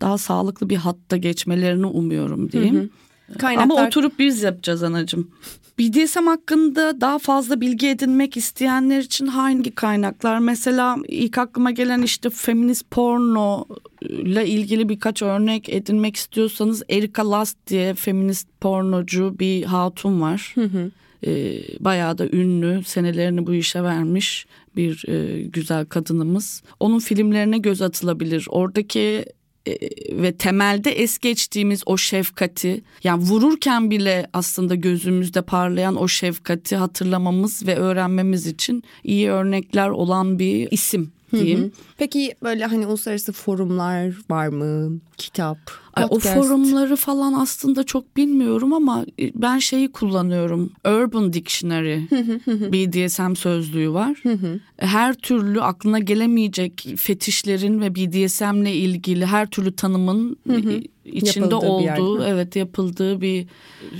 daha 0.00 0.18
sağlıklı 0.18 0.70
bir 0.70 0.76
hatta 0.76 1.16
geçmelerini 1.16 1.86
umuyorum 1.86 2.52
diyeyim. 2.52 2.90
Kaynaklar... 3.38 3.64
Ama 3.64 3.86
oturup 3.86 4.18
biz 4.18 4.42
yapacağız 4.42 4.82
anacığım. 4.82 5.30
BDSM 5.78 6.26
hakkında 6.26 7.00
daha 7.00 7.18
fazla 7.18 7.60
bilgi 7.60 7.88
edinmek 7.88 8.36
isteyenler 8.36 9.00
için 9.00 9.26
hangi 9.26 9.74
kaynaklar? 9.74 10.38
Mesela 10.38 10.96
ilk 11.08 11.38
aklıma 11.38 11.70
gelen 11.70 12.02
işte 12.02 12.30
feminist 12.30 12.90
porno 12.90 13.66
ile 14.08 14.46
ilgili 14.46 14.88
birkaç 14.88 15.22
örnek 15.22 15.68
edinmek 15.68 16.16
istiyorsanız 16.16 16.82
Erika 16.90 17.30
Last 17.30 17.56
diye 17.66 17.94
feminist 17.94 18.48
pornocu 18.60 19.36
bir 19.38 19.62
hatun 19.64 20.20
var. 20.20 20.54
Ee, 21.26 21.62
bayağı 21.80 22.18
da 22.18 22.28
ünlü 22.28 22.84
senelerini 22.84 23.46
bu 23.46 23.54
işe 23.54 23.82
vermiş 23.82 24.46
bir 24.76 25.08
e, 25.08 25.42
güzel 25.42 25.86
kadınımız. 25.86 26.62
Onun 26.80 26.98
filmlerine 26.98 27.58
göz 27.58 27.82
atılabilir. 27.82 28.46
Oradaki 28.50 29.24
e, 29.66 29.76
ve 30.22 30.32
temelde 30.32 30.90
es 30.90 31.18
geçtiğimiz 31.18 31.82
o 31.86 31.96
şefkati 31.96 32.82
yani 33.04 33.22
vururken 33.22 33.90
bile 33.90 34.26
aslında 34.32 34.74
gözümüzde 34.74 35.42
parlayan 35.42 35.96
o 35.96 36.08
şefkati 36.08 36.76
hatırlamamız 36.76 37.66
ve 37.66 37.76
öğrenmemiz 37.76 38.46
için 38.46 38.82
iyi 39.04 39.30
örnekler 39.30 39.88
olan 39.88 40.38
bir 40.38 40.68
isim 40.70 41.12
diyeyim. 41.36 41.72
Peki 41.98 42.34
böyle 42.42 42.64
hani 42.64 42.86
uluslararası 42.86 43.32
forumlar 43.32 44.14
var 44.30 44.48
mı? 44.48 45.00
Kitap, 45.16 45.58
Ay, 45.94 46.06
o 46.10 46.18
forumları 46.18 46.96
falan 46.96 47.32
aslında 47.32 47.84
çok 47.84 48.16
bilmiyorum 48.16 48.72
ama 48.72 49.04
e, 49.20 49.30
ben 49.34 49.58
şeyi 49.58 49.92
kullanıyorum. 49.92 50.72
Urban 50.84 51.32
Dictionary 51.32 51.98
BDSM 52.72 53.34
sözlüğü 53.34 53.92
var. 53.92 54.22
Her 54.76 55.14
türlü 55.14 55.62
aklına 55.62 55.98
gelemeyecek 55.98 56.88
fetişlerin 56.96 57.80
ve 57.80 57.94
BDSM'le 57.94 58.74
ilgili 58.74 59.26
her 59.26 59.46
türlü 59.46 59.76
tanımın 59.76 60.36
e, 60.50 60.82
içinde 61.04 61.38
Yapıldığı 61.38 61.56
olduğu, 61.56 62.24
evet 62.24 62.56
yapıldığı 62.56 63.20
bir 63.20 63.46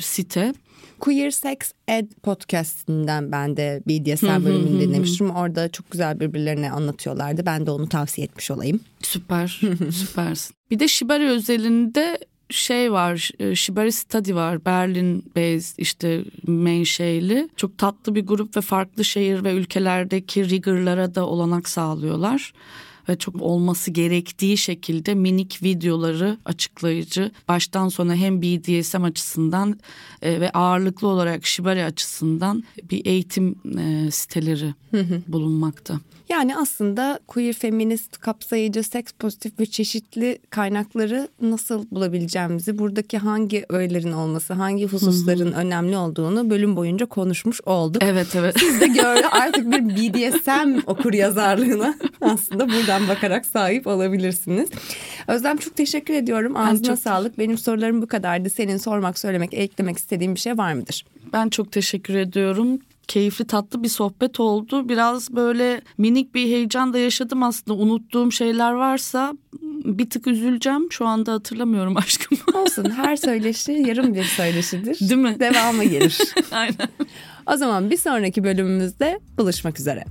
site. 0.00 0.54
Queer 1.00 1.30
Sex 1.30 1.56
Ed 1.88 2.06
podcastinden 2.22 3.32
ben 3.32 3.56
de 3.56 3.82
BDSM 3.88 4.44
bölümünü 4.44 4.80
dinlemiştim. 4.80 5.30
Orada 5.30 5.68
çok 5.68 5.90
güzel 5.90 6.20
birbirlerine 6.20 6.70
anlatıyorlardı. 6.70 7.46
Ben 7.46 7.66
de 7.66 7.70
onu 7.70 7.88
tavsiye 7.88 8.24
etmiş 8.24 8.50
olayım. 8.50 8.80
Süper, 9.02 9.60
süpersin. 9.92 10.56
Bir 10.70 10.78
de 10.78 10.88
Shibari 10.88 11.28
özelinde 11.28 12.18
şey 12.50 12.92
var, 12.92 13.30
e, 13.38 13.54
Shibari 13.54 13.92
Study 13.92 14.34
var. 14.34 14.64
Berlin 14.64 15.24
based 15.36 15.78
işte 15.78 16.24
menşeli. 16.46 17.48
Çok 17.56 17.78
tatlı 17.78 18.14
bir 18.14 18.26
grup 18.26 18.56
ve 18.56 18.60
farklı 18.60 19.04
şehir 19.04 19.44
ve 19.44 19.52
ülkelerdeki 19.52 20.50
rigorlara 20.50 21.14
da 21.14 21.26
olanak 21.26 21.68
sağlıyorlar. 21.68 22.52
Ve 23.08 23.16
çok 23.18 23.42
olması 23.42 23.90
gerektiği 23.90 24.56
şekilde 24.56 25.14
minik 25.14 25.62
videoları 25.62 26.38
açıklayıcı. 26.44 27.30
Baştan 27.48 27.88
sona 27.88 28.14
hem 28.14 28.42
BDSM 28.42 29.02
açısından 29.02 29.78
e, 30.22 30.40
ve 30.40 30.50
ağırlıklı 30.50 31.08
olarak 31.08 31.46
Shibari 31.46 31.84
açısından 31.84 32.64
bir 32.90 33.06
eğitim 33.06 33.56
e, 33.78 34.10
siteleri 34.10 34.74
bulunmakta. 35.28 36.00
Yani 36.28 36.56
aslında 36.56 37.20
queer, 37.26 37.52
feminist, 37.52 38.18
kapsayıcı, 38.18 38.82
seks 38.82 39.12
pozitif 39.12 39.60
ve 39.60 39.66
çeşitli 39.66 40.38
kaynakları 40.50 41.28
nasıl 41.40 41.86
bulabileceğimizi, 41.90 42.78
buradaki 42.78 43.18
hangi 43.18 43.64
öğelerin 43.68 44.12
olması, 44.12 44.52
hangi 44.54 44.86
hususların 44.86 45.52
önemli 45.52 45.96
olduğunu 45.96 46.50
bölüm 46.50 46.76
boyunca 46.76 47.06
konuşmuş 47.06 47.60
olduk. 47.66 48.02
Evet 48.04 48.26
evet. 48.36 48.56
Siz 48.60 48.80
de 48.80 48.86
gör 48.86 49.20
artık 49.30 49.72
bir 49.72 49.88
BDSM 49.88 50.78
okur 50.86 51.12
yazarlığına 51.12 51.94
aslında 52.20 52.68
buradan 52.68 53.08
bakarak 53.08 53.46
sahip 53.46 53.86
olabilirsiniz. 53.86 54.68
Özlem 55.28 55.56
çok 55.56 55.76
teşekkür 55.76 56.14
ediyorum. 56.14 56.56
Ağzına 56.56 56.86
çok- 56.86 56.98
sağlık. 56.98 57.38
Benim 57.38 57.58
sorularım 57.58 58.02
bu 58.02 58.06
kadardı. 58.06 58.50
Senin 58.50 58.76
sormak, 58.76 59.18
söylemek, 59.18 59.54
eklemek 59.54 59.98
istediğin 59.98 60.34
bir 60.34 60.40
şey 60.40 60.58
var 60.58 60.72
mıdır? 60.72 61.04
Ben 61.32 61.48
çok 61.48 61.72
teşekkür 61.72 62.14
ediyorum. 62.14 62.78
Keyifli 63.08 63.46
tatlı 63.46 63.82
bir 63.82 63.88
sohbet 63.88 64.40
oldu. 64.40 64.88
Biraz 64.88 65.34
böyle 65.36 65.80
minik 65.98 66.34
bir 66.34 66.44
heyecan 66.44 66.92
da 66.92 66.98
yaşadım 66.98 67.42
aslında. 67.42 67.78
Unuttuğum 67.78 68.32
şeyler 68.32 68.72
varsa 68.72 69.34
bir 69.84 70.10
tık 70.10 70.26
üzüleceğim. 70.26 70.92
Şu 70.92 71.06
anda 71.06 71.32
hatırlamıyorum 71.32 71.96
aşkım. 71.96 72.38
Olsun 72.54 72.90
her 72.90 73.16
söyleşi 73.16 73.72
yarım 73.72 74.14
bir 74.14 74.24
söyleşidir. 74.24 75.08
Değil 75.08 75.20
mi? 75.20 75.36
Devamı 75.40 75.84
gelir. 75.84 76.18
Aynen. 76.50 76.88
O 77.52 77.56
zaman 77.56 77.90
bir 77.90 77.96
sonraki 77.96 78.44
bölümümüzde 78.44 79.20
buluşmak 79.38 79.80
üzere. 79.80 80.04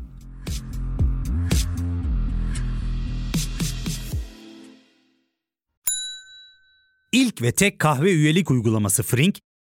İlk 7.12 7.42
ve 7.42 7.52
tek 7.52 7.80
kahve 7.80 8.12
üyelik 8.12 8.52
uygulaması 8.52 9.04
Frink, 9.04 9.40